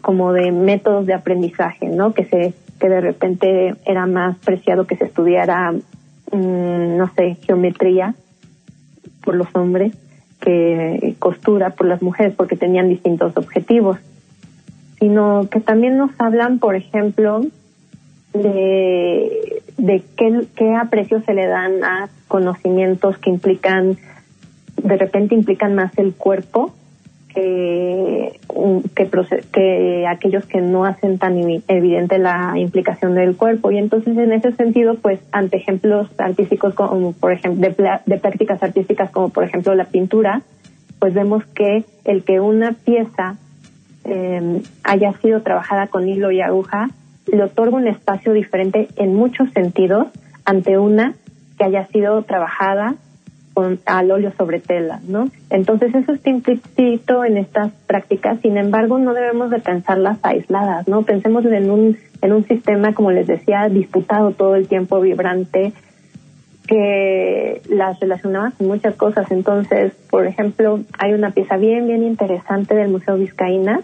como 0.02 0.34
de 0.34 0.52
métodos 0.52 1.06
de 1.06 1.14
aprendizaje 1.14 1.88
no 1.88 2.14
que 2.14 2.26
se 2.26 2.54
que 2.80 2.90
de 2.90 3.00
repente 3.00 3.76
era 3.86 4.08
más 4.08 4.38
preciado 4.40 4.86
que 4.88 4.98
se 4.98 5.06
estudiara 5.06 5.72
mm, 5.72 6.98
no 6.98 7.10
sé 7.16 7.38
geometría 7.46 8.14
por 9.24 9.36
los 9.36 9.48
hombres 9.56 9.94
que 10.42 11.16
costura 11.18 11.70
por 11.70 11.88
las 11.88 12.02
mujeres 12.02 12.34
porque 12.36 12.58
tenían 12.58 12.90
distintos 12.90 13.38
objetivos 13.38 14.00
sino 15.00 15.48
que 15.50 15.60
también 15.60 15.98
nos 15.98 16.12
hablan 16.20 16.60
por 16.60 16.76
ejemplo 16.76 17.42
de 18.34 19.56
de 19.78 20.04
qué, 20.16 20.46
qué 20.56 20.74
aprecio 20.76 21.22
se 21.22 21.34
le 21.34 21.48
dan 21.48 21.84
a 21.84 22.10
conocimientos 22.28 23.18
que 23.18 23.30
implican, 23.30 23.98
de 24.82 24.98
repente 24.98 25.36
implican 25.36 25.76
más 25.76 25.98
el 25.98 26.14
cuerpo 26.14 26.74
que, 27.34 28.40
que, 28.96 29.10
que 29.52 30.08
aquellos 30.08 30.46
que 30.46 30.62
no 30.62 30.86
hacen 30.86 31.18
tan 31.18 31.38
evidente 31.68 32.18
la 32.18 32.54
implicación 32.56 33.14
del 33.14 33.36
cuerpo. 33.36 33.72
Y 33.72 33.78
entonces 33.78 34.18
en 34.18 34.32
ese 34.32 34.54
sentido, 34.54 34.96
pues 34.96 35.20
ante 35.32 35.58
ejemplos 35.58 36.10
artísticos 36.18 36.74
como 36.74 37.12
por 37.12 37.34
ejemplo, 37.34 37.68
de, 37.68 38.18
prácticas 38.18 38.64
artísticas 38.64 39.12
como 39.12 39.30
por 39.30 39.44
ejemplo 39.44 39.76
la 39.76 39.86
pintura, 39.86 40.42
pues 41.00 41.14
vemos 41.14 41.46
que 41.48 41.84
el 42.06 42.24
que 42.24 42.40
una 42.40 42.72
pieza 42.72 43.36
eh, 44.06 44.62
haya 44.84 45.14
sido 45.22 45.42
trabajada 45.42 45.88
con 45.88 46.08
hilo 46.08 46.32
y 46.32 46.42
aguja 46.42 46.90
le 47.28 47.44
otorga 47.44 47.78
un 47.78 47.88
espacio 47.88 48.34
diferente 48.34 48.88
en 48.98 49.16
muchos 49.16 49.52
sentidos 49.52 50.08
ante 50.46 50.78
una 50.78 51.16
que 51.58 51.64
haya 51.64 51.88
sido 51.88 52.22
trabajada 52.24 52.96
con 53.54 53.80
al 53.86 54.12
óleo 54.12 54.34
sobre 54.38 54.60
tela, 54.60 55.00
¿no? 55.08 55.30
Entonces 55.50 55.96
eso 55.96 56.12
está 56.12 56.30
implícito 56.30 57.24
en 57.24 57.38
estas 57.38 57.72
prácticas, 57.88 58.40
sin 58.42 58.58
embargo 58.58 59.00
no 59.00 59.14
debemos 59.14 59.50
de 59.50 59.60
pensarlas 59.60 60.20
aisladas, 60.24 60.88
¿no? 60.90 61.04
Pensemos 61.04 61.46
en 61.46 61.72
un 61.72 61.98
en 62.22 62.34
un 62.34 62.46
sistema 62.46 62.94
como 62.94 63.12
les 63.12 63.28
decía 63.28 63.70
disputado 63.70 64.32
todo 64.32 64.56
el 64.56 64.68
tiempo 64.68 65.00
vibrante 65.00 65.72
que 66.68 67.62
las 67.70 68.00
relacionaba 68.00 68.52
con 68.52 68.68
muchas 68.68 68.96
cosas. 68.96 69.32
Entonces, 69.32 69.94
por 70.10 70.26
ejemplo, 70.26 70.80
hay 70.98 71.14
una 71.14 71.32
pieza 71.32 71.56
bien 71.56 71.88
bien 71.88 72.04
interesante 72.04 72.76
del 72.76 72.90
Museo 72.90 73.16
Vizcaína 73.16 73.82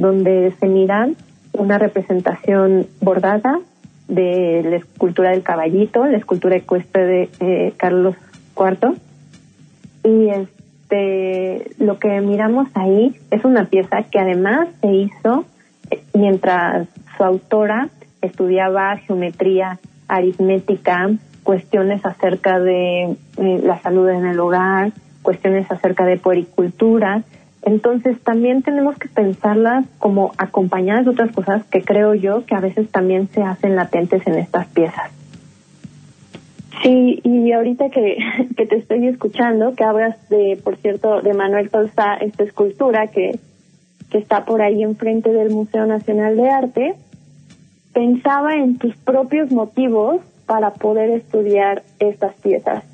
donde 0.00 0.52
se 0.58 0.66
miran 0.66 1.14
una 1.52 1.78
representación 1.78 2.86
bordada 3.00 3.60
de 4.08 4.62
la 4.64 4.76
escultura 4.76 5.30
del 5.30 5.42
caballito, 5.42 6.06
la 6.06 6.16
escultura 6.16 6.56
ecuestre 6.56 7.04
de 7.04 7.28
eh, 7.40 7.74
Carlos 7.76 8.16
IV. 8.56 8.94
Y 10.04 10.30
este, 10.30 11.70
lo 11.78 11.98
que 11.98 12.20
miramos 12.22 12.68
ahí 12.74 13.14
es 13.30 13.44
una 13.44 13.66
pieza 13.66 14.04
que 14.10 14.18
además 14.18 14.68
se 14.80 14.88
hizo 14.88 15.44
eh, 15.90 16.02
mientras 16.14 16.88
su 17.16 17.24
autora 17.24 17.90
estudiaba 18.22 18.96
geometría 18.96 19.78
aritmética, 20.08 21.10
cuestiones 21.42 22.04
acerca 22.06 22.58
de 22.58 23.02
eh, 23.36 23.60
la 23.62 23.78
salud 23.82 24.08
en 24.08 24.24
el 24.24 24.40
hogar, 24.40 24.92
cuestiones 25.22 25.70
acerca 25.70 26.06
de 26.06 26.16
puericultura, 26.16 27.22
entonces 27.62 28.20
también 28.22 28.62
tenemos 28.62 28.96
que 28.98 29.08
pensarlas 29.08 29.84
como 29.98 30.32
acompañadas 30.38 31.04
de 31.04 31.10
otras 31.10 31.32
cosas 31.32 31.64
que 31.64 31.82
creo 31.82 32.14
yo 32.14 32.46
que 32.46 32.54
a 32.54 32.60
veces 32.60 32.90
también 32.90 33.28
se 33.28 33.42
hacen 33.42 33.76
latentes 33.76 34.26
en 34.26 34.36
estas 34.36 34.66
piezas. 34.68 35.10
Sí, 36.82 37.20
y 37.22 37.52
ahorita 37.52 37.90
que, 37.90 38.16
que 38.56 38.66
te 38.66 38.76
estoy 38.76 39.06
escuchando, 39.08 39.74
que 39.74 39.84
hablas 39.84 40.28
de, 40.30 40.58
por 40.62 40.76
cierto, 40.78 41.20
de 41.20 41.34
Manuel 41.34 41.68
Tolsa, 41.68 42.14
esta 42.14 42.44
escultura 42.44 43.08
que, 43.08 43.38
que 44.10 44.18
está 44.18 44.46
por 44.46 44.62
ahí 44.62 44.82
enfrente 44.82 45.30
del 45.30 45.50
Museo 45.50 45.84
Nacional 45.84 46.36
de 46.36 46.48
Arte, 46.48 46.94
pensaba 47.92 48.54
en 48.54 48.78
tus 48.78 48.96
propios 48.96 49.52
motivos 49.52 50.22
para 50.46 50.72
poder 50.72 51.10
estudiar 51.10 51.82
estas 51.98 52.34
piezas 52.36 52.84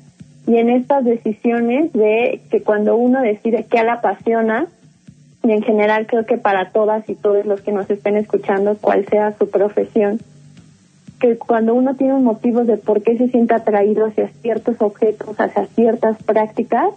y 0.47 0.57
en 0.57 0.69
estas 0.69 1.03
decisiones 1.03 1.91
de 1.91 2.41
que 2.49 2.63
cuando 2.63 2.95
uno 2.95 3.21
decide 3.21 3.65
qué 3.69 3.83
le 3.83 3.91
apasiona, 3.91 4.67
y 5.43 5.51
en 5.51 5.61
general 5.61 6.07
creo 6.07 6.25
que 6.25 6.37
para 6.37 6.71
todas 6.71 7.07
y 7.09 7.15
todos 7.15 7.45
los 7.45 7.61
que 7.61 7.73
nos 7.73 7.89
estén 7.89 8.15
escuchando, 8.17 8.77
cuál 8.79 9.05
sea 9.07 9.37
su 9.37 9.49
profesión, 9.49 10.19
que 11.19 11.37
cuando 11.37 11.73
uno 11.73 11.95
tiene 11.95 12.13
un 12.13 12.23
motivo 12.23 12.63
de 12.63 12.77
por 12.77 13.01
qué 13.03 13.17
se 13.17 13.29
siente 13.29 13.53
atraído 13.53 14.05
hacia 14.05 14.29
ciertos 14.41 14.81
objetos, 14.81 15.39
hacia 15.39 15.65
ciertas 15.67 16.21
prácticas, 16.23 16.91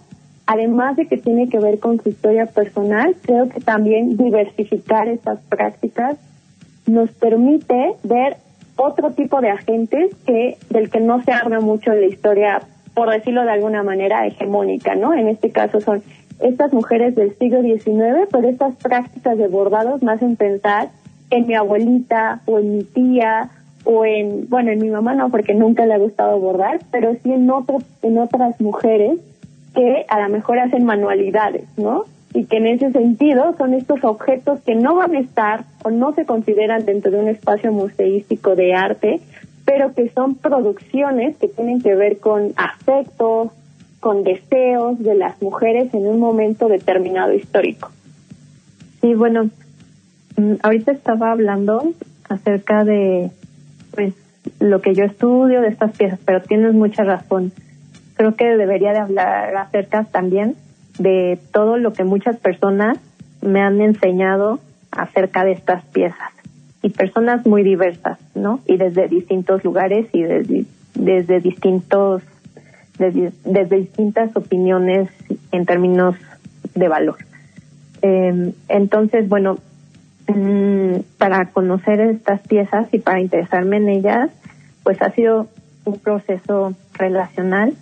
además 0.45 0.95
de 0.95 1.07
que 1.07 1.17
tiene 1.17 1.49
que 1.49 1.59
ver 1.59 1.79
con 1.79 2.01
su 2.01 2.09
historia 2.09 2.45
personal, 2.45 3.15
creo 3.21 3.49
que 3.49 3.59
también 3.59 4.17
diversificar 4.17 5.07
estas 5.07 5.39
prácticas 5.41 6.17
nos 6.85 7.11
permite 7.11 7.95
ver 8.03 8.37
otro 8.75 9.11
tipo 9.11 9.41
de 9.41 9.49
agentes 9.49 10.15
que 10.25 10.57
del 10.69 10.89
que 10.89 10.99
no 10.99 11.21
se 11.23 11.31
habla 11.31 11.59
mucho 11.59 11.91
en 11.91 12.01
la 12.01 12.07
historia, 12.07 12.61
por 12.93 13.09
decirlo 13.09 13.43
de 13.43 13.51
alguna 13.51 13.83
manera, 13.83 14.25
hegemónica, 14.25 14.95
¿no? 14.95 15.13
En 15.13 15.27
este 15.27 15.51
caso 15.51 15.81
son 15.81 16.03
estas 16.41 16.73
mujeres 16.73 17.15
del 17.15 17.37
siglo 17.37 17.61
XIX, 17.61 18.27
pero 18.31 18.49
estas 18.49 18.75
prácticas 18.75 19.37
de 19.37 19.47
bordados 19.47 20.01
me 20.01 20.11
hacen 20.11 20.35
pensar 20.35 20.89
en 21.29 21.47
mi 21.47 21.53
abuelita 21.53 22.41
o 22.45 22.59
en 22.59 22.77
mi 22.77 22.83
tía 22.83 23.49
o 23.83 24.05
en, 24.05 24.47
bueno, 24.49 24.71
en 24.71 24.79
mi 24.79 24.89
mamá 24.89 25.15
no, 25.15 25.29
porque 25.29 25.53
nunca 25.53 25.85
le 25.85 25.93
ha 25.93 25.97
gustado 25.97 26.39
bordar, 26.39 26.79
pero 26.91 27.13
sí 27.23 27.31
en, 27.31 27.49
otros, 27.49 27.83
en 28.01 28.17
otras 28.17 28.59
mujeres 28.61 29.19
que 29.73 30.05
a 30.07 30.19
lo 30.21 30.29
mejor 30.29 30.59
hacen 30.59 30.83
manualidades, 30.83 31.65
¿no? 31.77 32.03
Y 32.33 32.45
que 32.45 32.57
en 32.57 32.67
ese 32.67 32.91
sentido 32.91 33.55
son 33.57 33.73
estos 33.73 34.03
objetos 34.03 34.59
que 34.61 34.75
no 34.75 34.95
van 34.95 35.15
a 35.15 35.19
estar 35.19 35.65
o 35.83 35.89
no 35.89 36.13
se 36.13 36.25
consideran 36.25 36.85
dentro 36.85 37.11
de 37.11 37.19
un 37.19 37.27
espacio 37.27 37.71
museístico 37.71 38.55
de 38.55 38.73
arte, 38.73 39.21
pero 39.65 39.93
que 39.93 40.09
son 40.09 40.35
producciones 40.35 41.37
que 41.37 41.47
tienen 41.47 41.81
que 41.81 41.95
ver 41.95 42.19
con 42.19 42.53
afectos, 42.55 43.51
con 43.99 44.23
deseos 44.23 44.99
de 44.99 45.15
las 45.15 45.41
mujeres 45.41 45.93
en 45.93 46.07
un 46.07 46.19
momento 46.19 46.67
determinado 46.67 47.33
histórico. 47.33 47.91
Sí, 49.01 49.13
bueno, 49.13 49.49
mm, 50.37 50.53
ahorita 50.63 50.91
estaba 50.91 51.31
hablando 51.31 51.93
acerca 52.29 52.83
de 52.83 53.31
pues 53.91 54.13
lo 54.59 54.81
que 54.81 54.95
yo 54.95 55.03
estudio 55.03 55.61
de 55.61 55.67
estas 55.67 55.95
piezas, 55.95 56.19
pero 56.25 56.41
tienes 56.41 56.73
mucha 56.73 57.03
razón. 57.03 57.51
Creo 58.15 58.35
que 58.35 58.45
debería 58.57 58.91
de 58.91 58.99
hablar 58.99 59.55
acerca 59.55 60.05
también 60.05 60.55
de 60.97 61.39
todo 61.51 61.77
lo 61.77 61.93
que 61.93 62.03
muchas 62.03 62.37
personas 62.37 62.97
me 63.41 63.61
han 63.61 63.81
enseñado 63.81 64.59
acerca 64.91 65.43
de 65.43 65.53
estas 65.53 65.83
piezas 65.85 66.40
y 66.81 66.89
personas 66.89 67.45
muy 67.45 67.63
diversas, 67.63 68.19
¿no? 68.35 68.59
Y 68.65 68.77
desde 68.77 69.07
distintos 69.07 69.63
lugares 69.63 70.07
y 70.13 70.23
desde, 70.23 70.65
desde 70.95 71.39
distintos 71.39 72.23
desde, 72.97 73.31
desde, 73.45 73.77
distintas 73.77 74.35
opiniones 74.35 75.09
en 75.51 75.65
términos 75.65 76.15
de 76.75 76.87
valor. 76.87 77.17
Eh, 78.01 78.53
entonces, 78.67 79.27
bueno, 79.27 79.57
Mm, 80.27 81.01
para 81.17 81.45
conocer 81.47 81.99
estas 81.99 82.41
piezas 82.41 82.87
y 82.93 82.99
para 82.99 83.19
interesarme 83.19 83.77
en 83.77 83.89
ellas, 83.89 84.29
pues 84.83 85.01
ha 85.01 85.11
sido 85.11 85.47
un 85.83 85.99
proceso 85.99 86.73
relacional 86.93 87.73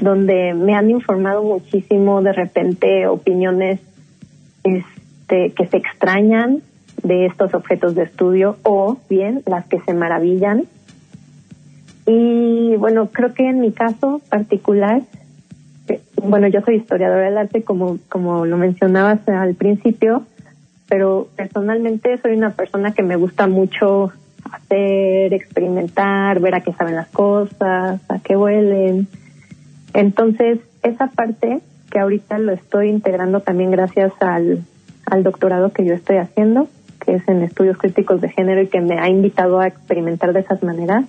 donde 0.00 0.54
me 0.54 0.74
han 0.74 0.90
informado 0.90 1.42
muchísimo 1.42 2.22
de 2.22 2.32
repente 2.32 3.06
opiniones 3.08 3.80
este, 4.62 5.50
que 5.50 5.66
se 5.66 5.76
extrañan 5.76 6.62
de 7.02 7.26
estos 7.26 7.54
objetos 7.54 7.94
de 7.94 8.04
estudio 8.04 8.56
o 8.62 8.98
bien 9.08 9.42
las 9.46 9.66
que 9.66 9.80
se 9.80 9.94
maravillan. 9.94 10.64
Y 12.06 12.76
bueno, 12.76 13.08
creo 13.12 13.34
que 13.34 13.48
en 13.48 13.60
mi 13.60 13.72
caso 13.72 14.20
particular, 14.30 15.02
eh, 15.88 16.00
bueno, 16.22 16.48
yo 16.48 16.62
soy 16.62 16.76
historiadora 16.76 17.22
del 17.22 17.38
arte, 17.38 17.62
como, 17.62 17.98
como 18.08 18.46
lo 18.46 18.56
mencionabas 18.56 19.26
al 19.28 19.54
principio, 19.54 20.24
pero 20.88 21.28
personalmente 21.36 22.16
soy 22.18 22.32
una 22.32 22.50
persona 22.50 22.92
que 22.92 23.02
me 23.02 23.16
gusta 23.16 23.46
mucho 23.46 24.12
hacer, 24.50 25.34
experimentar, 25.34 26.40
ver 26.40 26.54
a 26.54 26.62
qué 26.62 26.72
saben 26.72 26.96
las 26.96 27.08
cosas, 27.08 28.00
a 28.08 28.18
qué 28.24 28.36
huelen. 28.36 29.06
Entonces, 29.92 30.60
esa 30.82 31.08
parte 31.08 31.60
que 31.90 31.98
ahorita 31.98 32.38
lo 32.38 32.52
estoy 32.52 32.88
integrando 32.88 33.40
también 33.40 33.70
gracias 33.70 34.12
al, 34.20 34.62
al 35.06 35.22
doctorado 35.22 35.72
que 35.72 35.84
yo 35.84 35.94
estoy 35.94 36.16
haciendo, 36.16 36.68
es 37.14 37.28
en 37.28 37.42
estudios 37.42 37.78
críticos 37.78 38.20
de 38.20 38.28
género 38.28 38.62
y 38.62 38.68
que 38.68 38.80
me 38.80 38.98
ha 38.98 39.08
invitado 39.08 39.60
a 39.60 39.66
experimentar 39.66 40.32
de 40.32 40.40
esas 40.40 40.62
maneras. 40.62 41.04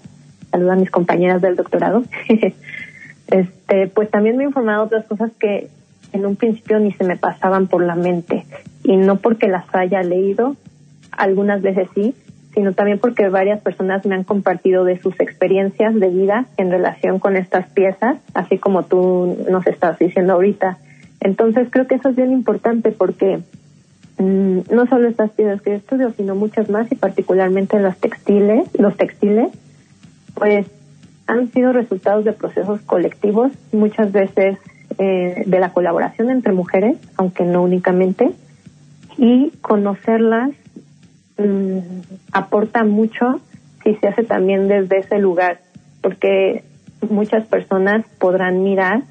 Saludo 0.52 0.72
a 0.72 0.76
mis 0.76 0.92
compañeras 0.92 1.42
del 1.42 1.56
doctorado. 1.56 2.04
este, 3.28 3.88
pues 3.88 4.10
también 4.10 4.38
me 4.38 4.44
he 4.44 4.48
informado 4.48 4.84
otras 4.84 5.06
cosas 5.06 5.32
que 5.40 5.70
en 6.14 6.26
un 6.26 6.36
principio 6.36 6.80
ni 6.80 6.92
se 6.94 7.04
me 7.04 7.18
pasaban 7.18 7.68
por 7.68 7.84
la 7.84 7.96
mente 7.96 8.46
y 8.84 8.98
no 8.98 9.18
porque 9.18 9.48
las 9.48 9.66
haya 9.74 10.02
leído, 10.02 10.56
algunas 11.12 11.62
veces 11.62 11.88
sí, 11.94 12.16
sino 12.54 12.74
también 12.74 13.00
porque 13.00 13.30
varias 13.30 13.62
personas 13.62 14.06
me 14.06 14.16
han 14.16 14.24
compartido 14.24 14.84
de 14.84 15.00
sus 15.00 15.20
experiencias 15.20 15.94
de 15.96 16.10
vida 16.10 16.46
en 16.58 16.72
relación 16.72 17.20
con 17.20 17.36
estas 17.38 17.70
piezas, 17.70 18.18
así 18.34 18.58
como 18.58 18.84
tú 18.84 19.38
nos 19.50 19.68
estás 19.68 20.00
diciendo 20.00 20.34
ahorita. 20.34 20.78
Entonces 21.22 21.68
creo 21.70 21.88
que 21.88 21.96
eso 21.96 22.10
es 22.10 22.16
bien 22.16 22.32
importante 22.32 22.92
porque 22.92 23.40
mm, 24.19 24.60
no 24.71 24.86
solo 24.88 25.08
estas 25.08 25.32
piezas 25.32 25.62
que 25.62 25.75
estudio, 25.75 26.12
sino 26.15 26.36
muchas 26.36 26.69
más 26.69 26.91
y 26.91 26.95
particularmente 26.95 27.79
las 27.79 27.97
textiles, 27.97 28.69
los 28.77 28.95
textiles, 28.95 29.49
pues 30.36 30.67
han 31.27 31.51
sido 31.51 31.73
resultados 31.73 32.25
de 32.25 32.34
procesos 32.34 32.82
colectivos, 32.82 33.51
muchas 33.71 34.12
veces 34.12 34.58
eh, 34.97 35.43
de 35.45 35.60
la 35.60 35.71
colaboración 35.71 36.29
entre 36.29 36.53
mujeres, 36.53 36.97
aunque 37.17 37.43
no 37.43 37.63
únicamente, 37.63 38.32
y 39.17 39.51
conocerlas 39.62 40.51
mm, 41.38 41.77
aporta 42.32 42.84
mucho 42.84 43.39
si 43.84 43.95
se 43.95 44.08
hace 44.08 44.23
también 44.23 44.67
desde 44.67 44.99
ese 44.99 45.19
lugar, 45.19 45.62
porque 46.01 46.63
muchas 47.10 47.45
personas 47.45 48.05
podrán 48.17 48.63
mirar 48.63 49.03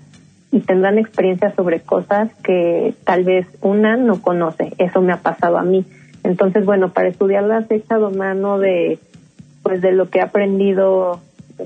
y 0.51 0.61
tendrán 0.61 0.99
experiencias 0.99 1.55
sobre 1.55 1.81
cosas 1.81 2.33
que 2.43 2.95
tal 3.05 3.25
vez 3.25 3.47
una 3.61 3.97
no 3.97 4.23
conoce. 4.23 4.73
Eso 4.79 5.03
me 5.03 5.13
ha 5.13 5.19
pasado 5.19 5.59
a 5.59 5.63
mí. 5.63 5.85
Entonces, 6.25 6.65
bueno, 6.65 6.91
para 6.91 7.09
estudiarlas 7.09 7.71
he 7.71 7.77
echado 7.77 8.11
mano 8.11 8.59
de, 8.59 8.99
pues, 9.63 9.81
de 9.83 9.93
lo 9.93 10.09
que 10.09 10.19
he 10.19 10.23
aprendido 10.23 11.21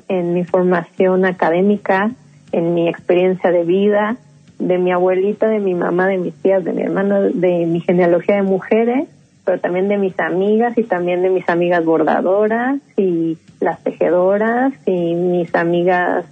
en 0.09 0.35
mi 0.35 0.45
formación 0.45 1.25
académica, 1.25 2.11
en 2.51 2.75
mi 2.75 2.89
experiencia 2.89 3.51
de 3.51 3.65
vida, 3.65 4.17
de 4.59 4.79
mi 4.79 4.93
abuelita, 4.93 5.49
de 5.49 5.59
mi 5.59 5.75
mamá, 5.75 6.07
de 6.07 6.19
mis 6.19 6.35
tías, 6.35 6.65
de 6.65 6.73
mi 6.73 6.83
hermano, 6.83 7.23
de 7.23 7.67
mi 7.67 7.81
genealogía 7.81 8.37
de 8.37 8.43
mujeres, 8.43 9.09
pero 9.45 9.59
también 9.59 9.89
de 9.89 9.99
mis 9.99 10.19
amigas 10.21 10.77
y 10.79 10.85
también 10.85 11.23
de 11.23 11.31
mis 11.31 11.49
amigas 11.49 11.85
bordadoras 11.85 12.79
y 12.97 13.39
las 13.61 13.83
tejedoras 13.83 14.73
y 14.87 15.15
mis 15.15 15.53
amigas 15.55 16.27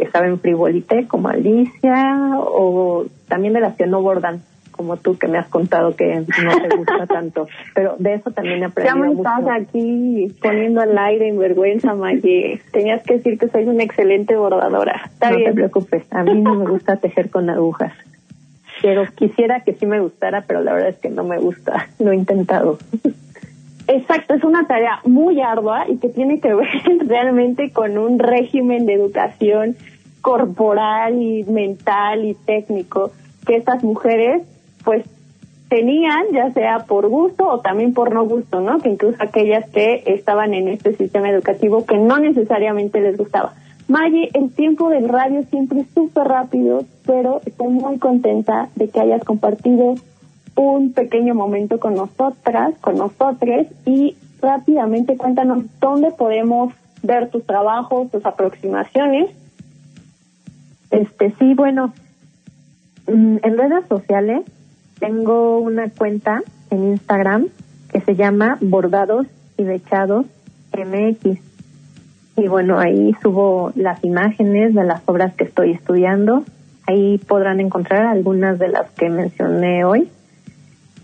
que 0.00 0.10
saben 0.10 0.40
frivolité 0.40 1.06
como 1.06 1.28
Alicia 1.28 2.16
o 2.38 3.04
también 3.28 3.52
de 3.52 3.60
las 3.60 3.76
que 3.76 3.86
no 3.86 4.00
bordan 4.00 4.40
como 4.72 4.96
tú 4.96 5.18
que 5.18 5.28
me 5.28 5.36
has 5.36 5.46
contado 5.48 5.94
que 5.94 6.14
no 6.14 6.24
te 6.24 6.74
gusta 6.74 7.06
tanto. 7.08 7.46
Pero 7.74 7.96
de 7.98 8.14
eso 8.14 8.30
también 8.30 8.62
he 8.62 8.64
aprendido 8.64 8.96
Ya 8.96 8.98
me 8.98 9.12
estás 9.12 9.44
aquí 9.46 10.34
poniendo 10.40 10.80
al 10.80 10.96
aire 10.96 11.28
en 11.28 11.38
vergüenza, 11.38 11.94
Maggie. 11.94 12.62
Tenías 12.72 13.02
que 13.02 13.18
decir 13.18 13.38
que 13.38 13.48
soy 13.48 13.64
una 13.64 13.82
excelente 13.82 14.36
bordadora. 14.36 15.02
Está 15.04 15.32
no 15.32 15.36
te 15.36 15.52
preocupes, 15.52 16.10
a 16.12 16.22
mí 16.22 16.40
no 16.40 16.54
me 16.54 16.64
gusta 16.64 16.96
tejer 16.96 17.28
con 17.28 17.50
agujas. 17.50 17.92
Pero 18.80 19.04
quisiera 19.14 19.60
que 19.60 19.74
sí 19.74 19.84
me 19.84 20.00
gustara, 20.00 20.44
pero 20.46 20.62
la 20.62 20.72
verdad 20.72 20.88
es 20.88 20.98
que 20.98 21.10
no 21.10 21.24
me 21.24 21.36
gusta. 21.36 21.88
Lo 21.98 22.12
he 22.12 22.16
intentado. 22.16 22.78
Exacto, 23.92 24.34
es 24.34 24.44
una 24.44 24.68
tarea 24.68 25.00
muy 25.04 25.40
ardua 25.40 25.84
y 25.88 25.96
que 25.96 26.08
tiene 26.08 26.38
que 26.38 26.54
ver 26.54 26.68
realmente 27.06 27.72
con 27.72 27.98
un 27.98 28.20
régimen 28.20 28.86
de 28.86 28.94
educación 28.94 29.76
corporal 30.20 31.20
y 31.20 31.42
mental 31.44 32.24
y 32.24 32.34
técnico 32.34 33.10
que 33.44 33.56
estas 33.56 33.82
mujeres 33.82 34.42
pues 34.84 35.04
tenían, 35.68 36.26
ya 36.32 36.52
sea 36.52 36.86
por 36.86 37.08
gusto 37.08 37.48
o 37.48 37.60
también 37.60 37.92
por 37.92 38.14
no 38.14 38.24
gusto, 38.26 38.60
¿no? 38.60 38.78
Que 38.78 38.90
incluso 38.90 39.16
aquellas 39.18 39.68
que 39.70 40.04
estaban 40.06 40.54
en 40.54 40.68
este 40.68 40.94
sistema 40.94 41.28
educativo 41.28 41.84
que 41.84 41.98
no 41.98 42.18
necesariamente 42.18 43.00
les 43.00 43.16
gustaba. 43.16 43.54
Maggie, 43.88 44.30
el 44.34 44.52
tiempo 44.52 44.88
del 44.88 45.08
radio 45.08 45.42
siempre 45.50 45.80
es 45.80 45.88
súper 45.92 46.28
rápido, 46.28 46.84
pero 47.06 47.40
estoy 47.44 47.68
muy 47.68 47.98
contenta 47.98 48.68
de 48.76 48.88
que 48.88 49.00
hayas 49.00 49.24
compartido 49.24 49.96
un 50.62 50.92
pequeño 50.92 51.34
momento 51.34 51.80
con 51.80 51.94
nosotras, 51.94 52.74
con 52.80 52.96
nosotros, 52.96 53.66
y 53.86 54.16
rápidamente 54.40 55.16
cuéntanos 55.16 55.64
dónde 55.80 56.10
podemos 56.10 56.72
ver 57.02 57.30
tus 57.30 57.44
trabajos, 57.46 58.10
tus 58.10 58.24
aproximaciones. 58.24 59.30
Este, 60.90 61.34
sí, 61.38 61.54
bueno, 61.54 61.92
mm, 63.06 63.36
en 63.42 63.58
redes 63.58 63.86
sociales 63.88 64.42
tengo 64.98 65.58
una 65.58 65.88
cuenta 65.90 66.42
en 66.70 66.90
Instagram 66.90 67.46
que 67.90 68.00
se 68.00 68.14
llama 68.14 68.58
Bordados 68.60 69.26
y 69.56 69.64
Bechados 69.64 70.26
MX. 70.72 71.38
Y 72.36 72.48
bueno, 72.48 72.78
ahí 72.78 73.14
subo 73.22 73.72
las 73.74 74.02
imágenes 74.04 74.74
de 74.74 74.84
las 74.84 75.02
obras 75.06 75.34
que 75.34 75.44
estoy 75.44 75.72
estudiando. 75.72 76.44
Ahí 76.86 77.18
podrán 77.18 77.60
encontrar 77.60 78.06
algunas 78.06 78.58
de 78.58 78.68
las 78.68 78.90
que 78.92 79.10
mencioné 79.10 79.84
hoy. 79.84 80.08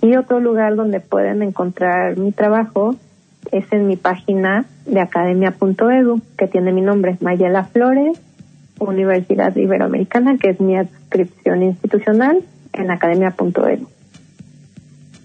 Y 0.06 0.14
otro 0.14 0.38
lugar 0.38 0.76
donde 0.76 1.00
pueden 1.00 1.42
encontrar 1.42 2.16
mi 2.16 2.30
trabajo 2.30 2.94
es 3.50 3.64
en 3.72 3.88
mi 3.88 3.96
página 3.96 4.64
de 4.86 5.00
academia.edu, 5.00 6.20
que 6.38 6.46
tiene 6.46 6.70
mi 6.70 6.80
nombre, 6.80 7.16
Mayela 7.20 7.64
Flores, 7.64 8.16
Universidad 8.78 9.56
Iberoamericana, 9.56 10.38
que 10.38 10.50
es 10.50 10.60
mi 10.60 10.76
adscripción 10.76 11.64
institucional 11.64 12.44
en 12.72 12.88
academia.edu. 12.88 13.88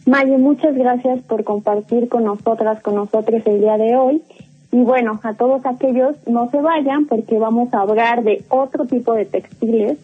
Maye, 0.08 0.38
muchas 0.40 0.76
gracias 0.76 1.20
por 1.28 1.44
compartir 1.44 2.10
con 2.10 2.24
nosotras, 2.24 2.82
con 2.82 2.96
nosotros 2.96 3.44
el 3.46 3.60
día 3.60 3.78
de 3.78 3.96
hoy. 3.96 4.24
Y 4.72 4.82
bueno, 4.82 5.20
a 5.22 5.36
todos 5.36 5.64
aquellos 5.68 6.16
no 6.26 6.50
se 6.50 6.60
vayan 6.60 7.06
porque 7.06 7.38
vamos 7.38 7.72
a 7.76 7.82
hablar 7.82 8.24
de 8.24 8.44
otro 8.50 8.86
tipo 8.86 9.14
de 9.14 9.26
textiles 9.26 10.00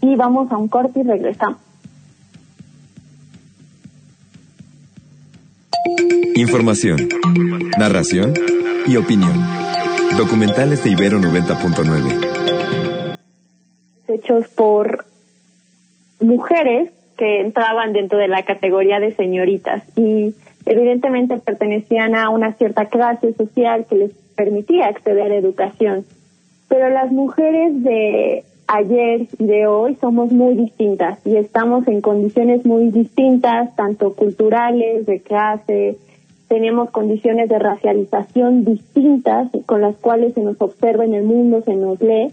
y 0.00 0.16
vamos 0.16 0.50
a 0.50 0.56
un 0.56 0.66
corte 0.66 0.98
y 0.98 1.02
regresamos. 1.04 1.65
Información, 6.34 7.08
narración 7.78 8.34
y 8.86 8.96
opinión. 8.96 9.34
Documentales 10.16 10.82
de 10.82 10.90
Ibero 10.90 11.18
90.9. 11.18 13.16
Hechos 14.08 14.48
por 14.48 15.04
mujeres 16.20 16.90
que 17.16 17.40
entraban 17.40 17.92
dentro 17.92 18.18
de 18.18 18.28
la 18.28 18.44
categoría 18.44 19.00
de 19.00 19.14
señoritas 19.14 19.82
y 19.96 20.34
evidentemente 20.64 21.38
pertenecían 21.38 22.14
a 22.14 22.30
una 22.30 22.52
cierta 22.54 22.86
clase 22.86 23.32
social 23.34 23.86
que 23.88 23.96
les 23.96 24.10
permitía 24.34 24.88
acceder 24.88 25.30
a 25.32 25.36
educación. 25.36 26.04
Pero 26.68 26.88
las 26.90 27.12
mujeres 27.12 27.82
de 27.82 28.44
ayer 28.66 29.28
y 29.38 29.44
de 29.44 29.66
hoy 29.66 29.96
somos 30.00 30.32
muy 30.32 30.54
distintas 30.54 31.18
y 31.24 31.36
estamos 31.36 31.86
en 31.88 32.00
condiciones 32.00 32.64
muy 32.64 32.90
distintas, 32.90 33.74
tanto 33.76 34.14
culturales, 34.14 35.06
de 35.06 35.20
clase, 35.20 35.98
tenemos 36.48 36.90
condiciones 36.90 37.48
de 37.48 37.58
racialización 37.58 38.64
distintas 38.64 39.50
con 39.66 39.80
las 39.80 39.96
cuales 39.96 40.34
se 40.34 40.42
nos 40.42 40.60
observa 40.60 41.04
en 41.04 41.14
el 41.14 41.24
mundo, 41.24 41.62
se 41.62 41.74
nos 41.74 42.00
lee. 42.00 42.32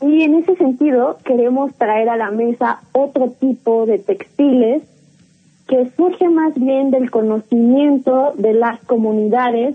Y 0.00 0.22
en 0.22 0.34
ese 0.34 0.56
sentido 0.56 1.18
queremos 1.24 1.74
traer 1.74 2.08
a 2.08 2.16
la 2.16 2.30
mesa 2.30 2.80
otro 2.92 3.30
tipo 3.30 3.86
de 3.86 3.98
textiles 3.98 4.82
que 5.68 5.90
surge 5.96 6.28
más 6.28 6.54
bien 6.54 6.90
del 6.90 7.10
conocimiento 7.10 8.32
de 8.36 8.54
las 8.54 8.80
comunidades, 8.84 9.74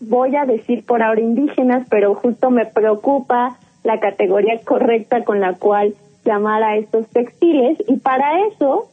voy 0.00 0.36
a 0.36 0.44
decir 0.44 0.84
por 0.84 1.02
ahora 1.02 1.20
indígenas, 1.20 1.86
pero 1.88 2.14
justo 2.14 2.50
me 2.50 2.66
preocupa 2.66 3.56
la 3.88 4.00
categoría 4.00 4.60
correcta 4.64 5.24
con 5.24 5.40
la 5.40 5.54
cual 5.54 5.94
llamar 6.22 6.62
a 6.62 6.76
estos 6.76 7.08
textiles 7.08 7.78
y 7.88 7.96
para 7.96 8.46
eso 8.46 8.90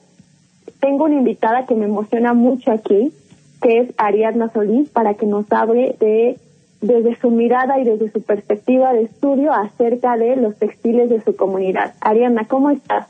tengo 0.80 1.04
una 1.04 1.16
invitada 1.16 1.66
que 1.66 1.76
me 1.76 1.84
emociona 1.84 2.34
mucho 2.34 2.72
aquí, 2.72 3.12
que 3.62 3.80
es 3.80 3.94
Ariadna 3.98 4.50
Solís, 4.54 4.90
para 4.90 5.16
que 5.16 5.26
nos 5.26 5.52
hable 5.52 5.98
de 6.00 6.38
desde 6.80 7.16
su 7.20 7.30
mirada 7.30 7.80
y 7.80 7.84
desde 7.84 8.10
su 8.12 8.22
perspectiva 8.22 8.94
de 8.94 9.04
estudio 9.04 9.52
acerca 9.52 10.16
de 10.18 10.38
los 10.38 10.56
textiles 10.56 11.10
de 11.10 11.20
su 11.22 11.36
comunidad. 11.36 11.94
Ariadna, 12.00 12.46
¿cómo 12.46 12.70
estás? 12.70 13.08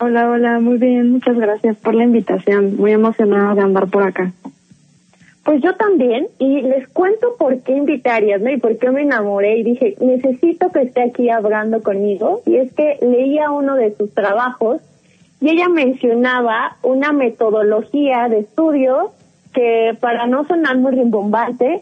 Hola, 0.00 0.30
hola, 0.30 0.58
muy 0.58 0.78
bien, 0.78 1.12
muchas 1.12 1.36
gracias 1.36 1.76
por 1.76 1.94
la 1.94 2.04
invitación. 2.04 2.76
Muy 2.76 2.92
emocionada 2.92 3.54
de 3.54 3.60
andar 3.60 3.88
por 3.88 4.02
acá. 4.02 4.32
Pues 5.44 5.62
yo 5.62 5.74
también, 5.74 6.28
y 6.38 6.60
les 6.62 6.86
cuento 6.88 7.36
por 7.38 7.62
qué 7.62 7.72
invité 7.72 8.10
a 8.10 8.16
Ariadna 8.16 8.52
y 8.52 8.58
por 8.58 8.76
qué 8.78 8.90
me 8.90 9.02
enamoré 9.02 9.58
y 9.58 9.62
dije, 9.62 9.96
necesito 10.00 10.70
que 10.70 10.82
esté 10.82 11.02
aquí 11.02 11.30
hablando 11.30 11.82
conmigo. 11.82 12.42
Y 12.44 12.56
es 12.56 12.72
que 12.74 12.98
leía 13.00 13.50
uno 13.50 13.74
de 13.74 13.94
sus 13.96 14.12
trabajos 14.12 14.82
y 15.40 15.48
ella 15.50 15.68
mencionaba 15.68 16.76
una 16.82 17.12
metodología 17.12 18.28
de 18.28 18.40
estudio 18.40 19.12
que 19.54 19.96
para 19.98 20.26
no 20.26 20.46
sonar 20.46 20.76
muy 20.76 20.92
rimbombante, 20.92 21.80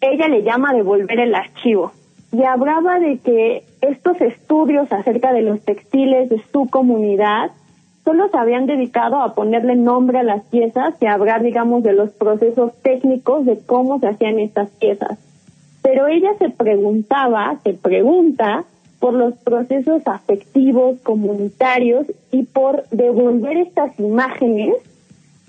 ella 0.00 0.28
le 0.28 0.42
llama 0.42 0.72
devolver 0.72 1.20
el 1.20 1.34
archivo. 1.34 1.92
Y 2.32 2.42
hablaba 2.44 2.98
de 2.98 3.18
que 3.18 3.64
estos 3.82 4.20
estudios 4.20 4.90
acerca 4.90 5.32
de 5.32 5.42
los 5.42 5.60
textiles 5.60 6.30
de 6.30 6.42
su 6.50 6.66
comunidad 6.68 7.50
solo 8.08 8.30
se 8.30 8.38
habían 8.38 8.64
dedicado 8.64 9.16
a 9.16 9.34
ponerle 9.34 9.76
nombre 9.76 10.18
a 10.18 10.22
las 10.22 10.42
piezas 10.44 10.94
y 10.98 11.04
a 11.04 11.12
hablar, 11.12 11.42
digamos, 11.42 11.82
de 11.82 11.92
los 11.92 12.08
procesos 12.08 12.72
técnicos 12.80 13.44
de 13.44 13.58
cómo 13.66 14.00
se 14.00 14.06
hacían 14.08 14.38
estas 14.38 14.70
piezas. 14.70 15.18
Pero 15.82 16.06
ella 16.06 16.30
se 16.38 16.48
preguntaba, 16.48 17.58
se 17.62 17.74
pregunta, 17.74 18.64
por 18.98 19.12
los 19.12 19.34
procesos 19.34 20.00
afectivos, 20.06 20.98
comunitarios 21.02 22.06
y 22.32 22.44
por 22.44 22.88
devolver 22.88 23.58
estas 23.58 24.00
imágenes 24.00 24.74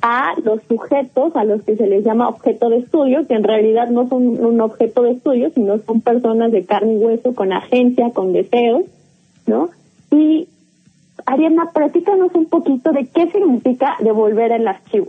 a 0.02 0.34
los 0.44 0.62
sujetos 0.64 1.38
a 1.38 1.46
los 1.46 1.64
que 1.64 1.78
se 1.78 1.88
les 1.88 2.04
llama 2.04 2.28
objeto 2.28 2.68
de 2.68 2.80
estudio, 2.80 3.26
que 3.26 3.36
en 3.36 3.46
realidad 3.46 3.90
no 3.90 4.10
son 4.10 4.44
un 4.46 4.60
objeto 4.60 5.04
de 5.04 5.12
estudio, 5.12 5.50
sino 5.52 5.78
son 5.80 6.02
personas 6.02 6.52
de 6.52 6.66
carne 6.66 6.96
y 6.96 6.98
hueso 6.98 7.34
con 7.34 7.54
agencia, 7.54 8.10
con 8.12 8.34
deseos, 8.34 8.84
¿no? 9.48 9.70
Y 10.12 10.50
Ariana, 11.26 11.72
platícanos 11.74 12.34
un 12.34 12.46
poquito 12.46 12.92
de 12.92 13.08
qué 13.08 13.30
significa 13.32 13.96
devolver 14.00 14.52
el 14.52 14.68
archivo. 14.68 15.08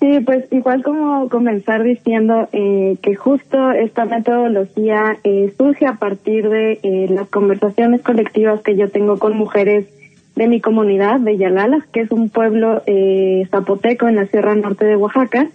Sí, 0.00 0.20
pues 0.20 0.46
igual 0.52 0.84
como 0.84 1.28
comenzar 1.28 1.82
diciendo 1.82 2.48
eh, 2.52 2.96
que 3.02 3.16
justo 3.16 3.72
esta 3.72 4.04
metodología 4.04 5.16
eh, 5.24 5.52
surge 5.58 5.86
a 5.86 5.94
partir 5.94 6.48
de 6.48 6.78
eh, 6.82 7.08
las 7.10 7.28
conversaciones 7.28 8.02
colectivas 8.02 8.60
que 8.62 8.76
yo 8.76 8.90
tengo 8.90 9.18
con 9.18 9.36
mujeres 9.36 9.88
de 10.36 10.46
mi 10.46 10.60
comunidad 10.60 11.18
de 11.18 11.36
Yalala, 11.36 11.84
que 11.92 12.02
es 12.02 12.12
un 12.12 12.28
pueblo 12.28 12.82
eh, 12.86 13.48
zapoteco 13.50 14.06
en 14.06 14.14
la 14.14 14.26
Sierra 14.26 14.54
Norte 14.54 14.84
de 14.84 14.94
Oaxaca, 14.94 15.48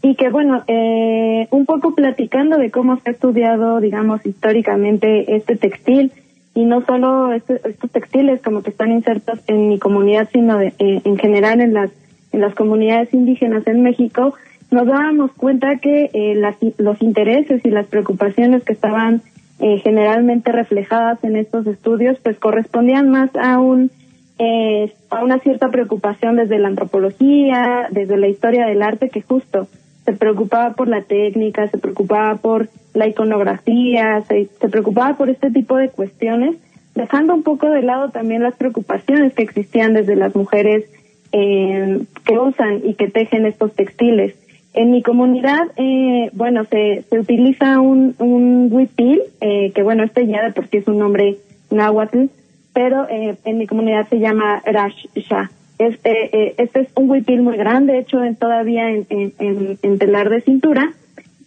y 0.00 0.14
que 0.14 0.30
bueno, 0.30 0.64
eh, 0.68 1.46
un 1.50 1.66
poco 1.66 1.94
platicando 1.94 2.56
de 2.56 2.70
cómo 2.70 2.96
se 2.96 3.10
ha 3.10 3.12
estudiado, 3.12 3.78
digamos, 3.80 4.24
históricamente 4.24 5.36
este 5.36 5.56
textil, 5.56 6.12
y 6.54 6.64
no 6.64 6.84
solo 6.84 7.32
este, 7.32 7.60
estos 7.64 7.90
textiles 7.90 8.40
como 8.42 8.62
que 8.62 8.70
están 8.70 8.92
insertos 8.92 9.40
en 9.46 9.68
mi 9.68 9.78
comunidad, 9.78 10.28
sino 10.32 10.58
de, 10.58 10.74
eh, 10.78 11.00
en 11.04 11.16
general 11.18 11.60
en 11.60 11.74
las, 11.74 11.90
en 12.32 12.40
las 12.40 12.54
comunidades 12.54 13.12
indígenas 13.14 13.66
en 13.66 13.82
México, 13.82 14.34
nos 14.70 14.86
dábamos 14.86 15.32
cuenta 15.32 15.76
que 15.76 16.10
eh, 16.12 16.34
las, 16.34 16.56
los 16.78 17.00
intereses 17.02 17.64
y 17.64 17.70
las 17.70 17.86
preocupaciones 17.86 18.64
que 18.64 18.72
estaban 18.72 19.22
eh, 19.60 19.78
generalmente 19.78 20.50
reflejadas 20.50 21.22
en 21.22 21.36
estos 21.36 21.66
estudios, 21.66 22.18
pues 22.22 22.38
correspondían 22.38 23.10
más 23.10 23.30
a 23.36 23.58
un 23.60 23.90
eh, 24.38 24.92
a 25.10 25.22
una 25.22 25.38
cierta 25.38 25.68
preocupación 25.68 26.36
desde 26.36 26.58
la 26.58 26.68
antropología, 26.68 27.86
desde 27.90 28.16
la 28.16 28.28
historia 28.28 28.66
del 28.66 28.82
arte, 28.82 29.08
que 29.08 29.22
justo 29.22 29.68
se 30.04 30.12
preocupaba 30.12 30.74
por 30.74 30.88
la 30.88 31.02
técnica, 31.02 31.68
se 31.68 31.78
preocupaba 31.78 32.36
por 32.36 32.68
la 32.94 33.06
iconografía, 33.06 34.22
se, 34.22 34.48
preocupaba 34.68 35.16
por 35.16 35.30
este 35.30 35.50
tipo 35.50 35.76
de 35.76 35.88
cuestiones, 35.90 36.56
dejando 36.94 37.34
un 37.34 37.42
poco 37.42 37.70
de 37.70 37.82
lado 37.82 38.10
también 38.10 38.42
las 38.42 38.54
preocupaciones 38.56 39.32
que 39.34 39.42
existían 39.42 39.94
desde 39.94 40.16
las 40.16 40.34
mujeres 40.34 40.84
eh, 41.32 42.02
que 42.24 42.38
usan 42.38 42.80
y 42.84 42.94
que 42.94 43.08
tejen 43.08 43.46
estos 43.46 43.72
textiles. 43.74 44.34
En 44.74 44.90
mi 44.90 45.02
comunidad, 45.02 45.68
eh, 45.76 46.30
bueno, 46.32 46.64
se, 46.64 47.04
se 47.08 47.18
utiliza 47.18 47.80
un, 47.80 48.14
un 48.18 48.68
huipil, 48.70 49.20
eh, 49.40 49.70
que 49.74 49.82
bueno, 49.82 50.02
este 50.02 50.26
ya 50.26 50.42
de 50.42 50.52
por 50.52 50.68
sí 50.68 50.78
es 50.78 50.88
un 50.88 50.98
nombre 50.98 51.36
náhuatl, 51.70 52.26
pero 52.72 53.06
eh, 53.08 53.36
en 53.44 53.58
mi 53.58 53.66
comunidad 53.66 54.08
se 54.08 54.18
llama 54.18 54.62
Rasha. 54.64 55.50
Este, 55.86 56.62
este 56.62 56.80
es 56.80 56.88
un 56.96 57.10
huipil 57.10 57.42
muy 57.42 57.56
grande, 57.56 57.98
hecho 57.98 58.22
en, 58.22 58.36
todavía 58.36 58.90
en, 58.90 59.06
en, 59.08 59.78
en, 59.82 59.98
telar 59.98 60.30
de 60.30 60.40
cintura. 60.40 60.92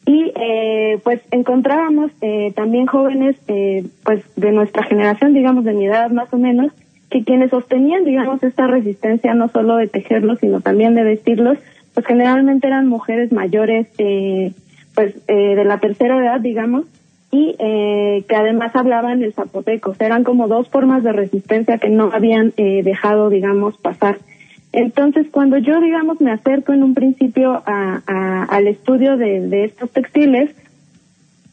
Y 0.06 0.32
eh, 0.36 1.00
pues 1.04 1.22
encontrábamos 1.32 2.12
eh, 2.22 2.52
también 2.56 2.86
jóvenes 2.86 3.36
eh, 3.48 3.84
pues 4.04 4.24
de 4.36 4.52
nuestra 4.52 4.84
generación, 4.84 5.34
digamos 5.34 5.66
de 5.66 5.74
mi 5.74 5.88
edad 5.88 6.12
más 6.12 6.32
o 6.32 6.38
menos, 6.38 6.72
que 7.10 7.24
quienes 7.24 7.50
sostenían, 7.50 8.04
digamos, 8.04 8.44
esta 8.44 8.68
resistencia 8.68 9.34
no 9.34 9.48
solo 9.50 9.78
de 9.78 9.88
tejerlos, 9.88 10.40
sino 10.40 10.62
también 10.62 10.94
de 10.94 11.04
vestirlos, 11.04 11.58
pues 11.94 12.06
generalmente 12.06 12.68
eran 12.68 12.88
mujeres 12.88 13.32
mayores, 13.32 13.88
eh, 13.98 14.52
pues 14.94 15.26
de 15.26 15.66
la 15.66 15.80
tercera 15.80 16.18
edad, 16.18 16.40
digamos, 16.40 16.86
y 17.36 17.56
eh, 17.60 18.24
que 18.30 18.36
además 18.36 18.76
hablaban 18.76 19.22
el 19.22 19.34
zapoteco. 19.34 19.92
O 19.92 19.96
sea, 19.96 20.08
eran 20.08 20.24
como 20.24 20.48
dos 20.48 20.70
formas 20.70 21.04
de 21.04 21.12
resistencia 21.12 21.78
que 21.78 21.90
no 21.90 22.12
habían 22.14 22.54
eh, 22.56 22.82
dejado, 22.84 23.30
digamos, 23.30 23.78
pasar. 23.78 24.20
Entonces, 24.72 25.28
cuando 25.32 25.58
yo, 25.58 25.82
digamos, 25.82 26.22
me 26.22 26.32
acerco 26.32 26.74
en 26.74 26.84
un 26.84 26.94
principio 26.94 27.62
a, 27.66 28.46
al 28.50 28.68
estudio 28.68 29.18
de, 29.18 29.48
de 29.48 29.66
estos 29.66 29.90
textiles, 29.92 30.56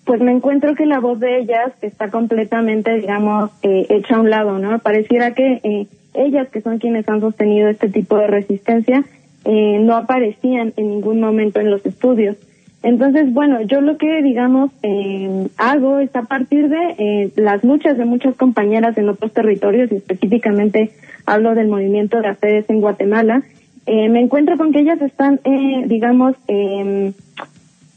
pues 0.05 0.21
me 0.21 0.33
encuentro 0.33 0.75
que 0.75 0.87
la 0.87 1.01
voz 1.01 1.21
de 1.21 1.39
ellas 1.39 1.73
está 1.81 2.11
completamente, 2.11 2.95
digamos, 2.95 3.51
eh, 3.63 3.87
hecha 3.89 4.17
a 4.17 4.21
un 4.21 4.31
lado, 4.31 4.59
¿no? 4.59 4.79
Pareciera 4.81 5.35
que 5.35 5.61
eh, 5.63 5.87
ellas, 6.15 6.49
que 6.49 6.61
son 6.61 6.79
quienes 6.79 7.09
han 7.09 7.21
sostenido 7.21 7.69
este 7.69 7.89
tipo 7.89 8.17
de 8.17 8.27
resistencia, 8.27 9.05
eh, 9.45 9.79
no 9.81 9.97
aparecían 9.97 10.73
en 10.77 10.89
ningún 10.89 11.21
momento 11.21 11.61
en 11.61 11.71
los 11.71 11.85
estudios. 11.87 12.37
Entonces, 12.83 13.33
bueno, 13.33 13.63
yo 13.63 13.81
lo 13.81 13.97
que, 13.97 14.23
digamos, 14.23 14.71
eh, 14.83 15.49
hago 15.57 16.01
es 16.01 16.15
a 16.17 16.23
partir 16.23 16.69
de 16.69 16.95
eh, 16.99 17.33
las 17.37 17.63
luchas 17.63 17.97
de 17.97 18.05
muchas 18.05 18.35
compañeras 18.35 18.99
en 18.99 19.09
otros 19.09 19.33
territorios, 19.33 19.93
y 19.93 19.97
específicamente 19.97 20.91
hablo 21.25 21.55
del 21.55 21.69
movimiento 21.69 22.21
de 22.21 22.29
AFEDES 22.29 22.71
en 22.71 22.81
Guatemala, 22.81 23.43
eh, 23.87 24.09
me 24.09 24.21
encuentro 24.21 24.57
con 24.57 24.73
que 24.73 24.81
ellas 24.81 25.01
están, 25.01 25.41
eh, 25.45 25.85
digamos, 25.87 26.35
eh, 26.49 27.13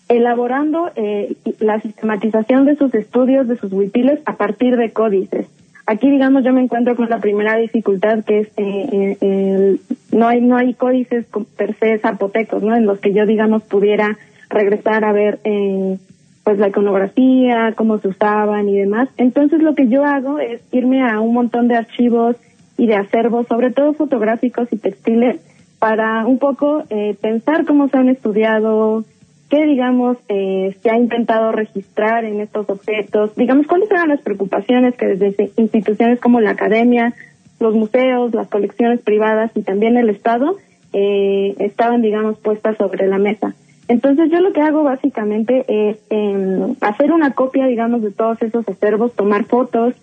elaborando 0.07 0.91
eh, 0.95 1.35
la 1.59 1.79
sistematización 1.79 2.65
de 2.65 2.75
sus 2.75 2.93
estudios 2.93 3.47
de 3.47 3.57
sus 3.57 3.71
huipiles 3.71 4.19
a 4.25 4.35
partir 4.35 4.77
de 4.77 4.91
códices. 4.91 5.47
Aquí, 5.87 6.09
digamos, 6.09 6.43
yo 6.43 6.53
me 6.53 6.61
encuentro 6.61 6.95
con 6.95 7.09
la 7.09 7.19
primera 7.19 7.57
dificultad 7.57 8.23
que 8.23 8.39
es 8.39 8.47
eh, 8.57 9.17
eh 9.21 9.77
no 10.11 10.27
hay 10.27 10.41
no 10.41 10.55
hay 10.57 10.73
códices 10.73 11.25
per 11.57 11.75
se 11.77 11.99
zapotecos, 11.99 12.63
¿no? 12.63 12.75
En 12.75 12.85
los 12.85 12.99
que 12.99 13.13
yo, 13.13 13.25
digamos, 13.25 13.63
pudiera 13.63 14.17
regresar 14.49 15.03
a 15.03 15.11
ver 15.11 15.39
eh, 15.43 15.97
pues 16.43 16.59
la 16.59 16.67
iconografía, 16.67 17.73
cómo 17.75 17.97
se 17.97 18.09
usaban 18.09 18.69
y 18.69 18.77
demás. 18.77 19.09
Entonces, 19.17 19.61
lo 19.61 19.73
que 19.73 19.87
yo 19.87 20.05
hago 20.05 20.39
es 20.39 20.61
irme 20.71 21.01
a 21.03 21.19
un 21.19 21.33
montón 21.33 21.67
de 21.67 21.75
archivos 21.75 22.35
y 22.77 22.85
de 22.85 22.95
acervos, 22.95 23.47
sobre 23.47 23.71
todo 23.71 23.93
fotográficos 23.93 24.67
y 24.71 24.77
textiles, 24.77 25.37
para 25.79 26.25
un 26.25 26.37
poco 26.37 26.83
eh, 26.89 27.15
pensar 27.19 27.65
cómo 27.65 27.89
se 27.89 27.97
han 27.97 28.09
estudiado, 28.09 29.03
qué, 29.49 29.65
digamos, 29.65 30.17
eh, 30.29 30.75
se 30.81 30.89
ha 30.89 30.97
intentado 30.97 31.51
registrar 31.51 32.25
en 32.25 32.41
estos 32.41 32.69
objetos, 32.69 33.35
digamos, 33.35 33.65
cuáles 33.65 33.89
eran 33.89 34.09
las 34.09 34.21
preocupaciones 34.21 34.95
que 34.95 35.07
desde 35.07 35.51
instituciones 35.57 36.19
como 36.19 36.41
la 36.41 36.51
academia, 36.51 37.13
los 37.59 37.73
museos, 37.73 38.33
las 38.33 38.47
colecciones 38.47 39.01
privadas 39.01 39.51
y 39.55 39.63
también 39.63 39.97
el 39.97 40.09
Estado 40.09 40.57
eh, 40.93 41.55
estaban, 41.59 42.01
digamos, 42.01 42.37
puestas 42.37 42.77
sobre 42.77 43.07
la 43.07 43.17
mesa. 43.17 43.55
Entonces 43.87 44.31
yo 44.31 44.39
lo 44.39 44.51
que 44.51 44.61
hago 44.61 44.83
básicamente 44.83 45.65
es 45.67 45.97
em, 46.09 46.75
hacer 46.81 47.11
una 47.11 47.31
copia, 47.31 47.67
digamos, 47.67 48.01
de 48.01 48.11
todos 48.11 48.41
esos 48.41 48.67
acervos, 48.67 49.13
tomar 49.13 49.45
fotos 49.45 49.93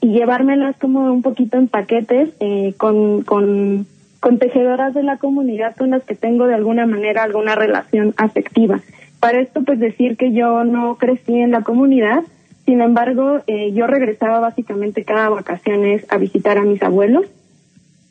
y 0.00 0.12
llevármelas 0.12 0.76
como 0.78 1.12
un 1.12 1.22
poquito 1.22 1.58
en 1.58 1.68
paquetes 1.68 2.30
eh, 2.40 2.74
con, 2.78 3.22
con 3.22 3.86
con 4.20 4.38
tejedoras 4.38 4.94
de 4.94 5.02
la 5.02 5.18
comunidad 5.18 5.76
con 5.76 5.90
las 5.90 6.02
que 6.04 6.14
tengo 6.14 6.46
de 6.46 6.54
alguna 6.54 6.86
manera 6.86 7.22
alguna 7.22 7.54
relación 7.54 8.14
afectiva. 8.16 8.80
Para 9.20 9.40
esto, 9.40 9.62
pues 9.62 9.78
decir 9.78 10.16
que 10.16 10.32
yo 10.32 10.64
no 10.64 10.96
crecí 10.96 11.36
en 11.36 11.50
la 11.50 11.62
comunidad, 11.62 12.22
sin 12.64 12.80
embargo, 12.80 13.40
eh, 13.46 13.72
yo 13.72 13.86
regresaba 13.86 14.40
básicamente 14.40 15.04
cada 15.04 15.28
vacaciones 15.28 16.04
a 16.10 16.18
visitar 16.18 16.58
a 16.58 16.62
mis 16.62 16.82
abuelos. 16.82 17.26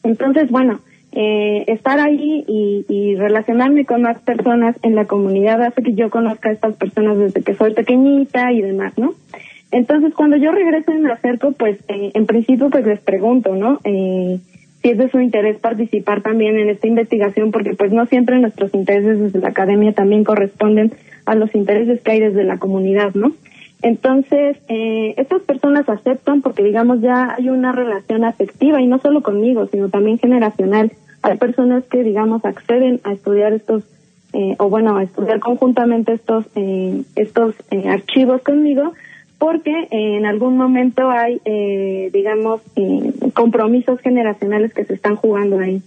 Entonces, 0.03 0.49
bueno, 0.49 0.79
eh, 1.11 1.63
estar 1.67 1.99
ahí 1.99 2.45
y, 2.47 3.15
relacionarme 3.15 3.85
con 3.85 4.03
más 4.03 4.19
personas 4.19 4.75
en 4.83 4.93
la 4.93 5.05
comunidad 5.05 5.61
hace 5.63 5.81
que 5.81 5.93
yo 5.93 6.09
conozca 6.09 6.49
a 6.49 6.51
estas 6.51 6.75
personas 6.75 7.17
desde 7.17 7.41
que 7.41 7.55
soy 7.55 7.73
pequeñita 7.73 8.51
y 8.51 8.61
demás, 8.61 8.93
¿no? 8.97 9.15
Entonces, 9.71 10.13
cuando 10.13 10.37
yo 10.37 10.51
regreso 10.51 10.93
y 10.93 10.99
me 10.99 11.11
acerco, 11.11 11.51
pues 11.53 11.79
eh, 11.87 12.11
en 12.13 12.25
principio 12.25 12.69
pues 12.69 12.85
les 12.85 12.99
pregunto, 12.99 13.55
¿no? 13.55 13.79
Eh, 13.83 14.39
si 14.81 14.89
es 14.89 14.97
de 14.97 15.09
su 15.09 15.19
interés 15.19 15.57
participar 15.57 16.21
también 16.21 16.57
en 16.57 16.69
esta 16.69 16.87
investigación, 16.87 17.51
porque 17.51 17.73
pues 17.73 17.91
no 17.91 18.05
siempre 18.05 18.39
nuestros 18.39 18.73
intereses 18.73 19.19
desde 19.19 19.39
la 19.39 19.49
academia 19.49 19.93
también 19.93 20.23
corresponden 20.23 20.91
a 21.25 21.35
los 21.35 21.53
intereses 21.55 22.01
que 22.01 22.11
hay 22.11 22.19
desde 22.19 22.43
la 22.43 22.59
comunidad, 22.59 23.15
¿no? 23.15 23.33
Entonces, 23.81 24.57
eh, 24.69 25.13
estas 25.17 25.41
personas 25.43 25.87
aceptan 25.87 26.41
porque, 26.41 26.63
digamos, 26.63 27.01
ya 27.01 27.35
hay 27.37 27.49
una 27.49 27.71
relación 27.71 28.23
afectiva 28.23 28.81
y 28.81 28.87
no 28.87 28.99
solo 28.99 29.21
conmigo, 29.21 29.67
sino 29.67 29.89
también 29.89 30.17
generacional. 30.17 30.91
Hay 31.21 31.37
personas 31.37 31.83
que, 31.85 32.03
digamos, 32.03 32.43
acceden 32.43 33.01
a 33.03 33.13
estudiar 33.13 33.53
estos, 33.53 33.83
eh, 34.33 34.55
o 34.57 34.69
bueno, 34.69 34.97
a 34.97 35.03
estudiar 35.03 35.39
conjuntamente 35.39 36.13
estos, 36.13 36.45
eh, 36.55 37.03
estos 37.15 37.55
eh, 37.69 37.87
archivos 37.87 38.41
conmigo, 38.41 38.93
porque 39.37 39.87
en 39.91 40.25
algún 40.25 40.57
momento 40.57 41.11
hay, 41.11 41.39
eh, 41.45 42.09
digamos, 42.11 42.61
eh, 42.75 43.13
compromisos 43.35 43.99
generacionales 43.99 44.73
que 44.73 44.83
se 44.85 44.95
están 44.95 45.15
jugando 45.15 45.59
ahí. 45.59 45.81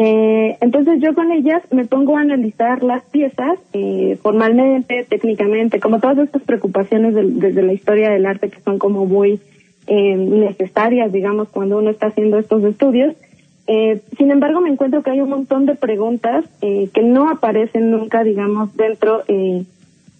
Eh, 0.00 0.56
entonces 0.60 1.00
yo 1.00 1.12
con 1.12 1.32
ellas 1.32 1.60
me 1.72 1.84
pongo 1.84 2.16
a 2.16 2.20
analizar 2.20 2.84
las 2.84 3.02
piezas 3.02 3.58
eh, 3.72 4.16
formalmente, 4.22 5.04
técnicamente, 5.08 5.80
como 5.80 5.98
todas 5.98 6.18
estas 6.18 6.42
preocupaciones 6.42 7.16
desde 7.16 7.62
la 7.62 7.72
historia 7.72 8.10
del 8.10 8.24
arte 8.24 8.48
que 8.48 8.60
son 8.60 8.78
como 8.78 9.06
muy 9.06 9.40
eh, 9.88 10.14
necesarias, 10.14 11.10
digamos, 11.10 11.48
cuando 11.48 11.78
uno 11.78 11.90
está 11.90 12.06
haciendo 12.06 12.38
estos 12.38 12.62
estudios. 12.62 13.16
Eh, 13.66 14.00
sin 14.16 14.30
embargo, 14.30 14.60
me 14.60 14.70
encuentro 14.70 15.02
que 15.02 15.10
hay 15.10 15.20
un 15.20 15.30
montón 15.30 15.66
de 15.66 15.74
preguntas 15.74 16.44
eh, 16.62 16.88
que 16.94 17.02
no 17.02 17.28
aparecen 17.28 17.90
nunca, 17.90 18.22
digamos, 18.22 18.76
dentro 18.76 19.24
eh, 19.26 19.64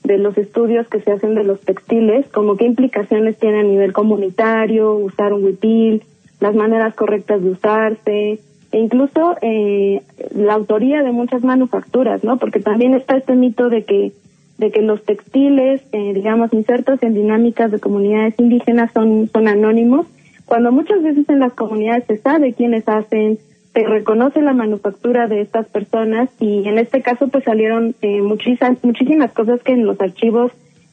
de 0.02 0.18
los 0.18 0.36
estudios 0.38 0.88
que 0.88 1.00
se 1.02 1.12
hacen 1.12 1.36
de 1.36 1.44
los 1.44 1.60
textiles, 1.60 2.26
como 2.30 2.56
qué 2.56 2.64
implicaciones 2.64 3.38
tiene 3.38 3.60
a 3.60 3.62
nivel 3.62 3.92
comunitario, 3.92 4.96
usar 4.96 5.32
un 5.32 5.44
huipil, 5.44 6.02
las 6.40 6.56
maneras 6.56 6.96
correctas 6.96 7.44
de 7.44 7.50
usarse, 7.50 8.40
e 8.72 8.78
incluso 8.78 9.36
eh, 9.40 10.02
la 10.34 10.54
autoría 10.54 11.02
de 11.02 11.12
muchas 11.12 11.42
manufacturas, 11.42 12.22
¿no? 12.22 12.38
Porque 12.38 12.60
también 12.60 12.94
está 12.94 13.16
este 13.16 13.34
mito 13.34 13.68
de 13.68 13.84
que 13.84 14.12
de 14.58 14.72
que 14.72 14.82
los 14.82 15.04
textiles, 15.04 15.82
eh, 15.92 16.12
digamos, 16.14 16.52
insertos 16.52 17.00
en 17.04 17.14
dinámicas 17.14 17.70
de 17.70 17.78
comunidades 17.78 18.34
indígenas 18.38 18.90
son 18.92 19.28
son 19.32 19.48
anónimos, 19.48 20.06
cuando 20.48 20.72
muchas 20.72 21.02
veces 21.02 21.28
en 21.28 21.40
las 21.40 21.52
comunidades 21.52 22.04
se 22.06 22.16
sabe 22.16 22.54
quiénes 22.54 22.88
hacen, 22.88 23.38
se 23.74 23.84
reconoce 23.84 24.40
la 24.40 24.54
manufactura 24.54 25.28
de 25.28 25.42
estas 25.42 25.68
personas 25.68 26.30
y 26.40 26.66
en 26.66 26.78
este 26.78 27.02
caso 27.02 27.28
pues 27.28 27.44
salieron 27.44 27.94
eh, 28.00 28.22
muchísimas 28.22 28.82
muchísimas 28.82 29.30
cosas 29.32 29.62
que 29.62 29.72
en 29.72 29.86
los 29.86 30.00
archivos 30.00 30.50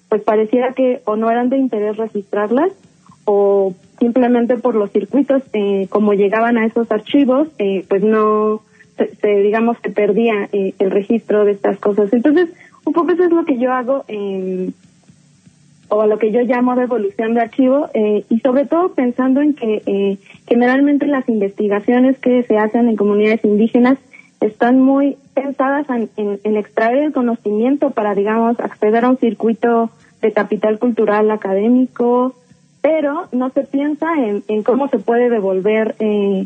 pues 0.09 0.21
pareciera 0.21 0.73
que 0.73 1.01
o 1.05 1.15
no 1.15 1.31
eran 1.31 1.49
de 1.49 1.57
interés 1.57 1.97
registrarlas 1.97 2.71
o 3.25 3.73
simplemente 3.99 4.57
por 4.57 4.75
los 4.75 4.91
circuitos 4.91 5.43
eh, 5.53 5.87
como 5.89 6.13
llegaban 6.13 6.57
a 6.57 6.65
esos 6.65 6.91
archivos 6.91 7.47
eh, 7.57 7.85
pues 7.87 8.03
no 8.03 8.61
se, 8.97 9.35
digamos 9.41 9.79
que 9.79 9.89
perdía 9.89 10.49
eh, 10.51 10.73
el 10.79 10.91
registro 10.91 11.45
de 11.45 11.51
estas 11.51 11.77
cosas. 11.79 12.11
Entonces 12.13 12.49
un 12.85 12.93
poco 12.93 13.11
eso 13.11 13.23
es 13.23 13.31
lo 13.31 13.45
que 13.45 13.57
yo 13.57 13.73
hago 13.73 14.05
eh, 14.07 14.71
o 15.89 16.05
lo 16.05 16.17
que 16.17 16.31
yo 16.31 16.41
llamo 16.41 16.75
devolución 16.75 17.33
de 17.33 17.41
archivo 17.41 17.89
eh, 17.93 18.23
y 18.29 18.39
sobre 18.39 18.65
todo 18.65 18.93
pensando 18.93 19.41
en 19.41 19.53
que 19.53 20.17
generalmente 20.47 21.05
las 21.05 21.27
investigaciones 21.29 22.17
que 22.19 22.43
se 22.43 22.57
hacen 22.57 22.89
en 22.89 22.95
comunidades 22.95 23.43
indígenas 23.43 23.97
están 24.41 24.81
muy 24.81 25.17
pensadas 25.33 25.87
en, 25.89 26.09
en, 26.17 26.39
en, 26.43 26.57
extraer 26.57 26.97
el 26.97 27.13
conocimiento 27.13 27.91
para, 27.91 28.13
digamos, 28.13 28.59
acceder 28.59 29.05
a 29.05 29.09
un 29.09 29.17
circuito 29.17 29.89
de 30.21 30.31
capital 30.33 30.77
cultural 30.79 31.31
académico, 31.31 32.35
pero 32.85 33.29
no 33.31 33.49
se 33.49 33.63
piensa 33.63 34.05
en, 34.15 34.61
cómo 34.61 34.87
se 34.89 34.99
puede 34.99 35.31
devolver 35.31 35.95
eh, 35.97 36.45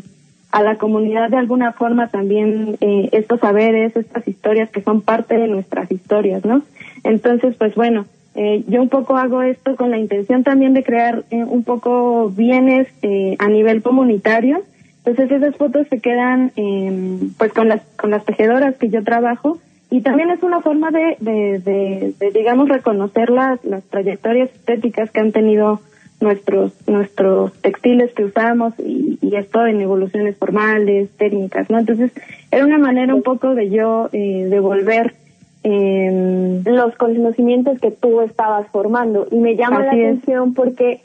a 0.50 0.62
la 0.62 0.78
comunidad 0.78 1.28
de 1.28 1.36
alguna 1.36 1.72
forma 1.72 2.08
también 2.08 2.78
eh, 2.80 3.10
estos 3.12 3.40
saberes, 3.40 3.94
estas 3.94 4.26
historias 4.26 4.70
que 4.70 4.80
son 4.80 5.02
parte 5.02 5.36
de 5.36 5.48
nuestras 5.48 5.92
historias, 5.92 6.42
¿no? 6.46 6.62
Entonces, 7.04 7.56
pues 7.58 7.74
bueno, 7.74 8.06
eh, 8.34 8.64
yo 8.68 8.80
un 8.80 8.88
poco 8.88 9.18
hago 9.18 9.42
esto 9.42 9.76
con 9.76 9.90
la 9.90 9.98
intención 9.98 10.42
también 10.42 10.72
de 10.72 10.82
crear 10.82 11.24
eh, 11.30 11.44
un 11.44 11.62
poco 11.62 12.30
bienes 12.30 12.88
eh, 13.02 13.36
a 13.38 13.48
nivel 13.48 13.82
comunitario. 13.82 14.62
Entonces 15.04 15.30
esas 15.30 15.56
fotos 15.56 15.88
se 15.88 16.00
quedan 16.00 16.52
em, 16.56 17.34
pues 17.36 17.52
con 17.52 17.68
las 17.68 17.82
con 17.98 18.10
las 18.10 18.24
tejedoras 18.24 18.76
que 18.76 18.88
yo 18.88 19.04
trabajo 19.04 19.58
y 19.90 20.00
también 20.00 20.30
es 20.30 20.42
una 20.42 20.62
forma 20.62 20.90
de, 20.90 21.16
de 21.20 22.30
digamos 22.32 22.70
reconocer 22.70 23.28
las, 23.28 23.62
las 23.62 23.84
trayectorias 23.84 24.48
estéticas 24.54 25.10
que 25.10 25.20
han 25.20 25.32
tenido 25.32 25.80
nuestros 26.20 26.72
nuestros 26.86 27.52
textiles 27.60 28.12
que 28.12 28.24
usamos 28.24 28.74
y, 28.78 29.18
y 29.22 29.36
esto 29.36 29.66
en 29.66 29.80
evoluciones 29.80 30.36
formales, 30.36 31.10
técnicas, 31.16 31.70
¿no? 31.70 31.78
Entonces 31.78 32.12
era 32.50 32.64
una 32.64 32.78
manera 32.78 33.14
un 33.14 33.22
poco 33.22 33.54
de 33.54 33.70
yo 33.70 34.08
eh, 34.12 34.46
devolver 34.48 35.14
eh, 35.62 36.62
los 36.64 36.94
conocimientos 36.96 37.78
que 37.80 37.90
tú 37.90 38.20
estabas 38.22 38.66
formando. 38.68 39.26
Y 39.30 39.36
me 39.36 39.56
llama 39.56 39.84
la 39.84 39.92
atención 39.92 40.54
porque 40.54 41.00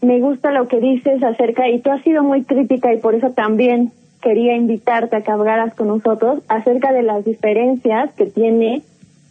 me 0.00 0.20
gusta 0.20 0.52
lo 0.52 0.68
que 0.68 0.80
dices 0.80 1.22
acerca, 1.22 1.68
y 1.68 1.80
tú 1.80 1.90
has 1.90 2.02
sido 2.02 2.22
muy 2.22 2.44
crítica 2.44 2.92
y 2.92 2.98
por 2.98 3.14
eso 3.14 3.30
también 3.30 3.90
quería 4.22 4.54
invitarte 4.54 5.16
a 5.16 5.22
que 5.22 5.30
hablaras 5.30 5.74
con 5.74 5.88
nosotros 5.88 6.40
acerca 6.48 6.92
de 6.92 7.02
las 7.02 7.24
diferencias 7.24 8.12
que 8.14 8.26
tiene 8.26 8.82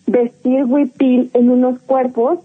vestir 0.05 0.63
huipil 0.65 1.29
en 1.33 1.49
unos 1.49 1.79
cuerpos 1.79 2.39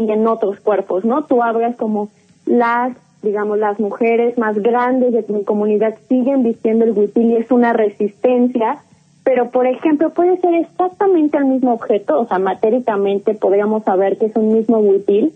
y 0.00 0.10
en 0.10 0.26
otros 0.26 0.60
cuerpos, 0.60 1.04
¿no? 1.04 1.24
Tú 1.24 1.42
hablas 1.42 1.76
como 1.76 2.08
las, 2.46 2.96
digamos, 3.22 3.58
las 3.58 3.78
mujeres 3.78 4.38
más 4.38 4.56
grandes 4.58 5.12
de 5.12 5.22
tu 5.22 5.44
comunidad 5.44 5.96
siguen 6.08 6.42
vistiendo 6.42 6.84
el 6.84 6.92
huipil 6.92 7.30
y 7.30 7.36
es 7.36 7.50
una 7.50 7.72
resistencia 7.72 8.78
pero 9.22 9.50
por 9.50 9.66
ejemplo 9.66 10.10
puede 10.10 10.38
ser 10.38 10.54
exactamente 10.54 11.36
el 11.36 11.44
mismo 11.44 11.72
objeto, 11.72 12.20
o 12.20 12.26
sea, 12.26 12.38
matéricamente 12.38 13.34
podríamos 13.34 13.84
saber 13.84 14.18
que 14.18 14.26
es 14.26 14.36
un 14.36 14.52
mismo 14.52 14.78
huipil, 14.78 15.32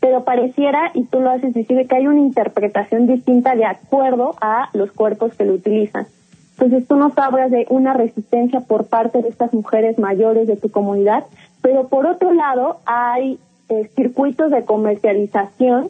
pero 0.00 0.24
pareciera, 0.24 0.90
y 0.94 1.04
tú 1.04 1.20
lo 1.20 1.30
haces 1.30 1.54
decir, 1.54 1.86
que 1.86 1.94
hay 1.94 2.06
una 2.06 2.20
interpretación 2.20 3.06
distinta 3.06 3.54
de 3.54 3.64
acuerdo 3.64 4.34
a 4.40 4.68
los 4.72 4.90
cuerpos 4.92 5.34
que 5.34 5.44
lo 5.44 5.54
utilizan. 5.54 6.06
Entonces 6.52 6.88
tú 6.88 6.96
nos 6.96 7.16
hablas 7.18 7.50
de 7.50 7.66
una 7.70 7.92
resistencia 7.92 8.60
por 8.60 8.86
parte 8.86 9.22
de 9.22 9.28
estas 9.28 9.52
mujeres 9.52 9.98
mayores 9.98 10.46
de 10.46 10.56
tu 10.56 10.70
comunidad, 10.70 11.24
pero 11.60 11.88
por 11.88 12.06
otro 12.06 12.32
lado 12.32 12.78
hay 12.84 13.38
eh, 13.72 13.90
circuitos 13.96 14.50
de 14.50 14.64
comercialización, 14.64 15.88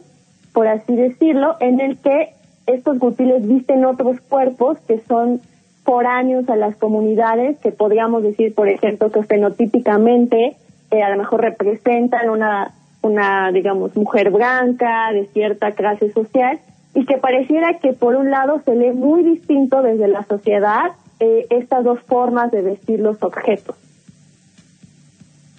por 0.53 0.67
así 0.67 0.95
decirlo, 0.95 1.57
en 1.59 1.81
el 1.81 1.97
que 1.97 2.29
estos 2.65 3.01
huipiles 3.01 3.45
visten 3.45 3.83
otros 3.83 4.21
cuerpos 4.21 4.77
que 4.87 4.99
son 4.99 5.41
foráneos 5.83 6.47
a 6.47 6.55
las 6.55 6.77
comunidades 6.77 7.57
que 7.59 7.71
podríamos 7.71 8.23
decir, 8.23 8.55
por 8.55 8.69
ejemplo, 8.69 9.11
que 9.11 9.23
fenotípicamente 9.23 10.55
eh, 10.91 11.03
a 11.03 11.09
lo 11.09 11.17
mejor 11.17 11.41
representan 11.41 12.29
una, 12.29 12.73
una, 13.01 13.51
digamos, 13.51 13.95
mujer 13.97 14.31
blanca 14.31 15.11
de 15.11 15.25
cierta 15.25 15.71
clase 15.71 16.09
social 16.13 16.59
y 16.95 17.05
que 17.05 17.17
pareciera 17.17 17.79
que 17.79 17.91
por 17.91 18.15
un 18.15 18.31
lado 18.31 18.61
se 18.63 18.75
lee 18.75 18.93
muy 18.93 19.23
distinto 19.23 19.81
desde 19.81 20.07
la 20.07 20.23
sociedad 20.23 20.93
eh, 21.19 21.47
estas 21.49 21.83
dos 21.83 21.99
formas 22.01 22.49
de 22.51 22.61
vestir 22.61 23.01
los 23.01 23.21
objetos. 23.23 23.75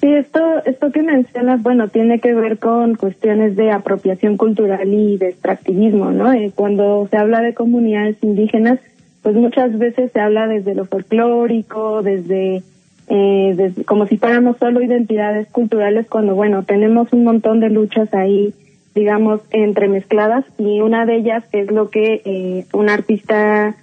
Sí, 0.05 0.13
esto, 0.13 0.63
esto 0.67 0.93
que 0.93 1.03
mencionas, 1.03 1.63
bueno, 1.63 1.89
tiene 1.89 2.21
que 2.21 2.35
ver 2.35 2.59
con 2.59 2.95
cuestiones 2.95 3.57
de 3.57 3.71
apropiación 3.71 4.37
cultural 4.37 4.93
y 4.93 5.17
de 5.17 5.31
extractivismo, 5.31 6.11
¿no? 6.11 6.31
Eh, 6.31 6.53
cuando 6.55 7.09
se 7.11 7.17
habla 7.17 7.41
de 7.41 7.55
comunidades 7.55 8.19
indígenas, 8.21 8.81
pues 9.23 9.35
muchas 9.35 9.79
veces 9.79 10.13
se 10.13 10.21
habla 10.21 10.47
desde 10.47 10.75
lo 10.75 10.85
folclórico, 10.85 12.03
desde, 12.03 12.63
eh, 13.09 13.73
como 13.87 14.07
si 14.07 14.19
fuéramos 14.19 14.59
solo 14.59 14.83
identidades 14.83 15.49
culturales, 15.49 16.07
cuando, 16.07 16.35
bueno, 16.35 16.65
tenemos 16.65 17.11
un 17.15 17.25
montón 17.25 17.61
de 17.61 17.71
luchas 17.71 18.13
ahí, 18.13 18.53
digamos, 18.95 19.41
entremezcladas, 19.53 20.45
y 20.59 20.83
una 20.83 21.07
de 21.07 21.17
ellas 21.17 21.45
es 21.53 21.71
lo 21.71 21.89
que 21.89 22.21
eh, 22.27 22.67
un 22.75 22.91
artista 22.91 23.75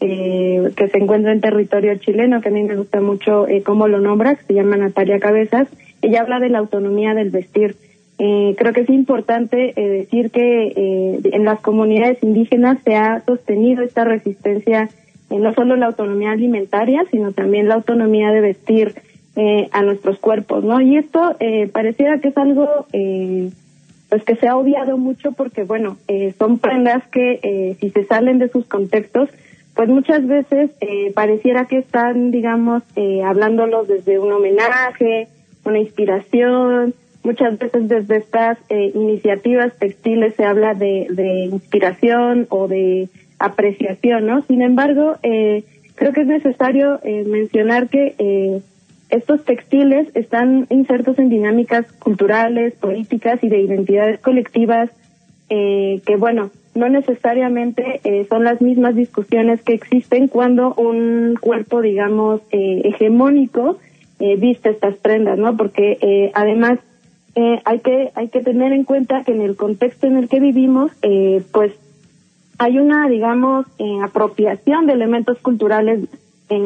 eh, 0.00 0.70
que 0.76 0.88
se 0.88 0.98
encuentra 0.98 1.32
en 1.32 1.40
territorio 1.40 1.96
chileno, 1.96 2.40
que 2.40 2.48
a 2.48 2.52
mí 2.52 2.62
me 2.62 2.76
gusta 2.76 3.00
mucho 3.00 3.48
eh, 3.48 3.62
cómo 3.62 3.88
lo 3.88 4.00
nombra, 4.00 4.36
que 4.36 4.44
se 4.44 4.54
llama 4.54 4.76
Natalia 4.76 5.18
Cabezas. 5.18 5.68
Ella 6.02 6.20
habla 6.20 6.38
de 6.38 6.48
la 6.48 6.58
autonomía 6.58 7.14
del 7.14 7.30
vestir. 7.30 7.76
Eh, 8.20 8.56
creo 8.58 8.72
que 8.72 8.80
es 8.80 8.90
importante 8.90 9.74
eh, 9.76 9.88
decir 9.88 10.30
que 10.30 10.72
eh, 10.74 11.20
en 11.24 11.44
las 11.44 11.60
comunidades 11.60 12.20
indígenas 12.22 12.78
se 12.84 12.96
ha 12.96 13.22
sostenido 13.24 13.84
esta 13.84 14.04
resistencia, 14.04 14.88
eh, 15.30 15.38
no 15.38 15.54
solo 15.54 15.76
la 15.76 15.86
autonomía 15.86 16.32
alimentaria, 16.32 17.04
sino 17.12 17.32
también 17.32 17.68
la 17.68 17.74
autonomía 17.74 18.30
de 18.32 18.40
vestir 18.40 18.94
a 19.70 19.82
nuestros 19.82 20.18
cuerpos, 20.18 20.64
¿no? 20.64 20.80
Y 20.80 20.96
esto 20.96 21.36
pareciera 21.72 22.18
que 22.18 22.26
es 22.26 22.36
algo 22.36 22.86
pues 24.08 24.24
que 24.24 24.34
se 24.34 24.48
ha 24.48 24.56
obviado 24.56 24.98
mucho 24.98 25.30
porque, 25.30 25.62
bueno, 25.62 25.96
son 26.40 26.58
prendas 26.58 27.06
que 27.06 27.76
si 27.80 27.90
se 27.90 28.04
salen 28.04 28.40
de 28.40 28.48
sus 28.48 28.66
contextos, 28.66 29.28
pues 29.78 29.88
muchas 29.90 30.26
veces 30.26 30.72
eh, 30.80 31.12
pareciera 31.14 31.66
que 31.66 31.78
están, 31.78 32.32
digamos, 32.32 32.82
eh, 32.96 33.22
hablándolos 33.22 33.86
desde 33.86 34.18
un 34.18 34.32
homenaje, 34.32 35.28
una 35.64 35.78
inspiración. 35.78 36.94
Muchas 37.22 37.56
veces 37.60 37.86
desde 37.86 38.16
estas 38.16 38.58
eh, 38.70 38.90
iniciativas 38.92 39.72
textiles 39.78 40.34
se 40.34 40.44
habla 40.44 40.74
de, 40.74 41.06
de 41.10 41.44
inspiración 41.44 42.48
o 42.50 42.66
de 42.66 43.08
apreciación, 43.38 44.26
¿no? 44.26 44.42
Sin 44.48 44.62
embargo, 44.62 45.14
eh, 45.22 45.62
creo 45.94 46.12
que 46.12 46.22
es 46.22 46.26
necesario 46.26 46.98
eh, 47.04 47.22
mencionar 47.28 47.88
que 47.88 48.16
eh, 48.18 48.60
estos 49.10 49.44
textiles 49.44 50.08
están 50.14 50.66
insertos 50.70 51.20
en 51.20 51.28
dinámicas 51.28 51.86
culturales, 52.00 52.74
políticas 52.74 53.44
y 53.44 53.48
de 53.48 53.60
identidades 53.60 54.18
colectivas 54.18 54.90
eh, 55.50 56.00
que, 56.06 56.16
bueno, 56.16 56.50
no 56.74 56.88
necesariamente 56.88 58.00
eh, 58.04 58.26
son 58.28 58.44
las 58.44 58.60
mismas 58.60 58.94
discusiones 58.94 59.62
que 59.62 59.74
existen 59.74 60.28
cuando 60.28 60.74
un 60.74 61.36
cuerpo, 61.40 61.82
digamos, 61.82 62.40
eh, 62.52 62.82
hegemónico 62.84 63.78
eh, 64.20 64.34
viste 64.36 64.70
estas 64.70 64.96
prendas, 64.96 65.38
¿no? 65.38 65.56
Porque 65.56 65.96
eh, 66.00 66.32
además 66.34 66.80
eh, 67.36 67.60
hay 67.64 67.78
que 67.78 68.10
hay 68.16 68.28
que 68.28 68.40
tener 68.40 68.72
en 68.72 68.82
cuenta 68.82 69.22
que 69.22 69.30
en 69.30 69.42
el 69.42 69.54
contexto 69.54 70.08
en 70.08 70.16
el 70.16 70.28
que 70.28 70.40
vivimos, 70.40 70.90
pues 71.52 71.72
hay 72.58 72.78
una, 72.78 73.08
digamos, 73.08 73.66
apropiación 74.02 74.86
de 74.86 74.94
elementos 74.94 75.38
culturales 75.38 76.00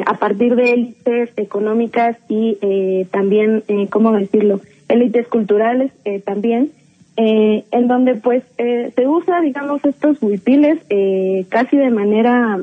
a 0.06 0.14
partir 0.14 0.56
de 0.56 0.72
élites 0.72 1.30
económicas 1.36 2.16
y 2.28 3.04
también, 3.10 3.64
¿cómo 3.90 4.12
decirlo?, 4.12 4.60
élites 4.88 5.28
culturales 5.28 5.92
también, 6.24 6.70
eh, 7.16 7.64
en 7.70 7.88
donde 7.88 8.14
pues 8.14 8.42
eh, 8.58 8.92
se 8.94 9.06
usa, 9.06 9.40
digamos, 9.40 9.84
estos 9.84 10.22
huipiles 10.22 10.78
eh, 10.88 11.44
casi 11.48 11.76
de 11.76 11.90
manera 11.90 12.58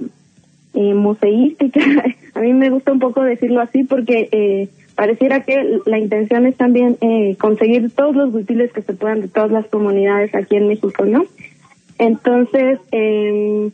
eh, 0.73 0.93
museística. 0.93 1.79
A 2.33 2.39
mí 2.41 2.53
me 2.53 2.69
gusta 2.69 2.91
un 2.91 2.99
poco 2.99 3.23
decirlo 3.23 3.61
así 3.61 3.83
porque 3.83 4.29
eh, 4.31 4.69
pareciera 4.95 5.41
que 5.43 5.79
la 5.85 5.99
intención 5.99 6.45
es 6.45 6.55
también 6.55 6.97
eh, 7.01 7.35
conseguir 7.39 7.91
todos 7.91 8.15
los 8.15 8.33
huipiles 8.33 8.71
que 8.71 8.81
se 8.81 8.93
puedan 8.93 9.21
de 9.21 9.27
todas 9.27 9.51
las 9.51 9.67
comunidades 9.67 10.33
aquí 10.33 10.55
en 10.55 10.67
México, 10.67 11.05
¿no? 11.05 11.25
Entonces, 11.97 12.79
eh, 12.91 13.69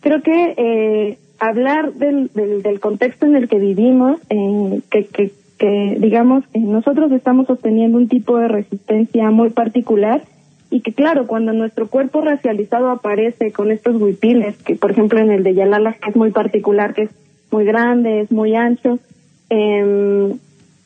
creo 0.00 0.22
que 0.22 1.16
hablar 1.38 1.94
del, 1.94 2.30
del, 2.34 2.62
del 2.62 2.80
contexto 2.80 3.26
en 3.26 3.36
el 3.36 3.48
que 3.48 3.58
vivimos, 3.58 4.20
que, 4.90 5.04
que, 5.04 5.30
que 5.60 5.98
digamos, 6.00 6.42
eh, 6.54 6.58
nosotros 6.58 7.12
estamos 7.12 7.46
sosteniendo 7.46 7.98
un 7.98 8.08
tipo 8.08 8.38
de 8.38 8.48
resistencia 8.48 9.30
muy 9.30 9.50
particular 9.50 10.22
y 10.70 10.80
que 10.80 10.94
claro, 10.94 11.26
cuando 11.26 11.52
nuestro 11.52 11.88
cuerpo 11.88 12.22
racializado 12.22 12.88
aparece 12.88 13.52
con 13.52 13.70
estos 13.70 14.00
huipiles, 14.00 14.56
que 14.62 14.74
por 14.74 14.90
ejemplo 14.90 15.20
en 15.20 15.30
el 15.30 15.42
de 15.42 15.54
Yalala 15.54 15.92
que 15.92 16.08
es 16.08 16.16
muy 16.16 16.30
particular, 16.30 16.94
que 16.94 17.02
es 17.02 17.10
muy 17.50 17.66
grande, 17.66 18.20
es 18.20 18.32
muy 18.32 18.56
ancho, 18.56 18.98
eh, 19.50 20.32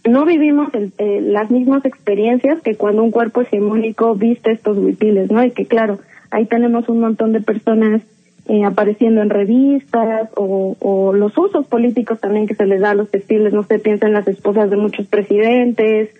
no 0.06 0.24
vivimos 0.24 0.74
el, 0.74 0.92
eh, 0.98 1.20
las 1.22 1.52
mismas 1.52 1.84
experiencias 1.84 2.60
que 2.60 2.74
cuando 2.74 3.04
un 3.04 3.12
cuerpo 3.12 3.42
hegemónico 3.42 4.16
viste 4.16 4.50
estos 4.50 4.76
huipiles, 4.76 5.30
¿no? 5.30 5.44
Y 5.44 5.52
que 5.52 5.66
claro, 5.66 6.00
ahí 6.32 6.46
tenemos 6.46 6.88
un 6.88 6.98
montón 6.98 7.32
de 7.32 7.40
personas 7.40 8.02
eh, 8.46 8.64
apareciendo 8.64 9.22
en 9.22 9.30
revistas 9.30 10.28
o, 10.36 10.76
o 10.80 11.12
los 11.12 11.36
usos 11.36 11.66
políticos 11.66 12.20
también 12.20 12.46
que 12.46 12.54
se 12.54 12.66
les 12.66 12.80
da 12.80 12.90
a 12.90 12.94
los 12.94 13.10
textiles, 13.10 13.52
no 13.52 13.62
sé, 13.62 13.78
piensa 13.78 14.06
en 14.06 14.12
las 14.12 14.28
esposas 14.28 14.70
de 14.70 14.76
muchos 14.76 15.06
presidentes, 15.06 16.10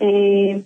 eh, 0.00 0.62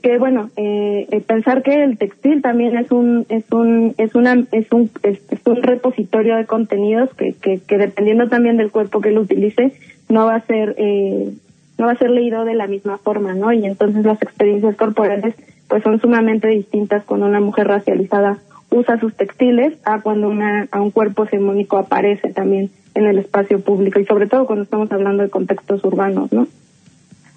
que, 0.00 0.18
bueno, 0.18 0.50
eh, 0.56 1.08
eh, 1.10 1.20
pensar 1.20 1.62
que 1.62 1.82
el 1.82 1.98
textil 1.98 2.40
también 2.40 2.76
es 2.76 2.92
un 2.92 3.26
es 3.28 3.44
un 3.50 3.94
es 3.98 4.14
una 4.14 4.44
es 4.52 4.70
un 4.70 4.90
es, 5.02 5.18
un 5.44 5.62
repositorio 5.62 6.36
de 6.36 6.46
contenidos 6.46 7.10
que, 7.14 7.34
que, 7.34 7.78
dependiendo 7.78 8.28
también 8.28 8.56
del 8.56 8.70
cuerpo 8.70 9.00
que 9.00 9.10
lo 9.10 9.22
utilice 9.22 9.72
no 10.08 10.26
va 10.26 10.36
a 10.36 10.46
ser 10.46 10.76
eh, 10.78 11.32
no 11.78 11.86
va 11.86 11.92
a 11.92 11.98
ser 11.98 12.10
leído 12.10 12.44
de 12.44 12.54
la 12.54 12.68
misma 12.68 12.98
forma, 12.98 13.34
¿no? 13.34 13.52
Y 13.52 13.64
entonces 13.64 14.04
las 14.04 14.22
experiencias 14.22 14.76
corporales 14.76 15.34
pues 15.66 15.82
son 15.82 16.00
sumamente 16.00 16.46
distintas 16.48 17.04
cuando 17.04 17.26
una 17.26 17.40
mujer 17.40 17.66
racializada 17.66 18.38
usa 18.72 18.98
sus 18.98 19.14
textiles 19.14 19.78
a 19.84 20.00
cuando 20.00 20.28
una 20.28 20.68
a 20.70 20.80
un 20.80 20.90
cuerpo 20.90 21.24
hegemónico 21.24 21.76
aparece 21.78 22.32
también 22.32 22.70
en 22.94 23.06
el 23.06 23.18
espacio 23.18 23.60
público 23.60 24.00
y 24.00 24.06
sobre 24.06 24.26
todo 24.26 24.46
cuando 24.46 24.64
estamos 24.64 24.90
hablando 24.92 25.22
de 25.22 25.30
contextos 25.30 25.84
urbanos, 25.84 26.32
¿no? 26.32 26.46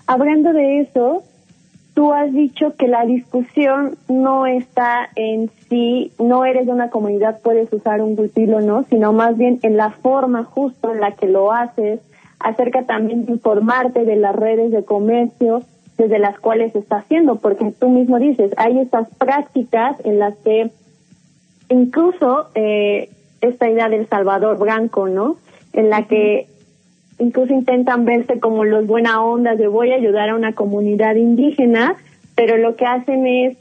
Hablando 0.08 0.54
de 0.54 0.82
eso, 0.82 1.24
tú 1.94 2.14
has 2.14 2.32
dicho 2.34 2.76
que 2.78 2.88
la 2.88 3.06
discusión 3.06 3.98
no 4.08 4.46
está 4.46 5.10
en 5.16 5.50
si 5.70 6.12
no 6.20 6.46
eres 6.46 6.68
de 6.68 6.74
una 6.74 6.90
comunidad, 6.90 7.40
puedes 7.42 7.72
usar 7.74 8.02
un 8.02 8.20
huipil 8.20 8.54
o 8.54 8.62
no, 8.62 8.84
sino 8.90 9.14
más 9.14 9.38
bien 9.38 9.60
en 9.64 9.78
la 9.78 9.92
forma 9.92 10.44
justo 10.44 10.94
en 10.94 11.02
la 11.02 11.14
que 11.14 11.28
lo 11.28 11.52
haces, 11.52 12.02
acerca 12.40 12.84
también 12.84 13.26
de 13.26 13.32
informarte 13.32 14.06
de 14.06 14.18
las 14.18 14.36
redes 14.36 14.72
de 14.72 14.84
comercio 14.84 15.64
desde 15.98 16.20
las 16.20 16.38
cuales 16.40 16.74
se 16.74 16.80
está 16.80 16.98
haciendo, 16.98 17.38
porque 17.38 17.74
tú 17.80 17.90
mismo 17.90 18.20
dices, 18.20 18.52
hay 18.58 18.78
estas 18.80 19.08
prácticas 19.16 19.98
en 20.04 20.20
las 20.20 20.36
que 20.38 20.70
incluso 21.70 22.48
eh, 22.56 23.10
esta 23.42 23.70
idea 23.70 23.90
del 23.90 24.08
Salvador 24.08 24.58
Blanco, 24.58 25.08
¿no? 25.08 25.38
En 25.74 25.90
la 25.90 26.08
que 26.08 26.48
incluso 27.20 27.54
intentan 27.54 28.06
verse 28.06 28.40
como 28.40 28.66
los 28.66 28.88
buena 28.88 29.24
ondas 29.24 29.58
de 29.58 29.68
voy 29.68 29.92
a 29.92 29.96
ayudar 29.96 30.30
a 30.30 30.36
una 30.36 30.54
comunidad 30.54 31.16
indígena, 31.16 31.96
pero 32.36 32.58
lo 32.58 32.76
que 32.76 32.86
hacen 32.86 33.26
es 33.28 33.58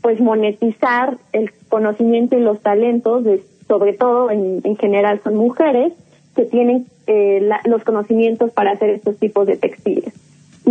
pues 0.00 0.20
monetizar 0.20 1.18
el 1.32 1.52
conocimiento 1.68 2.36
y 2.36 2.40
los 2.40 2.60
talentos 2.60 3.24
de 3.24 3.42
sobre 3.68 3.92
todo 3.92 4.30
en, 4.30 4.60
en 4.64 4.76
general 4.76 5.20
son 5.22 5.36
mujeres 5.36 5.92
que 6.34 6.44
tienen 6.44 6.86
eh, 7.06 7.38
la, 7.40 7.60
los 7.64 7.84
conocimientos 7.84 8.50
para 8.50 8.72
hacer 8.72 8.90
estos 8.90 9.16
tipos 9.18 9.46
de 9.46 9.56
textiles. 9.56 10.12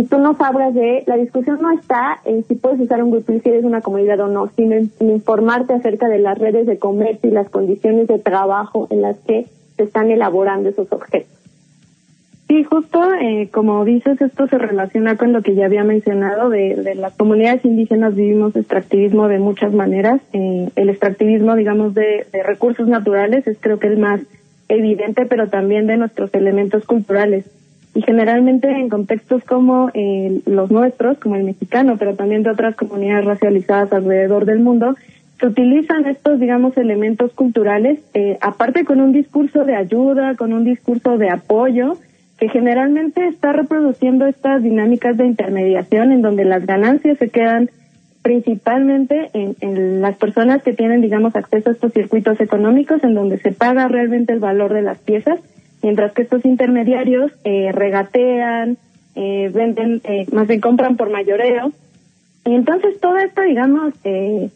Y 0.00 0.04
tú 0.06 0.18
nos 0.18 0.40
hablas 0.40 0.72
de, 0.72 1.04
la 1.06 1.18
discusión 1.18 1.58
no 1.60 1.70
está 1.72 2.22
en 2.24 2.42
si 2.44 2.54
puedes 2.54 2.80
usar 2.80 3.02
un 3.02 3.10
grupo 3.10 3.34
si 3.34 3.46
eres 3.46 3.64
una 3.64 3.82
comunidad 3.82 4.18
o 4.20 4.28
no, 4.28 4.48
sino 4.56 4.74
en, 4.74 4.90
en 4.98 5.10
informarte 5.10 5.74
acerca 5.74 6.08
de 6.08 6.18
las 6.18 6.38
redes 6.38 6.66
de 6.66 6.78
comercio 6.78 7.28
y 7.28 7.34
las 7.34 7.50
condiciones 7.50 8.08
de 8.08 8.18
trabajo 8.18 8.86
en 8.88 9.02
las 9.02 9.18
que 9.18 9.44
se 9.76 9.82
están 9.82 10.10
elaborando 10.10 10.70
esos 10.70 10.90
objetos. 10.90 11.28
Sí, 12.48 12.64
justo 12.64 13.12
eh, 13.20 13.50
como 13.52 13.84
dices, 13.84 14.18
esto 14.22 14.46
se 14.46 14.56
relaciona 14.56 15.18
con 15.18 15.34
lo 15.34 15.42
que 15.42 15.54
ya 15.54 15.66
había 15.66 15.84
mencionado, 15.84 16.48
de, 16.48 16.76
de 16.76 16.94
las 16.94 17.14
comunidades 17.14 17.62
indígenas 17.66 18.14
vivimos 18.14 18.56
extractivismo 18.56 19.28
de 19.28 19.38
muchas 19.38 19.74
maneras. 19.74 20.22
Eh, 20.32 20.70
el 20.76 20.88
extractivismo, 20.88 21.56
digamos, 21.56 21.92
de, 21.92 22.26
de 22.32 22.42
recursos 22.42 22.88
naturales 22.88 23.46
es 23.46 23.58
creo 23.60 23.78
que 23.78 23.88
el 23.88 23.98
más 23.98 24.22
evidente, 24.68 25.26
pero 25.26 25.50
también 25.50 25.86
de 25.86 25.98
nuestros 25.98 26.32
elementos 26.32 26.86
culturales. 26.86 27.44
Y 27.94 28.02
generalmente 28.02 28.68
en 28.70 28.88
contextos 28.88 29.42
como 29.44 29.90
eh, 29.94 30.42
los 30.46 30.70
nuestros, 30.70 31.18
como 31.18 31.36
el 31.36 31.44
mexicano, 31.44 31.96
pero 31.98 32.14
también 32.14 32.42
de 32.42 32.50
otras 32.50 32.76
comunidades 32.76 33.24
racializadas 33.24 33.92
alrededor 33.92 34.44
del 34.44 34.60
mundo, 34.60 34.94
se 35.40 35.46
utilizan 35.46 36.06
estos, 36.06 36.38
digamos, 36.38 36.76
elementos 36.76 37.32
culturales, 37.32 37.98
eh, 38.14 38.36
aparte 38.40 38.84
con 38.84 39.00
un 39.00 39.12
discurso 39.12 39.64
de 39.64 39.74
ayuda, 39.74 40.36
con 40.36 40.52
un 40.52 40.64
discurso 40.64 41.16
de 41.16 41.30
apoyo, 41.30 41.96
que 42.38 42.48
generalmente 42.48 43.26
está 43.26 43.52
reproduciendo 43.52 44.26
estas 44.26 44.62
dinámicas 44.62 45.16
de 45.16 45.26
intermediación 45.26 46.12
en 46.12 46.22
donde 46.22 46.44
las 46.44 46.64
ganancias 46.66 47.18
se 47.18 47.28
quedan 47.28 47.70
principalmente 48.22 49.30
en, 49.32 49.56
en, 49.60 50.02
las 50.02 50.16
personas 50.16 50.62
que 50.62 50.74
tienen, 50.74 51.00
digamos, 51.00 51.34
acceso 51.36 51.70
a 51.70 51.72
estos 51.72 51.92
circuitos 51.92 52.38
económicos 52.40 53.02
en 53.02 53.14
donde 53.14 53.38
se 53.38 53.52
paga 53.52 53.88
realmente 53.88 54.32
el 54.32 54.40
valor 54.40 54.74
de 54.74 54.82
las 54.82 54.98
piezas, 54.98 55.40
mientras 55.82 56.12
que 56.12 56.22
estos 56.22 56.44
intermediarios 56.44 57.32
eh, 57.44 57.72
regatean, 57.72 58.78
eh, 59.14 59.50
venden, 59.52 60.00
eh, 60.04 60.26
más 60.32 60.46
bien 60.46 60.60
compran 60.60 60.96
por 60.96 61.10
mayoreo. 61.10 61.72
Y 62.44 62.54
entonces 62.54 62.98
todo 63.00 63.18
esto, 63.18 63.42
digamos, 63.42 63.94
eh, 64.04 64.50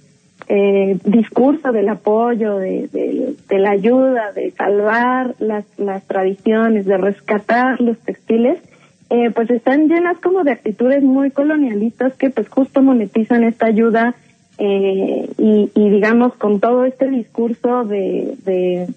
eh, 0.49 0.99
discurso 1.05 1.72
del 1.72 1.89
apoyo, 1.89 2.57
de, 2.59 2.89
de, 2.89 3.35
de, 3.49 3.59
la 3.59 3.70
ayuda, 3.70 4.33
de 4.33 4.51
salvar 4.53 5.35
las, 5.39 5.64
las 5.79 6.03
tradiciones, 6.05 6.87
de 6.87 6.97
rescatar 6.97 7.81
los 7.81 7.99
textiles, 7.99 8.59
pues 9.37 9.49
están 9.49 9.87
llenas 9.87 10.18
como 10.18 10.43
de 10.43 10.51
actitudes 10.51 11.01
muy 11.05 11.31
colonialistas 11.31 12.14
que 12.14 12.31
pues 12.31 12.49
justo 12.49 12.83
monetizan 12.83 13.45
esta 13.45 13.66
ayuda 13.66 14.16
y, 14.59 15.70
y 15.72 15.91
digamos 15.91 16.35
con 16.35 16.59
todo 16.59 16.85
este 16.85 17.09
discurso 17.09 17.85
de, 17.85 18.89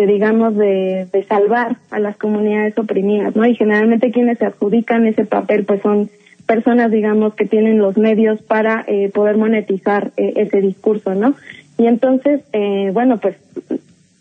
de 0.00 0.06
digamos 0.06 0.56
de, 0.56 1.06
de 1.12 1.24
salvar 1.24 1.76
a 1.90 1.98
las 1.98 2.16
comunidades 2.16 2.76
oprimidas, 2.78 3.36
¿no? 3.36 3.44
Y 3.44 3.54
generalmente 3.54 4.10
quienes 4.10 4.38
se 4.38 4.46
adjudican 4.46 5.06
ese 5.06 5.24
papel 5.24 5.64
pues 5.64 5.82
son 5.82 6.08
personas, 6.46 6.90
digamos, 6.90 7.34
que 7.34 7.46
tienen 7.46 7.78
los 7.78 7.96
medios 7.96 8.40
para 8.42 8.84
eh, 8.86 9.10
poder 9.12 9.36
monetizar 9.36 10.10
eh, 10.16 10.32
ese 10.36 10.60
discurso, 10.60 11.14
¿no? 11.14 11.34
Y 11.78 11.86
entonces, 11.86 12.40
eh, 12.52 12.90
bueno, 12.92 13.18
pues 13.18 13.36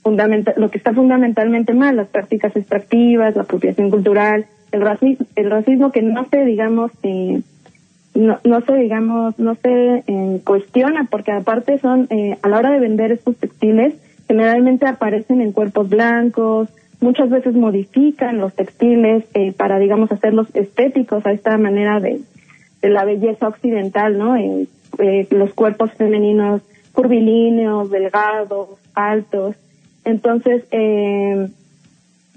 fundamental, 0.04 0.54
lo 0.58 0.70
que 0.70 0.78
está 0.78 0.94
fundamentalmente 0.94 1.74
mal, 1.74 1.96
las 1.96 2.08
prácticas 2.08 2.56
extractivas, 2.56 3.36
la 3.36 3.44
apropiación 3.44 3.90
cultural, 3.90 4.46
el 4.72 4.82
racismo, 4.82 5.26
el 5.36 5.50
racismo 5.50 5.92
que 5.92 6.02
no 6.02 6.26
se, 6.30 6.46
digamos, 6.46 6.92
eh, 7.04 7.42
no, 8.16 8.40
no 8.44 8.62
se, 8.62 8.74
digamos, 8.76 9.40
no 9.40 9.56
se 9.56 10.04
eh, 10.06 10.42
cuestiona, 10.44 11.08
porque 11.10 11.32
aparte 11.32 11.80
son, 11.80 12.08
eh, 12.10 12.38
a 12.42 12.50
la 12.50 12.58
hora 12.58 12.72
de 12.72 12.80
vender 12.80 13.12
estos 13.12 13.36
textiles, 13.38 13.94
generalmente 14.30 14.86
aparecen 14.86 15.42
en 15.42 15.52
cuerpos 15.52 15.90
blancos, 15.90 16.70
muchas 17.02 17.32
veces 17.32 17.56
modifican 17.56 18.38
los 18.38 18.54
textiles 18.54 19.26
eh, 19.34 19.54
para, 19.54 19.80
digamos, 19.80 20.12
hacerlos 20.12 20.48
estéticos 20.54 21.26
a 21.26 21.32
esta 21.32 21.58
manera 21.58 22.00
de, 22.00 22.22
la 22.84 23.04
belleza 23.04 23.48
occidental, 23.48 24.18
¿no? 24.18 24.38
Eh, 24.38 24.68
eh, 25.00 25.28
los 25.32 25.54
cuerpos 25.54 25.92
femeninos 25.94 26.62
curvilíneos, 26.94 27.90
delgados, 27.90 28.70
altos. 28.94 29.56
Entonces, 30.06 30.64
eh, 30.72 31.48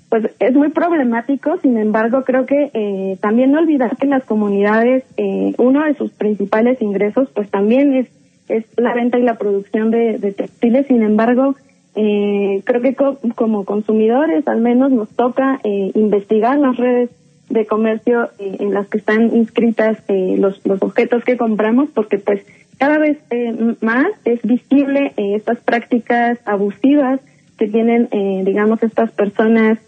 pues 0.08 0.30
es 0.40 0.54
muy 0.54 0.70
problemático, 0.70 1.58
sin 1.58 1.76
embargo, 1.76 2.24
creo 2.24 2.46
que 2.46 2.70
eh, 2.72 3.18
también 3.20 3.52
no 3.52 3.58
olvidar 3.58 3.96
que 3.98 4.06
las 4.06 4.24
comunidades, 4.24 5.04
eh, 5.18 5.54
uno 5.58 5.84
de 5.84 5.94
sus 5.94 6.10
principales 6.12 6.80
ingresos, 6.80 7.28
pues 7.34 7.50
también 7.50 7.94
es, 7.94 8.08
es 8.48 8.64
la 8.76 8.94
venta 8.94 9.18
y 9.18 9.22
la 9.22 9.36
producción 9.36 9.90
de 9.90 10.34
textiles, 10.36 10.86
sin 10.86 11.02
embargo, 11.02 11.54
eh, 11.94 12.62
creo 12.64 12.80
que 12.80 12.94
co 12.94 13.18
como 13.34 13.64
consumidores 13.64 14.46
al 14.48 14.60
menos 14.60 14.90
nos 14.90 15.10
toca 15.10 15.60
eh, 15.62 15.90
investigar 15.94 16.58
las 16.58 16.76
redes 16.76 17.10
de 17.50 17.66
comercio 17.66 18.30
eh, 18.38 18.56
en 18.60 18.72
las 18.72 18.88
que 18.88 18.98
están 18.98 19.34
inscritas 19.36 19.98
eh, 20.08 20.36
los, 20.38 20.64
los 20.66 20.82
objetos 20.82 21.22
que 21.24 21.36
compramos 21.36 21.90
porque 21.94 22.18
pues 22.18 22.42
cada 22.78 22.98
vez 22.98 23.18
eh, 23.30 23.74
más 23.80 24.06
es 24.24 24.40
visible 24.42 25.12
estas 25.16 25.58
prácticas 25.60 26.38
abusivas 26.46 27.20
que 27.58 27.68
tienen 27.68 28.08
digamos 28.44 28.82
estas 28.82 29.10
personas 29.12 29.78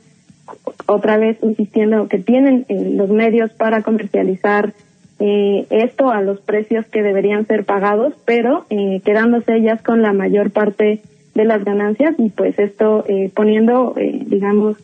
otra 0.87 1.17
vez 1.17 1.39
insistiendo 1.43 2.07
que 2.09 2.19
tienen 2.19 2.67
los 2.69 3.09
medios 3.09 3.51
para 3.53 3.83
comercializar 3.83 4.75
eh, 5.21 5.67
esto 5.71 6.11
a 6.11 6.21
los 6.23 6.41
precios 6.41 6.87
que 6.87 7.03
deberían 7.03 7.47
ser 7.47 7.65
pagados 7.65 8.15
pero 8.25 8.67
eh, 8.69 9.01
quedándose 9.05 9.57
ellas 9.57 9.81
con 9.83 10.03
la 10.03 10.13
mayor 10.13 10.51
parte 10.51 11.03
de 11.35 11.45
las 11.45 11.65
ganancias 11.65 12.15
y 12.19 12.31
pues 12.31 12.59
esto 12.59 13.05
eh, 13.09 13.31
poniendo, 13.35 13.95
eh, 13.97 14.23
digamos, 14.27 14.77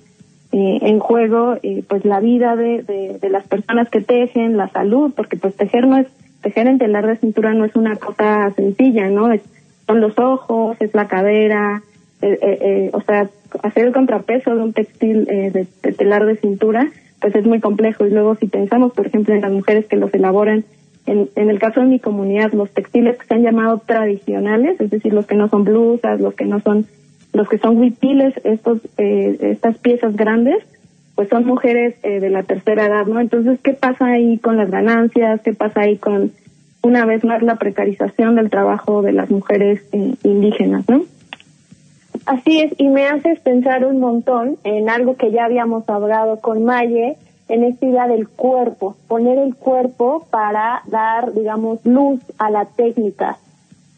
eh, 0.53 0.79
en 0.83 0.99
juego 0.99 1.57
eh, 1.63 1.85
pues 1.89 2.05
la 2.05 2.19
vida 2.19 2.57
de, 2.57 2.83
de, 3.21 3.31
las 3.31 3.47
personas 3.47 3.89
que 3.89 4.01
tejen, 4.01 4.57
la 4.57 4.69
salud, 4.69 5.13
porque 5.15 5.37
pues 5.37 5.55
tejer 5.55 5.87
no 5.87 5.97
es, 5.97 6.09
tejer 6.43 6.67
en 6.67 6.79
telar 6.79 7.07
de 7.07 7.17
cintura 7.19 7.55
no 7.55 7.65
es 7.65 7.77
una 7.77 7.95
cosa 7.95 8.51
sencilla, 8.57 9.09
¿no? 9.11 9.31
Es, 9.33 9.43
son 9.87 10.01
los 10.01 10.19
ojos, 10.19 10.77
es 10.81 10.93
la 10.93 11.07
cadera, 11.07 11.83
eh, 12.21 12.37
eh, 12.43 12.91
o 12.93 13.01
sea, 13.01 13.31
hacer 13.63 13.87
el 13.87 13.93
contrapeso 13.93 14.57
de 14.57 14.63
un 14.63 14.73
textil 14.73 15.25
de, 15.25 15.69
de 15.83 15.93
telar 15.93 16.27
de 16.27 16.35
cintura, 16.35 16.91
pues 17.21 17.33
es 17.37 17.47
muy 17.47 17.61
complejo 17.61 18.05
y 18.05 18.11
luego 18.11 18.35
si 18.35 18.49
pensamos, 18.49 18.93
por 18.93 19.07
ejemplo, 19.07 19.35
en 19.35 19.43
las 19.43 19.53
mujeres 19.53 19.87
que 19.87 19.97
los 19.97 20.13
elaboran 20.15 20.65
en, 21.07 21.29
en, 21.35 21.51
el 21.51 21.59
caso 21.59 21.81
de 21.81 21.87
mi 21.87 21.99
comunidad, 21.99 22.53
los 22.53 22.71
textiles 22.71 23.19
que 23.19 23.27
se 23.27 23.35
han 23.35 23.43
llamado 23.43 23.79
tradicionales, 23.79 24.81
es 24.81 24.91
decir, 24.91 25.13
los 25.13 25.27
que 25.27 25.35
no 25.35 25.49
son 25.49 25.65
blusas, 25.65 26.21
los 26.21 26.35
que 26.35 26.45
no 26.45 26.61
son, 26.61 26.87
los 27.33 27.49
que 27.49 27.59
son 27.59 27.79
huipiles, 27.79 28.35
estos, 28.45 28.81
eh, 28.99 29.37
estas 29.41 29.79
piezas 29.79 30.17
grandes, 30.17 30.65
pues 31.15 31.29
son 31.29 31.45
mujeres 31.45 31.97
eh, 32.03 32.21
de 32.21 32.31
la 32.31 32.43
tercera 32.43 32.87
edad, 32.87 33.07
¿no? 33.07 33.21
Entonces, 33.21 33.59
¿qué 33.63 33.73
pasa 33.73 34.07
ahí 34.07 34.39
con 34.39 34.57
las 34.57 34.71
ganancias? 34.71 35.41
¿Qué 35.43 35.53
pasa 35.53 35.83
ahí 35.83 35.97
con, 35.97 36.33
una 36.83 37.05
vez 37.05 37.25
más, 37.25 37.43
la 37.43 37.57
precarización 37.57 38.37
del 38.37 38.51
trabajo 38.51 39.03
de 39.03 39.13
las 39.13 39.31
mujeres 39.31 39.83
eh, 39.93 40.15
indígenas, 40.23 40.89
¿no? 40.89 41.03
Así 42.27 42.61
es, 42.61 42.73
y 42.79 42.89
me 42.89 43.07
haces 43.07 43.41
pensar 43.41 43.85
un 43.85 43.99
montón 43.99 44.57
en 44.65 44.89
algo 44.89 45.17
que 45.17 45.31
ya 45.31 45.45
habíamos 45.45 45.89
hablado 45.89 46.41
con 46.41 46.65
Maye, 46.65 47.17
en 47.51 47.65
esta 47.65 47.85
idea 47.85 48.07
del 48.07 48.29
cuerpo, 48.29 48.97
poner 49.09 49.39
el 49.39 49.57
cuerpo 49.57 50.27
para 50.31 50.83
dar, 50.87 51.33
digamos, 51.33 51.85
luz 51.85 52.21
a 52.39 52.49
la 52.51 52.65
técnica. 52.65 53.39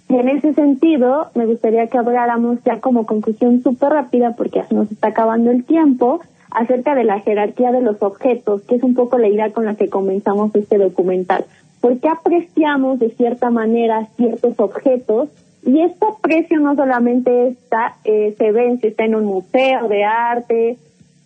Y 0.09 0.17
en 0.17 0.29
ese 0.29 0.55
sentido, 0.55 1.29
me 1.35 1.47
gustaría 1.47 1.87
que 1.87 1.99
habláramos 1.99 2.59
ya 2.65 2.81
como 2.81 3.07
conclusión 3.07 3.63
súper 3.63 3.91
rápida, 3.91 4.35
porque 4.37 4.65
nos 4.71 4.91
está 4.91 5.09
acabando 5.09 5.51
el 5.51 5.65
tiempo, 5.65 6.21
acerca 6.51 6.95
de 6.95 7.05
la 7.05 7.21
jerarquía 7.21 7.73
de 7.73 7.83
los 7.83 8.03
objetos, 8.03 8.63
que 8.63 8.77
es 8.77 8.83
un 8.83 8.95
poco 8.95 9.19
la 9.19 9.29
idea 9.29 9.53
con 9.53 9.65
la 9.65 9.75
que 9.75 9.89
comenzamos 9.89 10.55
este 10.55 10.79
documental. 10.79 11.45
Porque 11.81 12.09
apreciamos 12.09 12.99
de 12.99 13.11
cierta 13.11 13.51
manera 13.51 14.07
ciertos 14.17 14.59
objetos 14.61 15.29
y 15.65 15.81
este 15.81 16.07
aprecio 16.07 16.59
no 16.61 16.75
solamente 16.75 17.49
está, 17.49 17.97
eh, 18.05 18.35
se 18.37 18.53
ve 18.53 18.79
si 18.81 18.89
está 18.89 19.05
en 19.05 19.15
un 19.15 19.25
museo 19.25 19.89
de 19.89 20.05
arte, 20.05 20.79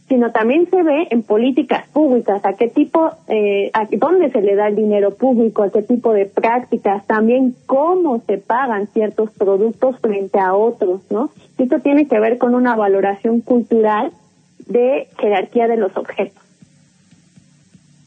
sino 0.08 0.30
también 0.30 0.68
se 0.70 0.82
ve 0.82 1.08
en 1.10 1.22
políticas 1.22 1.88
públicas, 1.88 2.44
a 2.44 2.52
qué 2.52 2.68
tipo, 2.68 3.10
eh, 3.28 3.70
a 3.72 3.88
dónde 3.90 4.30
se 4.30 4.40
le 4.40 4.54
da 4.54 4.68
el 4.68 4.76
dinero 4.76 5.14
público, 5.14 5.64
a 5.64 5.70
qué 5.70 5.82
tipo 5.82 6.12
de 6.12 6.26
prácticas, 6.26 7.06
también 7.06 7.54
cómo 7.66 8.20
se 8.20 8.38
pagan 8.38 8.86
ciertos 8.88 9.30
productos 9.32 9.98
frente 10.00 10.38
a 10.38 10.54
otros, 10.54 11.00
¿no? 11.10 11.30
Esto 11.58 11.80
tiene 11.80 12.06
que 12.06 12.20
ver 12.20 12.38
con 12.38 12.54
una 12.54 12.76
valoración 12.76 13.40
cultural 13.40 14.12
de 14.68 15.08
jerarquía 15.18 15.66
de 15.66 15.76
los 15.76 15.96
objetos. 15.96 16.42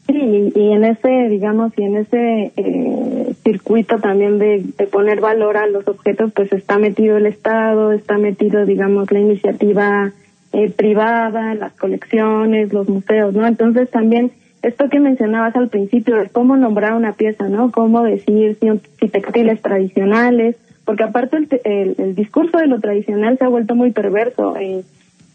Sí, 0.06 0.52
y 0.56 0.72
en 0.72 0.84
ese, 0.84 1.28
digamos, 1.28 1.72
y 1.76 1.82
en 1.84 1.96
ese 1.98 2.52
eh, 2.56 3.34
circuito 3.44 3.98
también 3.98 4.38
de, 4.38 4.64
de 4.76 4.86
poner 4.86 5.20
valor 5.20 5.56
a 5.56 5.66
los 5.66 5.86
objetos, 5.86 6.32
pues 6.32 6.52
está 6.52 6.78
metido 6.78 7.18
el 7.18 7.26
Estado, 7.26 7.92
está 7.92 8.18
metido, 8.18 8.64
digamos, 8.64 9.12
la 9.12 9.20
iniciativa 9.20 10.12
eh, 10.52 10.70
privada, 10.70 11.54
las 11.54 11.72
colecciones, 11.72 12.72
los 12.72 12.88
museos, 12.88 13.34
¿no? 13.34 13.46
Entonces 13.46 13.90
también 13.90 14.32
esto 14.62 14.88
que 14.88 15.00
mencionabas 15.00 15.56
al 15.56 15.68
principio 15.68 16.16
cómo 16.32 16.56
nombrar 16.56 16.94
una 16.94 17.12
pieza, 17.12 17.48
¿no? 17.48 17.70
Cómo 17.70 18.02
decir 18.02 18.58
si, 18.60 19.08
textiles 19.08 19.62
tradicionales, 19.62 20.56
porque 20.84 21.04
aparte 21.04 21.36
el, 21.36 21.48
el, 21.64 21.94
el, 21.98 22.14
discurso 22.14 22.58
de 22.58 22.66
lo 22.66 22.80
tradicional 22.80 23.38
se 23.38 23.44
ha 23.44 23.48
vuelto 23.48 23.74
muy 23.74 23.90
perverso. 23.92 24.56
Eh, 24.58 24.82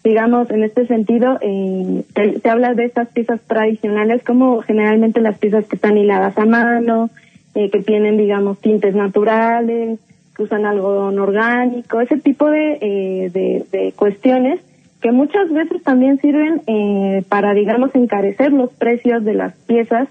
digamos, 0.05 0.51
en 0.51 0.63
este 0.63 0.85
sentido, 0.85 1.39
eh, 1.41 2.03
se, 2.13 2.49
habla 2.49 2.75
de 2.75 2.85
estas 2.85 3.09
piezas 3.09 3.41
tradicionales 3.41 4.23
como 4.23 4.61
generalmente 4.61 5.19
las 5.19 5.39
piezas 5.39 5.65
que 5.65 5.77
están 5.77 5.97
hiladas 5.97 6.37
a 6.37 6.45
mano, 6.45 7.09
eh, 7.55 7.71
que 7.71 7.81
tienen, 7.81 8.15
digamos, 8.15 8.59
tintes 8.59 8.93
naturales, 8.93 9.99
que 10.35 10.43
usan 10.43 10.65
algodón 10.65 11.17
orgánico, 11.17 12.01
ese 12.01 12.17
tipo 12.17 12.51
de, 12.51 12.77
eh, 12.81 13.63
de 13.71 13.93
cuestiones 13.95 14.59
que 15.05 15.11
muchas 15.11 15.51
veces 15.51 15.83
también 15.83 16.19
sirven 16.19 16.63
eh, 16.65 17.23
para, 17.29 17.53
digamos, 17.53 17.93
encarecer 17.93 18.51
los 18.51 18.73
precios 18.73 19.23
de 19.23 19.35
las 19.35 19.53
piezas 19.67 20.09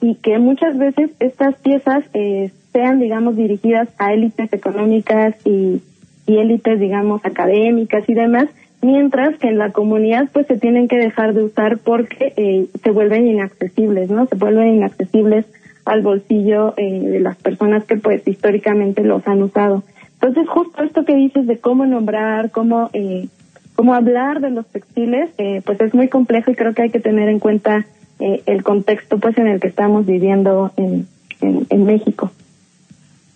y 0.00 0.14
que 0.14 0.38
muchas 0.38 0.78
veces 0.78 1.10
estas 1.18 1.56
piezas 1.56 2.04
eh, 2.14 2.52
sean, 2.72 3.00
digamos, 3.00 3.34
dirigidas 3.34 3.88
a 3.98 4.12
élites 4.12 4.52
económicas 4.52 5.34
y, 5.44 5.82
y 6.28 6.36
élites, 6.36 6.78
digamos, 6.78 7.24
académicas 7.24 8.08
y 8.08 8.14
demás, 8.14 8.46
mientras 8.82 9.36
que 9.36 9.48
en 9.48 9.58
la 9.58 9.72
comunidad 9.72 10.28
pues 10.32 10.46
se 10.46 10.56
tienen 10.56 10.86
que 10.86 10.98
dejar 10.98 11.34
de 11.34 11.42
usar 11.42 11.78
porque 11.78 12.32
eh, 12.36 12.66
se 12.84 12.90
vuelven 12.92 13.26
inaccesibles, 13.26 14.10
¿no? 14.10 14.26
Se 14.26 14.36
vuelven 14.36 14.76
inaccesibles 14.76 15.44
al 15.84 16.02
bolsillo 16.02 16.72
eh, 16.76 17.00
de 17.00 17.18
las 17.18 17.36
personas 17.36 17.84
que 17.84 17.96
pues 17.96 18.22
históricamente 18.28 19.02
los 19.02 19.26
han 19.26 19.42
usado. 19.42 19.82
Entonces, 20.20 20.48
justo 20.48 20.82
esto 20.82 21.04
que 21.04 21.14
dices 21.14 21.46
de 21.46 21.58
cómo 21.58 21.84
nombrar, 21.84 22.50
cómo, 22.50 22.90
eh, 22.92 23.28
cómo 23.76 23.94
hablar 23.94 24.40
de 24.40 24.50
los 24.50 24.66
textiles, 24.66 25.30
eh, 25.38 25.62
pues 25.64 25.80
es 25.80 25.94
muy 25.94 26.08
complejo 26.08 26.50
y 26.50 26.54
creo 26.54 26.74
que 26.74 26.82
hay 26.82 26.90
que 26.90 27.00
tener 27.00 27.28
en 27.28 27.38
cuenta 27.38 27.86
eh, 28.18 28.42
el 28.46 28.64
contexto 28.64 29.18
pues 29.18 29.36
en 29.38 29.46
el 29.46 29.60
que 29.60 29.68
estamos 29.68 30.06
viviendo 30.06 30.72
en, 30.76 31.06
en, 31.40 31.66
en 31.68 31.84
México. 31.84 32.32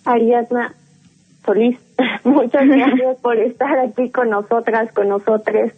Ariadna 0.03 0.73
Solís, 1.45 1.77
muchas 2.23 2.67
gracias 2.67 3.17
por 3.21 3.37
estar 3.37 3.79
aquí 3.79 4.09
con 4.09 4.29
nosotras, 4.29 4.91
con 4.91 5.09
nosotros, 5.09 5.71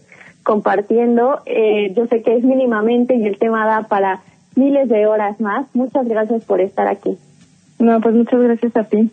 compartiendo. 0.43 1.41
Eh, 1.45 1.93
yo 1.95 2.07
sé 2.07 2.22
que 2.22 2.36
es 2.36 2.43
mínimamente 2.43 3.16
y 3.16 3.26
el 3.26 3.38
tema 3.38 3.66
da 3.66 3.84
para 3.84 4.22
miles 4.55 4.88
de 4.89 5.05
horas 5.07 5.39
más. 5.41 5.68
Muchas 5.74 6.07
gracias 6.07 6.45
por 6.45 6.61
estar 6.61 6.88
aquí. 6.88 7.18
No, 7.80 7.99
pues 7.99 8.16
muchas 8.16 8.41
gracias 8.41 8.76
a 8.78 8.84
ti. 8.86 9.11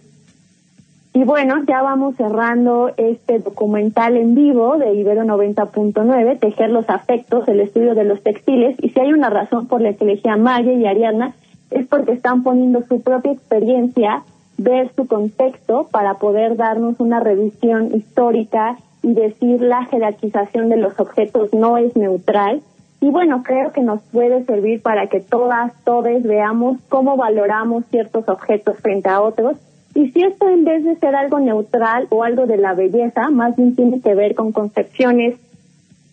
Y 1.12 1.24
bueno, 1.24 1.56
ya 1.66 1.82
vamos 1.82 2.14
cerrando 2.14 2.92
este 2.96 3.40
documental 3.40 4.16
en 4.16 4.36
vivo 4.36 4.76
de 4.78 4.94
Ibero 4.94 5.24
90.9, 5.24 6.38
Tejer 6.38 6.70
los 6.70 6.88
afectos, 6.88 7.48
el 7.48 7.58
estudio 7.58 7.96
de 7.96 8.04
los 8.04 8.22
textiles. 8.22 8.76
Y 8.80 8.90
si 8.90 9.00
hay 9.00 9.12
una 9.12 9.28
razón 9.28 9.66
por 9.66 9.80
la 9.80 9.92
que 9.94 10.04
elegí 10.04 10.28
a 10.28 10.36
Maya 10.36 10.72
y 10.72 10.86
Ariadna, 10.86 11.34
es 11.72 11.86
porque 11.88 12.12
están 12.12 12.44
poniendo 12.44 12.82
su 12.82 13.02
propia 13.02 13.32
experiencia, 13.32 14.22
ver 14.56 14.92
su 14.94 15.08
contexto 15.08 15.88
para 15.90 16.14
poder 16.14 16.56
darnos 16.56 17.00
una 17.00 17.18
revisión 17.18 17.92
histórica 17.92 18.76
y 19.02 19.12
decir 19.12 19.62
la 19.62 19.86
jerarquización 19.86 20.68
de 20.68 20.76
los 20.76 21.00
objetos 21.00 21.52
no 21.52 21.76
es 21.76 21.96
neutral. 21.96 22.62
Y 23.00 23.10
bueno, 23.10 23.42
creo 23.42 23.72
que 23.72 23.80
nos 23.80 24.00
puede 24.12 24.44
servir 24.44 24.80
para 24.80 25.08
que 25.08 25.18
todas, 25.18 25.72
todos 25.82 26.22
veamos 26.22 26.78
cómo 26.88 27.16
valoramos 27.16 27.84
ciertos 27.90 28.28
objetos 28.28 28.76
frente 28.78 29.08
a 29.08 29.20
otros 29.22 29.56
y 29.94 30.10
si 30.12 30.22
esto 30.22 30.48
en 30.48 30.64
vez 30.64 30.84
de 30.84 30.96
ser 30.96 31.14
algo 31.14 31.40
neutral 31.40 32.06
o 32.10 32.22
algo 32.22 32.46
de 32.46 32.56
la 32.56 32.74
belleza, 32.74 33.30
más 33.30 33.56
bien 33.56 33.74
tiene 33.74 34.00
que 34.00 34.14
ver 34.14 34.34
con 34.34 34.52
concepciones 34.52 35.36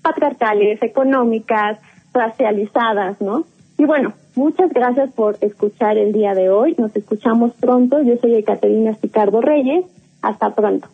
patriarcales, 0.02 0.82
económicas, 0.82 1.80
racializadas, 2.14 3.22
¿no? 3.22 3.46
Y 3.78 3.86
bueno, 3.86 4.14
muchas 4.36 4.72
gracias 4.72 5.12
por 5.14 5.38
escuchar 5.42 5.98
el 5.98 6.12
día 6.12 6.34
de 6.34 6.50
hoy. 6.50 6.76
Nos 6.78 6.96
escuchamos 6.96 7.54
pronto. 7.60 8.02
Yo 8.02 8.18
soy 8.18 8.36
Ecaterina 8.36 8.94
Picardo 8.94 9.42
Reyes. 9.42 9.86
Hasta 10.22 10.56
pronto. 10.56 10.88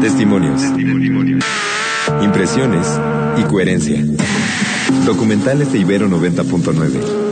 Testimonios. 0.00 0.64
Impresiones 2.20 3.00
y 3.38 3.42
coherencia. 3.44 4.02
Documentales 5.06 5.72
de 5.72 5.78
Ibero 5.78 6.08
90.9. 6.08 7.31